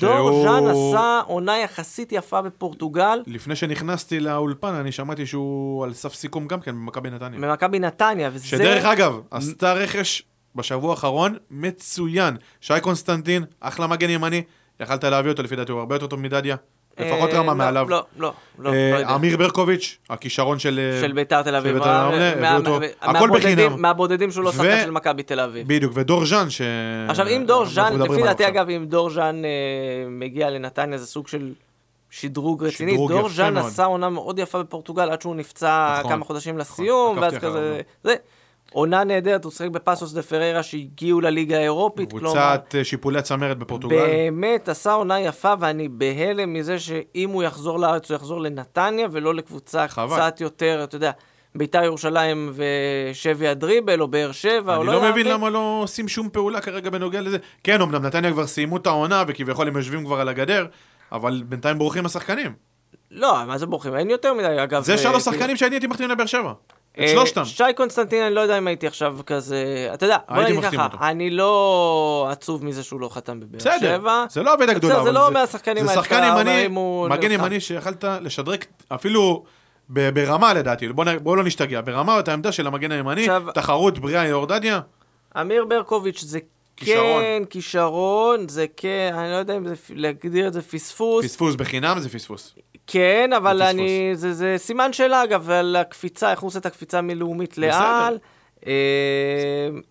דור 0.00 0.42
ז'אן 0.42 0.68
עשה 0.68 1.20
עונה 1.26 1.58
יחסית 1.58 2.12
יפה 2.12 2.42
בפורטוגל, 2.42 3.22
לפני 3.26 3.56
שנכנסתי 3.56 4.20
לאולפן, 4.20 4.74
אני 4.74 4.92
שמעתי 4.92 5.26
שהוא 5.26 5.84
על 5.84 5.94
סף 5.94 6.14
סיכום 6.14 6.46
גם 6.46 6.60
כן 6.60 6.72
במכבי 6.72 7.10
נתניה. 7.10 7.38
ממכבי 7.38 7.78
נתניה, 7.78 8.30
וזה... 8.32 8.46
שדרך 8.46 8.84
אגב, 8.84 9.20
עשתה 9.30 9.72
רכש 9.72 10.22
בשבוע 10.54 10.90
האחרון 10.90 11.36
מצוין. 11.50 12.36
שי 12.60 12.74
קונסטנטין, 12.82 13.44
אחלה 13.60 13.86
מגן 13.86 14.10
ימני, 14.10 14.42
יכלת 14.80 15.04
להביא 15.04 15.30
אותו 15.30 15.42
לפי 15.42 15.56
דעתי, 15.56 15.72
הוא 15.72 15.80
הרבה 15.80 15.94
יותר 15.94 16.06
טוב 16.06 16.20
מדדיה. 16.20 16.56
לפחות 17.00 17.30
אה, 17.30 17.38
רמה 17.38 17.52
לא, 17.52 17.58
מעליו. 17.58 17.86
לא, 17.90 18.02
לא, 18.16 18.32
לא, 18.58 18.72
אה, 18.72 19.02
לא. 19.02 19.14
אמיר 19.14 19.36
ברקוביץ', 19.36 19.98
הכישרון 20.10 20.58
של... 20.58 20.80
אה, 20.94 21.00
של 21.00 21.12
ביתר 21.12 21.42
תל 21.42 21.54
אביב. 21.56 21.72
של 21.72 21.78
ביתר 21.78 22.56
אותו. 22.56 22.80
מה- 22.80 23.18
הכל 23.18 23.30
בחינם. 23.34 23.82
מהבודדים 23.82 24.30
שהוא 24.30 24.44
לא 24.44 24.52
שחקן 24.52 24.80
של 24.84 24.90
מכבי 24.90 25.22
תל 25.22 25.40
אביב. 25.40 25.68
בדיוק, 25.68 25.92
ודור 25.94 26.26
ז'אן, 26.26 26.50
ש... 26.50 26.60
עכשיו, 27.08 27.26
אם 27.26 27.44
דור 27.46 27.66
ז'אן, 27.66 28.02
לפי 28.02 28.22
דעתי. 28.22 28.48
אגב, 28.48 28.68
אם 28.68 28.84
דור 28.88 29.10
ז'אן 29.10 29.42
מגיע 30.08 30.50
לנתניה, 30.50 30.98
זה 30.98 31.06
סוג 31.06 31.28
של 31.28 31.52
שדרוג 32.10 32.64
רציני. 32.64 32.96
דור 33.08 33.28
ז'אן. 33.28 33.56
עשה 33.56 33.84
עונה 33.84 34.08
מאוד 34.08 34.38
יפה 34.38 34.62
בפורטוגל, 34.62 35.10
עד 35.10 35.20
שהוא 35.22 35.36
נפצע 35.36 35.96
נכון, 35.98 36.12
כמה 36.12 36.24
חודשים 36.24 36.58
לסיום, 36.58 37.18
עקבתי 37.18 37.34
ואז 37.34 37.44
כזה... 37.44 37.80
עונה 38.72 39.04
נהדרת, 39.04 39.44
הוא 39.44 39.52
שיחק 39.52 39.70
בפסוס 39.70 40.12
דה 40.12 40.22
פריירה 40.22 40.62
שהגיעו 40.62 41.20
לליגה 41.20 41.56
האירופית. 41.58 42.10
קבוצת 42.10 42.74
אה, 42.78 42.84
שיפולי 42.84 43.18
הצמרת 43.18 43.58
בפורטוגל. 43.58 43.96
באמת 43.96 44.68
עשה 44.68 44.92
עונה 44.92 45.20
יפה, 45.20 45.52
ואני 45.60 45.88
בהלם 45.88 46.52
מזה 46.52 46.78
שאם 46.78 47.30
הוא 47.30 47.42
יחזור 47.42 47.78
לארץ, 47.80 48.10
הוא 48.10 48.16
יחזור 48.16 48.40
לנתניה, 48.40 49.06
ולא 49.12 49.34
לקבוצה 49.34 49.88
חבל. 49.88 50.16
קצת 50.16 50.40
יותר, 50.40 50.80
אתה 50.84 50.96
יודע, 50.96 51.10
ביתר 51.54 51.84
ירושלים 51.84 52.52
ושבי 53.12 53.48
הדריבל, 53.48 54.00
או 54.00 54.08
באר 54.08 54.32
שבע, 54.32 54.76
או 54.76 54.80
אני 54.80 54.86
לא 54.86 54.92
לא 54.92 54.98
יודע 54.98 55.10
מבין. 55.10 55.26
למה 55.28 55.50
לא 55.50 55.80
עושים 55.82 56.08
שום 56.08 56.28
פעולה 56.32 56.60
כרגע 56.60 56.90
בנוגע 56.90 57.20
לזה. 57.20 57.38
כן, 57.64 57.80
אמנם 57.80 58.06
נתניה 58.06 58.32
כבר 58.32 58.46
סיימו 58.46 58.76
את 58.76 58.86
העונה, 58.86 59.24
וכביכול 59.28 59.68
הם 59.68 59.76
יושבים 59.76 60.04
כבר 60.04 60.20
על 60.20 60.28
הגדר, 60.28 60.66
אבל 61.12 61.42
בינתיים 61.46 61.78
בורחים 61.78 62.06
השחקנים. 62.06 62.52
לא, 63.10 63.44
מה 63.46 63.58
זה 63.58 63.66
בורחים? 63.66 63.96
אין 63.96 64.10
יותר 64.10 64.34
מדי, 64.34 64.62
אגב. 64.62 64.82
זה 64.82 64.92
אה, 64.92 64.98
שלוש 64.98 65.24
כאילו- 65.24 65.38
שחקנים 65.38 65.56
שאני 65.56 65.74
הייתי 65.74 65.86
מחתים 65.86 66.10
לבאר 66.10 66.26
שבע. 66.26 66.52
את 67.00 67.08
אה, 67.08 67.08
שלושתם. 67.08 67.44
שי 67.44 67.64
קונסטנטין, 67.76 68.22
אני 68.22 68.34
לא 68.34 68.40
יודע 68.40 68.58
אם 68.58 68.66
הייתי 68.66 68.86
עכשיו 68.86 69.16
כזה... 69.26 69.90
אתה 69.94 70.06
יודע, 70.06 70.16
בוא 70.28 70.42
נגיד 70.42 70.60
ככה. 70.64 70.88
אני 71.10 71.30
לא 71.30 72.28
עצוב 72.30 72.64
מזה 72.64 72.82
שהוא 72.82 73.00
לא 73.00 73.08
חתם 73.08 73.40
בבאר 73.40 73.60
שבע. 73.60 73.76
בסדר, 73.76 74.00
זה 74.30 74.42
לא 74.42 74.54
אבדה 74.54 74.72
גדולה. 74.74 74.94
בסדר, 74.94 75.04
זה 75.04 75.12
לא 75.12 75.30
מהשחקנים 75.30 75.84
זה 75.84 75.90
האלה 75.90 76.02
שחקן 76.02 76.14
שאתה 76.16 76.30
אומר 76.30 76.40
ימני, 76.40 76.74
הוא 76.76 77.08
מגן. 77.08 77.30
ימני 77.30 77.60
שיכלת 77.60 78.04
לשדרג 78.20 78.64
אפילו 78.88 79.44
ברמה 79.88 80.54
לדעתי, 80.54 80.88
בוא 80.88 81.04
נ- 81.04 81.18
בוא 81.18 81.36
לא 81.36 81.44
נשתגע, 81.44 81.80
ברמה 81.80 82.20
את 82.20 82.28
העמדה 82.28 82.52
של 82.52 82.66
המגן 82.66 82.92
הימני, 82.92 83.26
תחרות 83.54 83.98
בריאה 83.98 84.26
יורדדיה, 84.26 84.80
אמיר 85.40 85.64
ברקוביץ' 85.64 86.20
זה 86.24 86.38
כישרון. 86.76 87.22
כן 87.22 87.42
כישרון, 87.50 88.48
זה 88.48 88.66
כן, 88.76 89.14
אני 89.18 89.30
לא 89.30 89.36
יודע 89.36 89.56
אם 89.56 89.66
זה, 89.68 89.74
להגדיר 89.90 90.46
את 90.48 90.52
זה 90.52 90.62
פספוס. 90.62 91.24
פספוס 91.24 91.54
בחינם 91.54 92.00
זה 92.00 92.08
פספוס. 92.08 92.54
כן, 92.92 93.30
אבל. 93.36 93.62
אני, 93.62 94.10
זה, 94.14 94.32
זה 94.32 94.54
סימן 94.58 94.92
שאלה, 94.92 95.24
אגב, 95.24 95.50
על 95.50 95.76
הקפיצה, 95.76 96.30
איך 96.30 96.40
הוא 96.40 96.48
עושה 96.48 96.58
את 96.58 96.66
הקפיצה 96.66 97.00
מלאומית 97.00 97.58
לעל. 97.58 98.18
אה, 98.66 98.72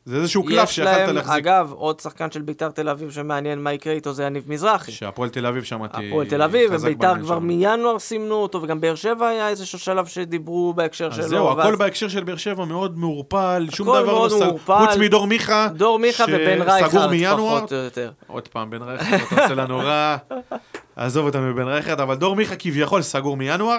זה 0.06 0.16
איזשהו 0.16 0.44
קלף 0.44 0.70
שיכלת 0.70 1.10
להחזיק. 1.16 1.36
אגב, 1.36 1.72
עוד 1.72 2.00
שחקן 2.00 2.32
של 2.32 2.42
ביתר 2.42 2.70
תל 2.70 2.90
אביב 2.90 3.12
שמעניין 3.12 3.64
מה 3.64 3.74
יקרה 3.74 3.94
איתו 3.94 4.14
זה 4.14 4.24
יניב 4.24 4.44
מזרחי. 4.48 4.92
שהפועל 4.92 5.30
תל 5.30 5.46
אביב 5.46 5.64
שמעתי 5.64 6.08
הפועל 6.08 6.28
תל 6.28 6.42
אביב, 6.42 6.72
וביתר 6.74 7.14
כבר 7.22 7.40
שם. 7.40 7.48
מינואר 7.48 8.00
סימנו 8.00 8.36
אותו, 8.36 8.62
וגם 8.62 8.82
באר 8.82 8.96
שבע 8.96 9.28
היה 9.28 9.50
איזשהו 9.50 9.80
שלב 9.80 10.06
שדיברו 10.06 10.74
בהקשר 10.74 11.12
שלו. 11.12 11.24
אז 11.24 11.30
זהו, 11.30 11.52
הכל 11.52 11.76
בהקשר 11.76 12.08
של 12.08 12.24
באר 12.24 12.38
שבע 12.38 12.66
מאוד 12.66 12.98
מעורפל, 12.98 13.68
שום 13.72 13.88
דבר 13.88 14.24
לא 14.24 14.30
סגור. 14.30 14.60
חוץ 14.66 14.98
מדור 15.00 15.28
מיכה, 15.28 15.68
דור 15.74 16.00
מיכה 16.00 16.24
ובן 16.28 16.62
רייכרד. 16.62 17.36
פחות 17.38 17.74
או 17.74 17.78
יותר. 17.78 18.12
עוד 18.28 18.48
פעם, 18.48 18.70
בן 18.70 18.82
רייכרד, 18.82 19.20
אתה 19.34 19.44
עושה 19.44 19.56
לנו 19.56 19.78
רע, 19.78 20.18
עזוב 21.00 21.26
אותנו 21.26 21.42
מבן 21.42 21.68
רייכרד, 21.68 22.00
אבל 22.00 22.16
דור 22.16 22.36
מיכה 22.36 22.56
כביכול 22.56 23.02
סגור 23.02 23.38
מינואר. 23.38 23.78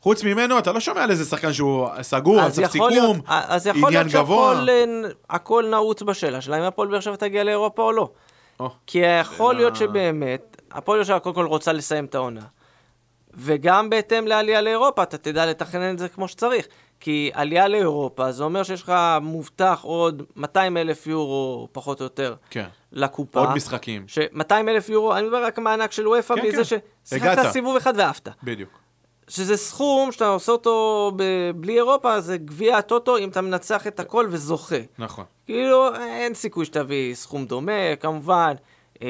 חוץ 0.00 0.24
ממנו, 0.24 0.58
אתה 0.58 0.72
לא 0.72 0.80
שומע 0.80 1.02
על 1.02 1.10
איזה 1.10 1.24
שחקן 1.24 1.52
שהוא 1.52 1.88
סגור, 2.02 2.40
על 2.40 2.50
סף 2.50 2.74
יכול 2.74 2.90
להיות- 2.90 3.16
סיכום, 3.16 3.20
אז 3.26 3.66
יכול 3.66 3.88
עניין 3.88 4.06
להיות 4.06 4.24
גבוה. 4.24 4.64
שהכל 5.28 5.64
אה, 5.64 5.70
נעוץ 5.70 6.02
בשאלה 6.02 6.40
שלה, 6.40 6.58
אם 6.58 6.62
הפועל 6.62 6.88
באר 6.88 7.00
שבע 7.00 7.16
תגיע 7.16 7.44
לאירופה 7.44 7.82
או 7.82 7.92
לא. 7.92 8.10
או, 8.60 8.70
כי 8.86 8.98
יכול 8.98 9.54
שאלה- 9.54 9.60
להיות 9.60 9.76
שבאמת, 9.76 10.56
הפועל 10.72 10.98
באר 10.98 11.04
שבע 11.04 11.18
קודם 11.18 11.34
כל 11.34 11.46
רוצה 11.46 11.72
לסיים 11.72 12.04
את 12.04 12.14
העונה. 12.14 12.40
וגם 13.34 13.90
בהתאם 13.90 14.26
לעלייה 14.26 14.60
לאירופה, 14.60 15.02
אתה 15.02 15.18
תדע 15.18 15.46
לתכנן 15.46 15.94
את 15.94 15.98
זה 15.98 16.08
כמו 16.08 16.28
שצריך. 16.28 16.66
כי 17.00 17.30
עלייה 17.34 17.68
לאירופה, 17.68 18.32
זה 18.32 18.44
אומר 18.44 18.62
שיש 18.62 18.82
לך 18.82 18.92
מובטח 19.22 19.80
עוד 19.82 20.22
200 20.36 20.76
אלף 20.76 21.06
יורו, 21.06 21.68
פחות 21.72 22.00
או 22.00 22.04
יותר, 22.04 22.34
כן, 22.50 22.66
לקופה. 22.92 23.40
עוד 23.40 23.54
משחקים, 23.54 24.04
ש-200 24.08 24.52
אלף 24.52 24.88
יורו, 24.88 25.16
אני 25.16 25.26
מדבר 25.26 25.44
רק 25.44 25.58
מענק 25.58 25.92
של 25.92 26.08
וופא, 26.08 26.34
כן, 26.34 26.46
מזה 26.46 26.56
כן. 26.56 26.78
ששיחקת. 27.08 27.52
סיבוב 27.52 27.76
אחד 27.76 27.94
ועפת. 27.96 28.28
בדיוק. 28.42 28.70
שזה 29.28 29.56
סכום 29.56 30.12
שאתה 30.12 30.28
עושה 30.28 30.52
אותו 30.52 31.12
ב- 31.16 31.50
בלי 31.54 31.76
אירופה, 31.76 32.20
זה 32.20 32.36
גביע 32.36 32.76
הטוטו 32.76 33.18
אם 33.18 33.28
אתה 33.28 33.40
מנצח 33.40 33.86
את 33.86 34.00
הכל 34.00 34.26
וזוכה. 34.30 34.76
נכון. 34.98 35.24
כאילו, 35.46 35.94
אין 35.94 36.34
סיכוי 36.34 36.64
שתביא 36.64 37.14
סכום 37.14 37.46
דומה, 37.46 37.96
כמובן. 38.00 38.54
אה, 39.02 39.08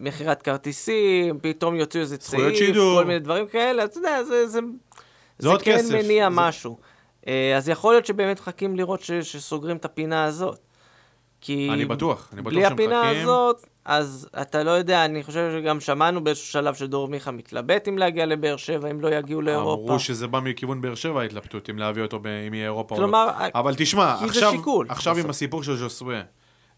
מכירת 0.00 0.42
כרטיסים, 0.42 1.38
פתאום 1.42 1.74
יוציאו 1.74 2.02
איזה 2.02 2.16
צעיף. 2.18 2.76
כל 2.76 3.04
מיני 3.04 3.18
דברים 3.18 3.46
כאלה, 3.46 3.84
אתה 3.84 3.98
יודע, 3.98 4.24
זה, 4.24 4.46
זה, 4.46 4.60
זה 5.38 5.48
עוד 5.48 5.62
כן 5.62 5.76
כסף. 5.78 5.94
מניע 5.94 6.30
זה- 6.30 6.36
משהו. 6.36 6.78
אה, 7.28 7.56
אז 7.56 7.68
יכול 7.68 7.94
להיות 7.94 8.06
שבאמת 8.06 8.40
מחכים 8.40 8.76
לראות 8.76 9.00
ש, 9.00 9.10
שסוגרים 9.12 9.76
את 9.76 9.84
הפינה 9.84 10.24
הזאת. 10.24 10.58
כי 11.40 11.68
אני 11.72 11.84
בטוח, 11.84 12.28
אני 12.32 12.42
בטוח 12.42 12.52
בלי 12.54 12.64
הפינה 12.64 13.02
שמחכים. 13.04 13.22
הזאת, 13.22 13.56
אז 13.84 14.28
אתה 14.42 14.62
לא 14.62 14.70
יודע, 14.70 15.04
אני 15.04 15.22
חושב 15.22 15.50
שגם 15.60 15.80
שמענו 15.80 16.24
באיזשהו 16.24 16.46
שלב 16.46 16.74
שדור 16.74 17.08
מיכה 17.08 17.30
מתלבט 17.30 17.88
אם 17.88 17.98
להגיע 17.98 18.26
לבאר 18.26 18.56
שבע, 18.56 18.90
אם 18.90 19.00
לא 19.00 19.08
יגיעו 19.14 19.42
לאירופה. 19.42 19.82
אמרו 19.86 19.98
שזה 19.98 20.26
בא 20.26 20.40
מכיוון 20.40 20.80
באר 20.80 20.94
שבע 20.94 21.20
ההתלבטות, 21.20 21.70
אם 21.70 21.78
להביא 21.78 22.02
אותו 22.02 22.18
ב- 22.18 22.26
אם 22.26 22.54
יהיה 22.54 22.64
אירופה 22.64 22.94
או 22.94 23.00
לא. 23.00 23.06
כלומר, 23.06 23.28
אבל 23.54 23.74
תשמע, 23.76 24.14
עכשיו, 24.24 24.52
עכשיו. 24.88 25.18
עם 25.18 25.30
הסיפור 25.30 25.62
של 25.62 25.76
ז'וסווה, 25.76 26.20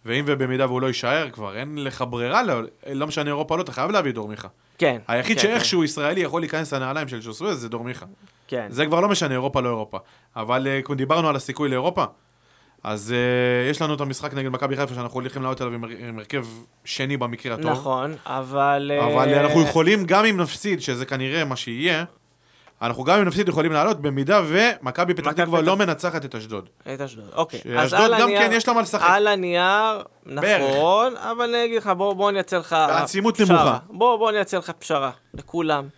ואם 0.04 0.24
ובמידה 0.26 0.66
והוא 0.66 0.80
לא 0.80 0.86
יישאר 0.86 1.30
כבר, 1.30 1.56
אין 1.56 1.84
לך 1.84 2.04
ברירה, 2.10 2.42
לא, 2.42 2.60
לא 2.92 3.06
משנה 3.06 3.30
אירופה 3.30 3.56
לא, 3.56 3.62
אתה 3.62 3.72
חייב 3.72 3.90
להביא 3.90 4.12
דור 4.12 4.28
מיכה. 4.28 4.48
כן. 4.78 4.98
היחיד 5.08 5.36
כן, 5.36 5.42
שאיכשהו 5.42 5.84
ישראלי 5.84 6.20
יכול 6.20 6.42
להיכנס 6.42 6.72
לנעליים 6.72 7.08
של 7.08 7.22
ז'וסווה 7.22 7.54
זה 7.54 7.68
דור 7.68 7.84
מיכה. 7.84 8.06
כן. 8.48 8.66
זה 8.70 8.86
כבר 8.86 9.00
לא 9.00 9.08
משנה, 9.08 9.34
אירופה 9.34 9.60
לא 9.60 9.68
אירופה. 9.68 9.98
אבל 10.36 10.66
אה, 10.66 10.82
כמו 10.82 10.94
דיברנו 10.94 11.28
על 11.28 11.36
הסיכוי 11.36 11.68
לאירופה, 11.68 12.04
אז 12.84 13.14
uh, 13.14 13.70
יש 13.70 13.82
לנו 13.82 13.94
את 13.94 14.00
המשחק 14.00 14.34
נגד 14.34 14.48
מכבי 14.48 14.76
חיפה 14.76 14.94
שאנחנו 14.94 15.20
הולכים 15.20 15.42
לעלות 15.42 15.60
עליו 15.60 15.74
עם, 15.74 16.18
הרכב 16.18 16.46
שני 16.84 17.16
במקרה 17.16 17.54
הטוב. 17.54 17.70
נכון, 17.70 18.14
אבל... 18.26 18.92
אבל 19.04 19.34
אה, 19.34 19.40
אנחנו 19.40 19.62
יכולים, 19.62 20.04
גם 20.04 20.24
אם 20.24 20.40
נפסיד, 20.40 20.80
שזה 20.80 21.06
כנראה 21.06 21.44
מה 21.44 21.56
שיהיה, 21.56 22.04
אנחנו 22.82 23.04
גם 23.04 23.18
אם 23.18 23.24
נפסיד 23.24 23.48
יכולים 23.48 23.72
לעלות, 23.72 24.00
במידה 24.00 24.42
ומכבי 24.46 25.14
פתח 25.14 25.32
תקווה 25.32 25.60
לא 25.60 25.76
מנצחת 25.76 26.24
את 26.24 26.34
אשדוד. 26.34 26.68
את 26.94 27.00
אשדוד, 27.00 27.30
אוקיי. 27.34 27.60
על 27.76 27.88
גם 28.20 28.28
כן 28.28 28.50
יש 28.52 28.68
לה 28.68 28.74
מה 28.74 28.82
לשחק. 28.82 29.06
על 29.08 29.26
הנייר. 29.26 30.02
נכון, 30.26 31.16
אבל 31.16 31.44
אני 31.44 31.64
אגיד 31.64 31.76
לך, 31.76 31.86
בוא 31.86 32.12
בוא 32.12 32.30
אני 32.30 32.40
אציע 32.40 32.58
לך 32.58 32.76
בעצימות 32.88 33.34
פשרה. 33.36 33.46
נמוכה. 33.56 33.78
בוא 33.88 34.16
בוא 34.16 34.30
אני 34.30 34.40
אציע 34.40 34.58
לך 34.58 34.70
פשרה, 34.70 35.10
לכולם. 35.34 35.88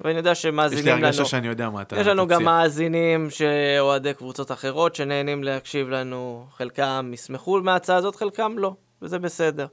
ואני 0.00 0.18
יודע 0.18 0.30
יש 0.30 0.44
לי 0.44 0.52
שמאזינים 0.52 0.86
לנו. 0.86 1.06
הרגשה 1.06 1.24
שאני 1.24 1.48
יודע 1.48 1.70
מה 1.70 1.82
אתה 1.82 2.00
יש 2.00 2.06
לנו 2.06 2.26
גם. 2.26 2.44
מאזינים 2.44 3.30
שאוהדי 3.30 4.14
קבוצות 4.14 4.52
אחרות 4.52 4.94
שנהנים 4.94 5.44
להקשיב 5.44 5.88
לנו, 5.88 6.46
חלקם 6.56 7.10
ישמחו 7.14 7.60
מההצעה 7.60 7.96
הזאת, 7.96 8.16
חלקם 8.16 8.54
לא, 8.58 8.74
וזה 9.02 9.18
בסדר. 9.18 9.66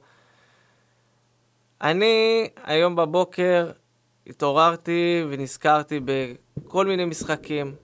אני 1.82 2.48
היום 2.64 2.96
בבוקר 2.96 3.70
התעוררתי 4.28 5.24
ונזכרתי 5.28 6.00
בכל 6.04 6.86
מיני 6.86 7.04
משחקים. 7.04 7.74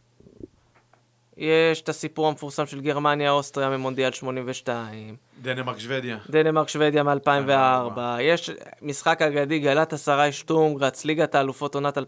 יש 1.36 1.80
את 1.82 1.88
הסיפור 1.88 2.28
המפורסם 2.28 2.66
של 2.66 2.80
גרמניה-אוסטריה 2.80 3.68
ממונדיאל 3.68 4.12
82, 4.12 5.16
דנמרק, 5.42 5.78
שוודיה. 5.78 6.18
דנמרק-שוודיה 6.30 7.02
מ-2004, 7.02 8.00
יש 8.20 8.50
משחק 8.82 9.22
אגדי, 9.22 9.58
גלת 9.58 9.92
אסריי 9.92 10.32
שטורמגרץ, 10.32 11.04
ליגת 11.04 11.34
האלופות 11.34 11.74
עונת 11.74 11.98
2000-2001, 11.98 12.02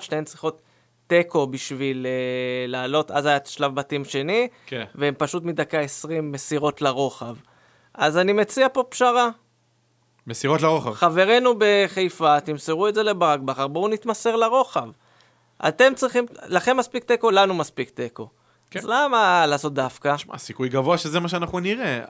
שתיהן 0.00 0.24
צריכות 0.24 0.62
תיקו 1.06 1.46
בשביל 1.46 2.06
uh, 2.06 2.70
לעלות, 2.70 3.10
אז 3.10 3.26
היה 3.26 3.38
שלב 3.44 3.74
בתים 3.74 4.04
שני, 4.04 4.48
כן. 4.66 4.84
והן 4.94 5.14
פשוט 5.18 5.44
מדקה 5.44 5.80
20 5.80 6.32
מסירות 6.32 6.82
לרוחב. 6.82 7.36
אז 7.94 8.18
אני 8.18 8.32
מציע 8.32 8.68
פה 8.72 8.82
פשרה. 8.88 9.28
מסירות 10.26 10.62
לרוחב. 10.62 10.92
חברינו 10.94 11.54
בחיפה, 11.58 12.40
תמסרו 12.40 12.88
את 12.88 12.94
זה 12.94 13.02
לברק 13.02 13.40
בכר, 13.40 13.66
בואו 13.66 13.88
נתמסר 13.88 14.36
לרוחב. 14.36 14.88
אתם 15.68 15.92
צריכים, 15.96 16.26
לכם 16.46 16.76
מספיק 16.76 17.04
תיקו, 17.04 17.30
לנו 17.30 17.54
מספיק 17.54 17.90
תיקו. 17.90 18.28
כן. 18.70 18.78
אז 18.78 18.84
למה 18.84 19.46
לעשות 19.46 19.74
דווקא? 19.74 20.16
שמע, 20.16 20.38
סיכוי 20.38 20.68
גבוה 20.68 20.98
שזה 20.98 21.20
מה 21.20 21.28
שאנחנו 21.28 21.60
נראה. 21.60 22.00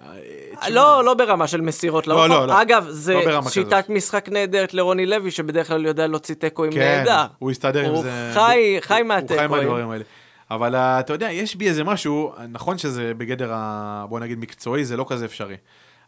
תשמע, 0.61 0.71
לא, 0.75 1.05
לא 1.05 1.15
ברמה 1.15 1.47
של 1.47 1.61
מסירות 1.61 2.07
לא, 2.07 2.15
לרוחב. 2.15 2.31
לא, 2.41 2.47
לא. 2.47 2.63
אגב, 2.63 2.87
זה 2.89 3.15
לא 3.15 3.43
שיטת 3.49 3.71
כזאת. 3.73 3.89
משחק 3.89 4.29
נהדרת 4.29 4.75
לרוני 4.75 5.07
לוי, 5.07 5.31
שבדרך 5.31 5.67
כלל 5.69 5.87
יודע 5.87 6.07
להוציא 6.07 6.35
תיקו 6.35 6.65
עם 6.65 6.73
כן, 6.73 6.79
נהדר. 6.79 7.25
הוא 7.39 7.51
הסתדר 7.51 7.85
עם 7.85 7.91
הוא 7.95 8.03
זה. 8.03 8.31
חי- 8.35 8.77
חי 8.81 9.01
הוא 9.01 9.09
מהתיקואים. 9.09 9.41
חי 9.41 9.57
מהדברים 9.57 9.91
האלה. 9.91 10.05
אבל 10.51 10.75
אה, 10.75 11.01
אתה 11.01 11.13
יודע, 11.13 11.31
יש 11.33 11.57
בי 11.57 11.69
איזה 11.69 11.85
משהו, 11.85 12.33
נכון 12.49 12.79
שזה 12.79 13.13
בגדר 13.15 13.51
ה... 13.55 14.05
בוא 14.09 14.21
נגיד 14.21 14.39
מקצועי, 14.39 14.85
זה 14.85 14.97
לא 14.97 15.07
כזה 15.09 15.25
אפשרי. 15.25 15.57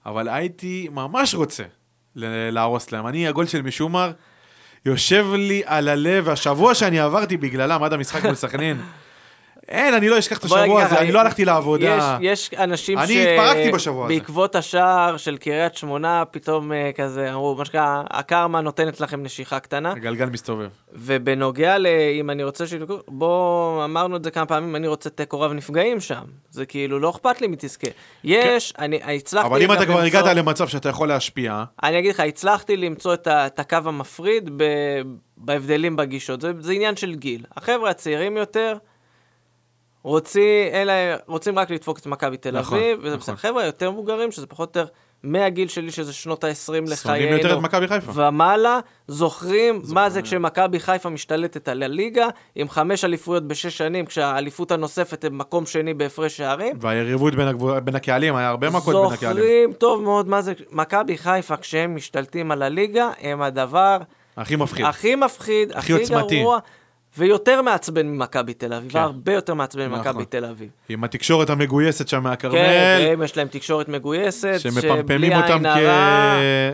אבל 0.06 0.28
הייתי 0.28 0.88
ממש 0.92 1.34
רוצה 1.34 1.62
להרוס 2.52 2.92
להם. 2.92 3.06
אני, 3.06 3.28
הגול 3.28 3.46
של 3.46 3.62
משומר, 3.62 4.12
יושב 4.84 5.26
לי 5.34 5.62
על 5.64 5.88
הלב, 5.88 6.24
והשבוע 6.26 6.74
שאני 6.74 7.00
עברתי 7.00 7.36
בגללם 7.36 7.82
עד 7.82 7.92
המשחק 7.92 8.24
מול 8.24 8.34
סכנין, 8.34 8.76
אין, 9.68 9.94
אני 9.94 10.08
לא 10.08 10.18
אשכח 10.18 10.38
את 10.38 10.44
השבוע 10.44 10.82
הזה, 10.82 10.98
אני 10.98 11.12
לא 11.12 11.20
הלכתי 11.20 11.44
לעבודה. 11.44 12.18
יש, 12.20 12.50
אנשים 12.58 12.98
אני 12.98 13.14
ש... 13.14 13.16
התפרקתי 13.16 13.72
בשבוע 13.72 14.04
הזה. 14.04 14.14
בעקבות 14.14 14.56
השער 14.56 15.16
של 15.16 15.36
קריית 15.36 15.74
שמונה, 15.74 16.24
פתאום 16.30 16.72
אה, 16.72 16.90
כזה, 16.94 17.32
אמרו, 17.32 17.54
מה 17.54 17.64
שנקרא, 17.64 18.02
הקרמה 18.10 18.60
נותנת 18.60 19.00
לכם 19.00 19.22
נשיכה 19.22 19.60
קטנה. 19.60 19.92
הגלגל 19.92 20.26
מסתובב. 20.26 20.68
ובנוגע 20.92 21.78
ל... 21.78 21.86
אם 22.20 22.30
אני 22.30 22.44
רוצה 22.44 22.66
שתקעו, 22.66 22.98
בוא, 23.08 23.84
אמרנו 23.84 24.16
את 24.16 24.24
זה 24.24 24.30
כמה 24.30 24.46
פעמים, 24.46 24.76
אני 24.76 24.86
רוצה 24.86 25.10
תיקו 25.10 25.40
רב 25.40 25.52
נפגעים 25.52 26.00
שם. 26.00 26.24
זה 26.50 26.66
כאילו, 26.66 26.98
לא 26.98 27.10
אכפת 27.10 27.40
לי 27.40 27.46
מי 27.46 27.56
תזכה. 27.58 27.88
יש, 28.24 28.72
אני 28.78 29.02
אני 29.02 29.16
הצלחתי... 29.16 29.48
כן. 29.48 29.54
אבל 29.54 29.62
אם 29.62 29.72
אתה 29.72 29.86
כבר 29.86 30.00
הגעת 30.00 30.36
למצב 30.36 30.68
שאתה 30.68 30.88
יכול 30.88 31.08
להשפיע, 31.08 31.64
אני 31.82 31.98
אגיד 31.98 32.10
לך, 32.10 32.20
הצלחתי 32.20 32.76
למצוא 32.76 33.14
את, 33.14 33.58
הקו 33.58 33.78
המפריד 33.84 34.50
בהבדלים 35.36 35.96
בגישות. 35.96 36.40
זה 36.40 36.72
עניין 36.72 36.96
של 36.96 37.14
גיל. 37.14 37.44
החבר'ה 37.56 37.90
הצעירים 37.90 38.36
יותר 38.36 38.76
רוצים, 40.06 40.68
אלה, 40.72 41.16
רוצים 41.26 41.58
רק 41.58 41.70
לדפוק 41.70 41.98
את 41.98 42.06
מכבי 42.06 42.36
תל 42.36 42.58
נכון, 42.58 42.78
אביב, 42.78 42.98
וזה 42.98 43.08
נכון. 43.08 43.18
בסדר. 43.18 43.36
חבר'ה 43.36 43.64
יותר 43.64 43.90
מבוגרים, 43.90 44.32
שזה 44.32 44.46
פחות 44.46 44.76
או 44.76 44.80
יותר 44.80 44.92
מהגיל 45.22 45.68
שלי, 45.68 45.90
שזה 45.90 46.12
שנות 46.12 46.44
ה-20 46.44 46.54
שונאים 46.54 46.84
לחיינו. 46.84 47.36
יותר 47.36 47.58
את 47.58 47.62
מכבי 47.62 47.88
חיפה. 47.88 48.12
ומעלה, 48.14 48.80
זוכרים 49.08 49.82
מה 49.88 50.10
זה 50.10 50.22
כשמכבי 50.22 50.80
חיפה 50.80 51.08
משתלטת 51.08 51.68
על 51.68 51.82
הליגה, 51.82 52.26
עם 52.54 52.68
חמש 52.68 53.04
אליפויות 53.04 53.48
בשש 53.48 53.78
שנים, 53.78 54.06
כשהאליפות 54.06 54.72
הנוספת 54.72 55.24
הם 55.24 55.38
מקום 55.38 55.66
שני 55.66 55.94
בהפרש 55.94 56.36
שערים. 56.36 56.76
והיריבות 56.80 57.34
בין, 57.34 57.48
הגבול, 57.48 57.80
בין 57.80 57.94
הקהלים, 57.94 58.36
היה 58.36 58.48
הרבה 58.48 58.70
מכות 58.70 58.94
בין 58.94 59.12
הקהלים. 59.12 59.36
זוכרים 59.36 59.72
טוב 59.72 60.02
מאוד 60.02 60.28
מה 60.28 60.42
זה, 60.42 60.52
מכבי 60.72 61.18
חיפה, 61.18 61.56
כשהם 61.56 61.96
משתלטים 61.96 62.50
על 62.50 62.62
הליגה, 62.62 63.10
הם 63.20 63.42
הדבר 63.42 63.98
הכי 64.36 64.56
מפחיד. 64.56 64.86
הכי 64.86 65.14
מפחיד, 65.14 65.72
הכי 65.72 65.78
הכי 65.78 65.92
עוצמתי. 65.92 66.40
גרוע, 66.40 66.58
ויותר 67.18 67.62
מעצבן 67.62 68.06
ממכבי 68.06 68.54
תל 68.54 68.72
אביב, 68.72 68.92
כן. 68.92 68.98
הרבה 68.98 69.32
יותר 69.32 69.54
מעצבן 69.54 69.86
נכון. 69.86 69.98
ממכבי 69.98 70.24
תל 70.24 70.44
אביב. 70.44 70.68
עם 70.88 71.04
התקשורת 71.04 71.50
המגויסת 71.50 72.08
שם 72.08 72.22
מהכרמל, 72.22 72.54
כן, 72.54 72.98
והם 73.08 73.22
יש 73.22 73.36
להם 73.36 73.48
תקשורת 73.48 73.88
מגויסת, 73.88 74.54
שמפמפמים 74.58 75.32
אותם 75.32 75.62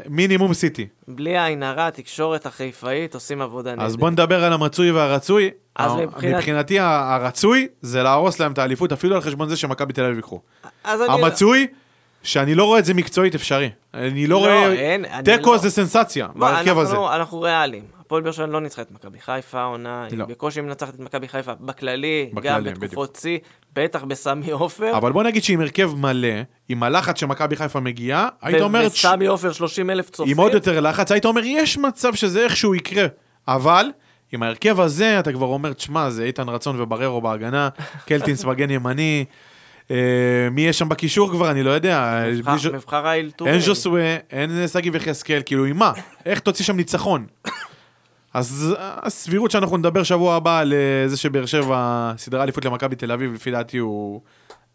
כמינימום 0.04 0.54
סיטי. 0.54 0.86
בלי 1.08 1.38
עין 1.44 1.62
הרע, 1.62 1.86
התקשורת 1.86 2.46
החיפאית 2.46 3.14
עושים 3.14 3.42
עבודה 3.42 3.70
נהדרת. 3.70 3.86
אז 3.86 3.96
בוא 3.96 4.10
נדבר 4.10 4.44
על 4.44 4.52
המצוי 4.52 4.90
והרצוי. 4.90 5.50
אז 5.76 5.92
מבחינת- 5.92 6.34
מבחינתי 6.34 6.78
הרצוי 6.80 7.68
זה 7.82 8.02
להרוס 8.02 8.40
להם 8.40 8.52
את 8.52 8.58
האליפות, 8.58 8.92
אפילו 8.92 9.14
על 9.14 9.20
חשבון 9.22 9.48
זה 9.48 9.56
שמכבי 9.56 9.92
תל 9.92 10.04
אביב 10.04 10.16
ייקחו. 10.16 10.40
אני- 10.84 11.02
המצוי, 11.08 11.66
שאני 12.22 12.54
לא 12.54 12.64
רואה 12.64 12.78
את 12.78 12.84
זה 12.84 12.94
מקצועית 12.94 13.34
אפשרי. 13.34 13.70
אני 13.94 14.26
לא 14.26 14.40
לא, 14.40 14.46
רואה... 14.66 14.96
תיקו 15.24 15.52
לא- 15.52 15.58
זה 15.58 15.70
סנסציה, 15.70 16.26
בהרכב 16.34 16.78
הזה. 16.78 16.92
אנחנו- 16.92 17.12
אנחנו 17.14 17.40
ריאליים. 17.40 17.82
הפועל 18.12 18.22
באר 18.22 18.32
שבע 18.32 18.46
לא 18.46 18.60
ניצחה 18.60 18.82
את 18.82 18.90
מכבי 18.90 19.18
חיפה 19.20 19.60
העונה, 19.60 20.04
היא 20.10 20.18
לא. 20.18 20.24
בקושי 20.24 20.60
מנצחת 20.60 20.94
את 20.94 21.00
מכבי 21.00 21.28
חיפה 21.28 21.54
בכללי, 21.60 22.30
גם 22.34 22.34
בכללי, 22.34 22.74
בתקופות 22.74 23.18
שיא, 23.20 23.38
בטח 23.72 24.04
בסמי 24.04 24.50
עופר. 24.50 24.96
אבל 24.96 25.12
בוא 25.12 25.22
נגיד 25.22 25.42
שעם 25.42 25.60
הרכב 25.60 25.90
מלא, 25.96 26.28
עם 26.68 26.82
הלחץ 26.82 27.20
שמכבי 27.20 27.56
חיפה 27.56 27.80
מגיעה, 27.80 28.28
היית 28.42 28.60
אומר... 28.60 28.86
וסמי 28.86 29.26
עופר 29.26 29.52
30 29.52 29.90
אלף 29.90 30.10
צופים. 30.10 30.32
עם 30.32 30.40
עוד 30.40 30.52
יותר 30.54 30.80
לחץ, 30.80 31.12
היית 31.12 31.24
אומר, 31.24 31.40
יש 31.44 31.78
מצב 31.78 32.14
שזה 32.14 32.44
איכשהו 32.44 32.74
יקרה. 32.74 33.06
אבל, 33.48 33.86
עם 34.32 34.42
ההרכב 34.42 34.80
הזה, 34.80 35.18
אתה 35.20 35.32
כבר 35.32 35.46
אומר, 35.46 35.72
תשמע, 35.72 36.10
זה 36.10 36.24
איתן 36.24 36.48
רצון 36.48 36.80
ובררו 36.80 37.20
בהגנה, 37.20 37.68
קלטינס 38.08 38.44
מגן 38.44 38.70
ימני, 38.70 39.24
אה, 39.90 39.96
מי 40.50 40.60
יש 40.62 40.78
שם 40.78 40.88
בקישור 40.88 41.30
כבר, 41.30 41.50
אני 41.50 41.62
לא 41.62 41.70
יודע. 41.70 42.22
מבחר- 42.72 43.06
האלתורים. 43.06 43.52
אין 43.54 43.62
ז'וסווה, 43.62 44.16
אין 44.30 44.68
שגיב 44.68 44.96
יחזקאל, 44.96 45.42
כאילו, 45.46 45.64
עם 45.64 45.76
מה? 45.76 45.92
איך 46.26 46.40
תוציא 46.40 46.64
שם 46.64 46.76
ניצחון? 46.76 47.26
אז 48.34 48.74
הסבירות 48.78 49.50
שאנחנו 49.50 49.76
נדבר 49.76 50.02
שבוע 50.02 50.34
הבא 50.34 50.58
על 50.58 50.72
אה, 50.72 51.08
זה 51.08 51.16
שבאר 51.16 51.46
שבע 51.46 52.12
סדרה 52.16 52.42
אליפות 52.42 52.64
למכבי 52.64 52.96
תל 52.96 53.12
אביב, 53.12 53.32
לפי 53.32 53.50
דעתי 53.50 53.78
הוא 53.78 54.20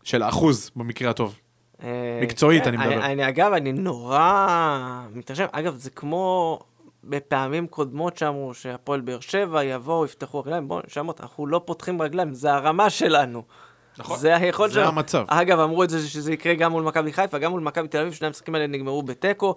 של 0.03 0.23
אחוז 0.23 0.71
במקרה 0.75 1.09
הטוב. 1.09 1.39
אה, 1.83 2.19
מקצועית, 2.21 2.63
כן, 2.63 2.69
אני 2.69 2.77
מדבר. 2.77 3.05
אני, 3.05 3.27
אגב, 3.27 3.53
אני 3.53 3.73
נורא 3.73 4.47
מתרשם. 5.13 5.45
אגב, 5.51 5.77
זה 5.77 5.89
כמו 5.89 6.59
בפעמים 7.03 7.67
קודמות 7.67 8.17
שאמרו 8.17 8.53
שהפועל 8.53 9.01
באר 9.01 9.19
שבע 9.19 9.63
יבואו, 9.63 10.05
יפתחו 10.05 10.39
רגליים. 10.39 10.67
בואו, 10.67 10.81
שמות, 10.87 11.21
אנחנו 11.21 11.47
לא 11.47 11.61
פותחים 11.65 12.01
רגליים, 12.01 12.33
זה 12.33 12.53
הרמה 12.53 12.89
שלנו. 12.89 13.43
נכון. 13.97 14.17
זה 14.17 14.35
היכולת 14.35 14.71
זה 14.71 14.75
שלנו. 14.75 14.87
המצב. 14.87 15.25
אגב, 15.27 15.59
אמרו 15.59 15.83
את 15.83 15.89
זה 15.89 16.07
שזה 16.07 16.33
יקרה 16.33 16.53
גם 16.53 16.71
מול 16.71 16.83
מכבי 16.83 17.13
חיפה, 17.13 17.37
גם 17.37 17.51
מול 17.51 17.61
מכבי 17.61 17.87
תל 17.87 17.97
אביב, 17.97 18.13
שני 18.13 18.27
המשחקים 18.27 18.55
האלה 18.55 18.67
נגמרו 18.67 19.03
בתיקו, 19.03 19.55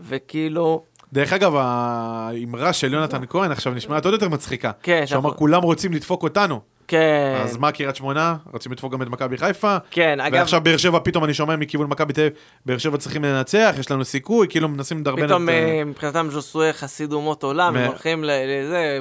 וכאילו... 0.00 0.84
דרך 1.12 1.32
אגב, 1.32 1.52
האמרה 1.56 2.72
של 2.72 2.92
יונתן 2.94 3.20
כהן 3.28 3.50
עכשיו 3.52 3.72
נשמעת 3.74 4.04
עוד 4.04 4.14
יותר 4.14 4.28
מצחיקה. 4.28 4.70
כן, 4.82 5.02
שאמר, 5.06 5.22
שאנחנו- 5.22 5.36
כולם 5.36 5.62
רוצים 5.62 5.92
לדפוק 5.92 6.22
אותנו. 6.22 6.60
כן. 6.88 7.40
אז 7.44 7.56
מה 7.56 7.72
קריית 7.72 7.96
שמונה? 7.96 8.36
רוצים 8.52 8.72
לדפוק 8.72 8.92
גם 8.92 9.02
את 9.02 9.08
מכבי 9.08 9.38
חיפה? 9.38 9.76
כן, 9.90 10.20
אגב, 10.20 10.34
ועכשיו 10.38 10.60
באר 10.60 10.76
שבע, 10.76 10.98
פתאום 11.04 11.24
אני 11.24 11.34
שומע 11.34 11.56
מכיוון 11.56 11.86
מכבי 11.86 12.12
תל 12.12 12.20
אביב, 12.20 12.32
באר 12.66 12.78
שבע 12.78 12.96
צריכים 12.96 13.24
לנצח, 13.24 13.74
יש 13.78 13.90
לנו 13.90 14.04
סיכוי, 14.04 14.46
כאילו 14.50 14.68
מנסים 14.68 15.00
לדרבן 15.00 15.26
פתאום 15.26 15.48
את... 15.48 15.54
אה, 15.54 15.82
מבחינתם 15.84 16.26
ז'וסוי 16.30 16.72
חסיד 16.72 17.12
אומות 17.12 17.42
עולם, 17.42 17.76
הם 17.76 17.86
הולכים 17.86 18.24
לזה, 18.24 18.98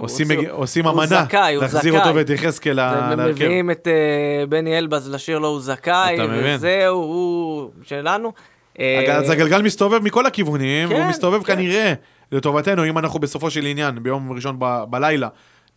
עושים, 0.49 0.87
אמנה, 0.87 1.25
להחזיר. 1.61 1.99
אותו 1.99 2.15
ואת 2.15 2.29
יחזקאל 2.29 2.73
להרכב. 2.73 3.15
מביאים 3.31 3.71
את 3.71 3.87
אה, 3.87 4.45
בני 4.45 4.77
אלבז 4.77 5.09
לשיר 5.09 5.39
לו 5.39 5.47
הוא 5.47 5.59
זכאי. 5.61 6.17
וזהו, 6.43 6.95
הוא 6.97 7.69
שלנו. 7.83 8.31
אה, 8.79 9.17
אז 9.17 9.29
הגלגל 9.29 9.61
מסתובב 9.61 10.03
מכל 10.03 10.25
הכיוונים, 10.25 10.89
כן, 10.89 10.95
והוא 10.95 11.05
מסתובב 11.05 11.43
כן. 11.43 11.55
כנראה 11.55 11.93
לטובתנו, 12.31 12.85
אם 12.85 12.97
אנחנו 12.97 13.19
בסופו 13.19 13.51
של 13.51 13.65
עניין, 13.65 14.03
ביום 14.03 14.31
ראשון 14.31 14.55
ב- 14.59 14.83
בלילה, 14.89 15.27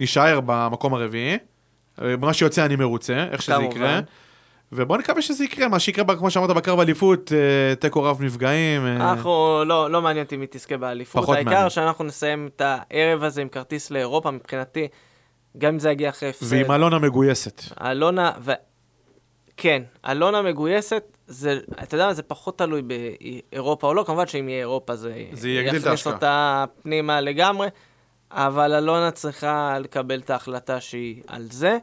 נישאר 0.00 0.40
במקום 0.46 0.94
הרביעי. 0.94 1.38
אה, 2.02 2.16
מה 2.16 2.32
שיוצא 2.32 2.64
אני 2.64 2.76
מרוצה, 2.76 3.26
איך 3.30 3.42
שזה. 3.42 3.62
יקרה. 3.70 4.00
ובוא 4.72 4.96
נקווה 4.96 5.22
שזה 5.22 5.44
יקרה, 5.44 5.68
מה 5.68 5.78
שיקרה, 5.78 6.16
כמו 6.16 6.30
שאמרת, 6.30 6.50
בקרב 6.50 6.80
אליפות, 6.80 7.32
אה, 7.32 7.74
תיקו 7.74 8.02
רב 8.02 8.22
נפגעים. 8.22 8.86
אה, 8.86 9.10
אנחנו, 9.10 9.62
לא, 9.66 9.90
לא 9.90 10.02
מעניין 10.02 10.24
אותי 10.24 10.36
מי 10.36 10.46
תזכה 10.50 10.76
באליפות, 10.76 11.28
העיקר 11.28 11.50
מעניין. 11.50 11.70
שאנחנו 11.70 12.04
נסיים 12.04 12.48
את 12.56 12.62
הערב 12.64 13.22
הזה 13.22 13.42
עם 13.42 13.48
כרטיס 13.48 13.90
לאירופה, 13.90 14.30
מבחינתי, 14.30 14.88
גם 15.58 15.72
אם 15.72 15.78
זה 15.78 15.90
יגיע 15.90 16.08
אחרי 16.08 16.28
הפסד. 16.28 16.46
ועם 16.48 16.70
אלונה 16.70 16.98
מגויסת. 16.98 17.62
אלונה, 17.82 18.32
ו... 18.40 18.52
כן, 19.56 19.82
אלונה 20.08 20.42
מגויסת, 20.42 21.13
זה, 21.26 21.60
אתה 21.82 21.94
יודע 21.94 22.06
מה, 22.06 22.14
זה 22.14 22.22
פחות 22.22 22.58
תלוי 22.58 22.82
באירופה 22.82 23.86
או 23.86 23.94
לא, 23.94 24.04
כמובן 24.06 24.26
שאם 24.26 24.48
יהיה 24.48 24.60
אירופה 24.60 24.96
זה, 24.96 25.24
זה 25.32 25.48
יכניס. 25.50 26.06
אותה 26.06 26.64
פנימה 26.82 27.20
לגמרי, 27.20 27.68
אבל 28.30 28.74
אלונה 28.74 29.10
צריכה 29.10 29.78
לקבל 29.78 30.20
את 30.20 30.30
ההחלטה 30.30 30.80
שהיא 30.80 31.22
על 31.26 31.46
זה. 31.50 31.78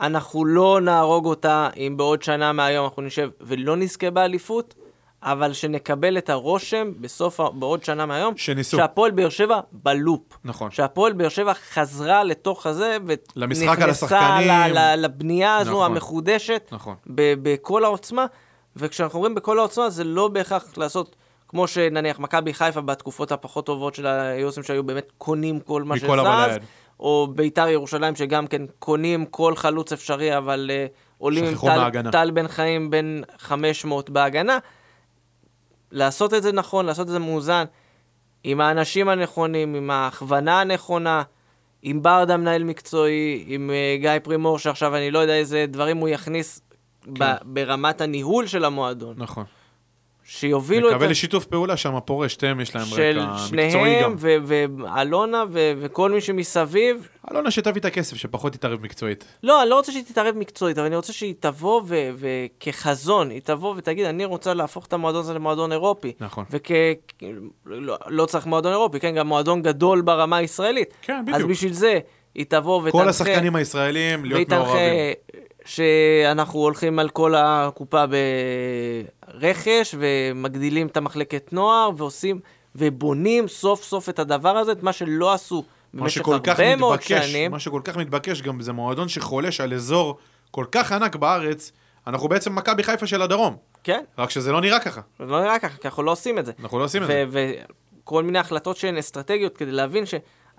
אנחנו 0.00 0.44
לא 0.44 0.80
נהרוג 0.80 1.26
אותה 1.26 1.68
אם 1.76 1.94
בעוד 1.96 2.22
שנה 2.22 2.52
מהיום 2.52 2.84
אנחנו 2.84 3.02
נשב 3.02 3.30
ולא 3.40 3.76
נזכה 3.76 4.10
באליפות, 4.10 4.74
אבל 5.22 5.52
שנקבל 5.52 6.18
את 6.18 6.30
הרושם 6.30 6.92
בסוף, 7.00 7.40
בעוד 7.54 7.84
שנה 7.84 8.06
מהיום, 8.06 8.36
שניסו. 8.36 8.76
שהפועל 8.76 9.10
באר 9.10 9.28
שבע 9.28 9.60
בלופ. 9.72 10.20
נכון. 10.44 10.70
שהפועל 10.70 11.12
באר 11.12 11.28
שבע 11.28 11.52
חזרה 11.54 12.24
לתוך 12.24 12.66
הזה. 12.66 12.96
ל- 14.72 14.78
ל- 14.78 15.04
לבנייה 15.04 15.56
הזו 15.56 15.70
נכון. 15.70 15.92
המחודשת, 15.92 16.68
נכון. 16.72 16.94
ב- 17.06 17.34
בכל 17.42 17.84
העוצמה, 17.84 18.26
וכשאנחנו 18.76 19.16
אומרים 19.18 19.34
בכל 19.34 19.58
העוצמה, 19.58 19.90
זה 19.90 20.04
לא 20.04 20.28
בהכרח 20.28 20.78
לעשות, 20.78 21.16
כמו 21.48 21.66
שנניח 21.66 22.18
מכבי 22.18 22.54
חיפה 22.54 22.80
בתקופות 22.80 23.32
הפחות 23.32 23.66
טובות 23.66 23.94
של 23.94 24.06
היוסים 24.06 24.62
שהיו 24.62 24.84
באמת 24.84 25.12
קונים 25.18 25.60
כל 25.60 25.82
מה 25.82 25.94
שזז. 26.50 26.56
או 27.00 27.28
ביתר 27.34 27.68
ירושלים 27.68 28.16
שגם 28.16 28.46
כן 28.46 28.62
קונים 28.78 29.26
כל 29.26 29.56
חלוץ 29.56 29.92
אפשרי, 29.92 30.36
אבל 30.36 30.70
uh, 30.70 30.90
עולים 31.18 31.44
עם 31.44 31.54
טל. 31.54 32.10
טל 32.12 32.30
בן 32.30 32.48
חיים 32.48 32.90
בין 32.90 33.24
500 33.38 34.10
בהגנה. 34.10 34.58
לעשות 35.92 36.34
את 36.34 36.42
זה 36.42 36.52
נכון, 36.52 36.86
לעשות 36.86 37.06
את 37.06 37.12
זה 37.12 37.18
מאוזן, 37.18 37.64
עם 38.44 38.60
האנשים 38.60 39.08
הנכונים, 39.08 39.74
עם 39.74 39.90
ההכוונה 39.90 40.60
הנכונה, 40.60 41.22
עם 41.82 42.02
ברדה 42.02 42.36
מנהל 42.36 42.64
מקצועי, 42.64 43.44
עם 43.46 43.70
uh, 43.70 44.00
גיא 44.00 44.10
פרימור, 44.22 44.58
שעכשיו 44.58 44.96
אני 44.96 45.10
לא 45.10 45.18
יודע 45.18 45.34
איזה 45.34 45.64
דברים 45.68 45.96
הוא 45.96 46.08
יכניס 46.08 46.60
כן. 47.04 47.10
ב- 47.18 47.36
ברמת 47.44 48.00
הניהול 48.00 48.46
של 48.46 48.64
המועדון. 48.64 49.14
נכון. 49.18 49.44
שיובילו 50.32 50.88
את 50.88 50.94
מקווה. 50.94 51.08
לשיתוף 51.08 51.46
פעולה 51.46 51.76
שם 51.76 51.98
פורה, 52.04 52.28
שתיהם 52.28 52.60
יש 52.60 52.76
להם 52.76 52.84
של 52.84 53.18
רקע 53.20 53.32
מקצועי 53.32 53.70
שניהם, 53.70 54.02
גם. 54.04 54.14
ו- 54.18 54.36
ואלונה, 54.46 55.44
ו- 55.50 55.72
וכל 55.80 56.10
מי 56.10 56.20
שמסביב. 56.20 57.08
אלונה 57.30 57.50
שתביא 57.50 57.80
את 57.80 57.84
הכסף, 57.84 58.16
שפחות 58.16 58.52
תתערב 58.52 58.80
מקצועית. 58.82 59.24
לא, 59.42 59.62
אני 59.62 59.70
לא 59.70 59.74
רוצה 59.74 59.92
שהיא 59.92 60.04
תתערב 60.04 60.34
מקצועית, 60.36 60.78
אבל 60.78 60.86
אני 60.86 60.96
רוצה 60.96 61.12
שהיא 61.12 61.34
תבוא 61.40 61.82
ו- 61.86 62.10
וכחזון, 62.18 63.30
היא 63.30 63.40
תבוא 63.44 63.74
ותגיד, 63.76 64.06
אני 64.06 64.24
רוצה 64.24 64.54
להפוך 64.54 64.86
את 64.86 64.92
המועדון 64.92 65.20
הזה 65.20 65.34
למועדון 65.34 65.72
אירופי. 65.72 66.12
נכון. 66.20 66.44
וכ... 66.50 66.70
לא, 67.66 67.96
לא 68.06 68.26
צריך 68.26 68.46
מועדון 68.46 68.72
אירופי, 68.72 69.00
כן, 69.00 69.14
גם 69.14 69.26
מועדון 69.26 69.62
גדול 69.62 70.00
ברמה 70.00 70.36
הישראלית. 70.36 70.94
כן, 71.02 71.24
אז 71.28 71.34
בדיוק. 71.34 71.50
בשביל 71.50 71.72
זה, 71.72 71.98
היא 72.34 72.46
תבוא 72.48 72.78
ותנחה... 72.78 72.98
כל 72.98 73.08
השחקנים 73.08 73.56
הישראלים 73.56 74.24
להיות 74.24 74.48
מעורבים. 74.48 74.74
שאנחנו 75.64 76.58
הולכים 76.58 76.98
על 76.98 77.08
כל 77.08 77.34
הקופה 77.36 78.04
ברכש, 78.06 79.94
ומגדילים 79.98 80.86
את 80.86 80.96
המחלקת 80.96 81.52
נוער, 81.52 81.90
ועושים, 81.96 82.40
ובונים 82.74 83.48
סוף 83.48 83.82
סוף 83.84 84.08
את 84.08 84.18
הדבר 84.18 84.56
הזה, 84.56 84.72
את 84.72 84.82
מה 84.82 84.92
שלא 84.92 85.32
עשו 85.32 85.64
במשך 85.94 86.28
הרבה 86.28 86.76
מאוד 86.76 87.02
שנים. 87.02 87.50
מה 87.50 87.58
שכל 87.58 87.80
כך 87.84 87.96
מתבקש 87.96 88.42
גם 88.42 88.60
זה 88.60 88.72
מועדון 88.72 89.08
שחולש 89.08 89.60
על 89.60 89.74
אזור 89.74 90.18
כל 90.50 90.64
כך 90.72 90.92
ענק 90.92 91.16
בארץ, 91.16 91.72
אנחנו 92.06 92.28
בעצם 92.28 92.54
מכבי 92.54 92.82
חיפה 92.82 93.06
של 93.06 93.22
הדרום. 93.22 93.56
כן, 93.84 94.04
רק 94.18 94.30
שזה 94.30 94.52
לא 94.52 94.60
נראה 94.60 94.80
ככה. 94.80 95.00
זה 95.18 95.24
לא 95.24 95.40
נראה 95.40 95.58
ככה, 95.58 95.76
כי 95.76 95.88
אנחנו 95.88 96.02
לא 96.02 96.10
עושים 96.10 96.38
את 96.38 96.46
זה. 96.46 96.52
אנחנו 96.62 96.78
לא 96.78 96.84
עושים 96.84 97.02
את 97.02 97.06
זה. 97.08 97.24
וכל 97.30 98.22
מיני 98.22 98.38
החלטות 98.38 98.76
שהן 98.76 98.96
אסטרטגיות 98.96 99.56
כדי 99.56 99.72
להבין 99.72 100.04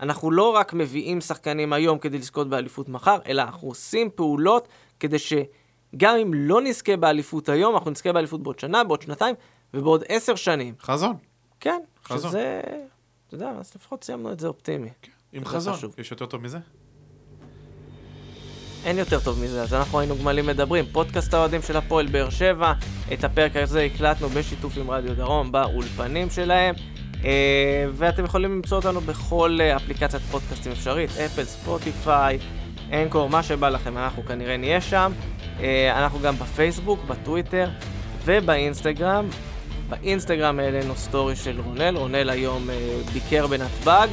שאנחנו 0.02 0.32
לא 0.32 0.50
רק 0.50 0.74
מביאים 0.74 1.22
שחקנים 1.22 1.74
היום 1.74 2.00
כדי 2.00 2.18
לזכות 2.18 2.50
באליפות 2.50 2.90
מחר, 2.90 3.18
אלא 3.26 3.42
אנחנו 3.42 3.68
עושים 3.68 4.10
פעולות 4.16 4.68
כדי 5.00 5.20
שגם 5.20 6.16
אם 6.22 6.34
לא 6.34 6.62
נזכה 6.62 6.98
באליפות 6.98 7.50
היום, 7.50 7.76
אנחנו 7.76 7.92
נזכה 7.92 8.14
באליפות 8.14 8.44
בעוד 8.44 8.60
שנה, 8.60 8.84
בעוד 8.84 9.02
שנתיים 9.02 9.36
ובעוד 9.74 10.04
עשר 10.08 10.36
שנים. 10.36 10.74
חזון. 10.82 11.16
כן, 11.60 11.80
חזון. 12.06 12.30
שזה, 12.32 12.62
אתה 13.28 13.36
יודע, 13.36 13.50
אז 13.60 13.72
לפחות 13.76 14.04
סיימנו 14.04 14.32
את 14.32 14.40
זה 14.40 14.48
אופטימי. 14.48 14.90
עם 15.34 15.44
זה 15.44 15.50
חזון. 15.50 15.74
חשוב. 15.74 15.96
יש 15.98 16.12
יותר 16.12 16.26
טוב 16.26 16.42
מזה? 16.42 16.58
אין 18.86 18.98
יותר 18.98 19.20
טוב 19.20 19.44
מזה, 19.44 19.62
אז 19.62 19.74
אנחנו 19.74 20.00
היינו 20.00 20.16
גמלים 20.18 20.46
מדברים. 20.46 20.86
פודקאסט 20.92 21.34
האוהדים 21.34 21.62
של 21.62 21.78
הפועל 21.78 22.08
באר 22.08 22.30
שבע, 22.30 22.74
את 23.14 23.24
הפרק 23.24 23.56
הזה 23.56 23.82
הקלטנו 23.82 24.30
בשיתוף 24.30 24.78
עם 24.78 24.92
רדיו 24.92 25.16
דרום 25.16 25.52
באולפנים 25.52 26.30
שלהם. 26.30 26.76
אה, 27.26 27.86
ואתם 27.94 28.26
יכולים 28.26 28.52
למצוא 28.52 28.78
אותנו 28.78 29.02
בכל 29.02 29.58
אה, 29.62 29.76
אפליקציית 29.76 30.24
פודקאסטים 30.24 30.72
אפשרית, 30.72 31.10
אפל, 31.10 31.44
ספוטיפיי, 31.44 32.40
Anchor, 32.94 33.30
מה 33.30 33.44
שבא 33.44 33.70
לכם, 33.70 33.98
אנחנו 33.98 34.26
כנראה 34.26 34.58
נהיה 34.58 34.82
שם. 34.82 35.12
אה, 35.60 36.04
אנחנו 36.04 36.20
גם 36.20 36.36
בפייסבוק, 36.36 37.00
בטוויטר 37.08 37.70
ובאינסטגרם. 38.26 39.28
באינסטגרם 39.90 40.60
העלינו 40.60 40.96
story 40.96 41.36
של 41.36 41.62
רונל, 41.66 41.98
רונל 41.98 42.30
היום 42.30 42.70
ביקר 43.14 43.48
בנתב"ג. 43.48 44.08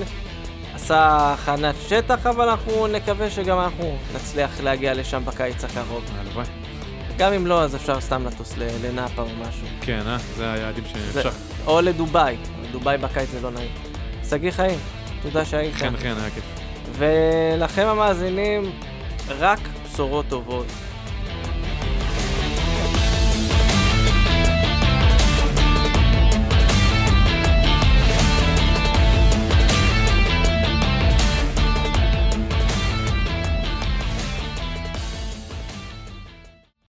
עשה 0.74 1.32
הכנת 1.34 1.74
שטח, 1.88 2.26
אבל 2.26 2.48
אנחנו 2.48 2.86
נקווה 2.86 3.30
שגם 3.30 3.58
אנחנו 3.58 3.96
נצליח 4.14 4.60
להגיע 4.60 4.94
לשם 4.94 5.22
בקיץ 5.24 5.64
הקרוב. 5.64 6.04
הלוואי. 6.18 6.46
גם 7.18 7.32
אם 7.32 7.46
לא, 7.46 7.62
אז 7.62 7.76
אפשר 7.76 8.00
סתם 8.00 8.26
לטוס 8.26 8.54
לנאפה 8.56 9.22
או 9.22 9.28
משהו. 9.40 9.66
כן, 9.80 10.02
אה? 10.06 10.18
זה 10.36 10.52
היעדים 10.52 10.84
שאפשר. 10.84 11.30
או 11.66 11.80
לדובאי. 11.80 12.36
דובאי 12.72 12.98
בקיץ 12.98 13.28
זה 13.28 13.40
לא 13.40 13.50
נעים. 13.50 13.70
שגיא 14.30 14.50
חיים, 14.50 14.78
תודה 15.22 15.44
שהיית. 15.44 15.74
חן 15.74 15.96
חן, 15.96 16.14
היה 16.20 16.30
כיף. 16.30 16.44
ולכם 16.92 17.86
המאזינים, 17.86 18.72
רק 19.28 19.58
בשורות 19.84 20.26
טובות. 20.28 20.66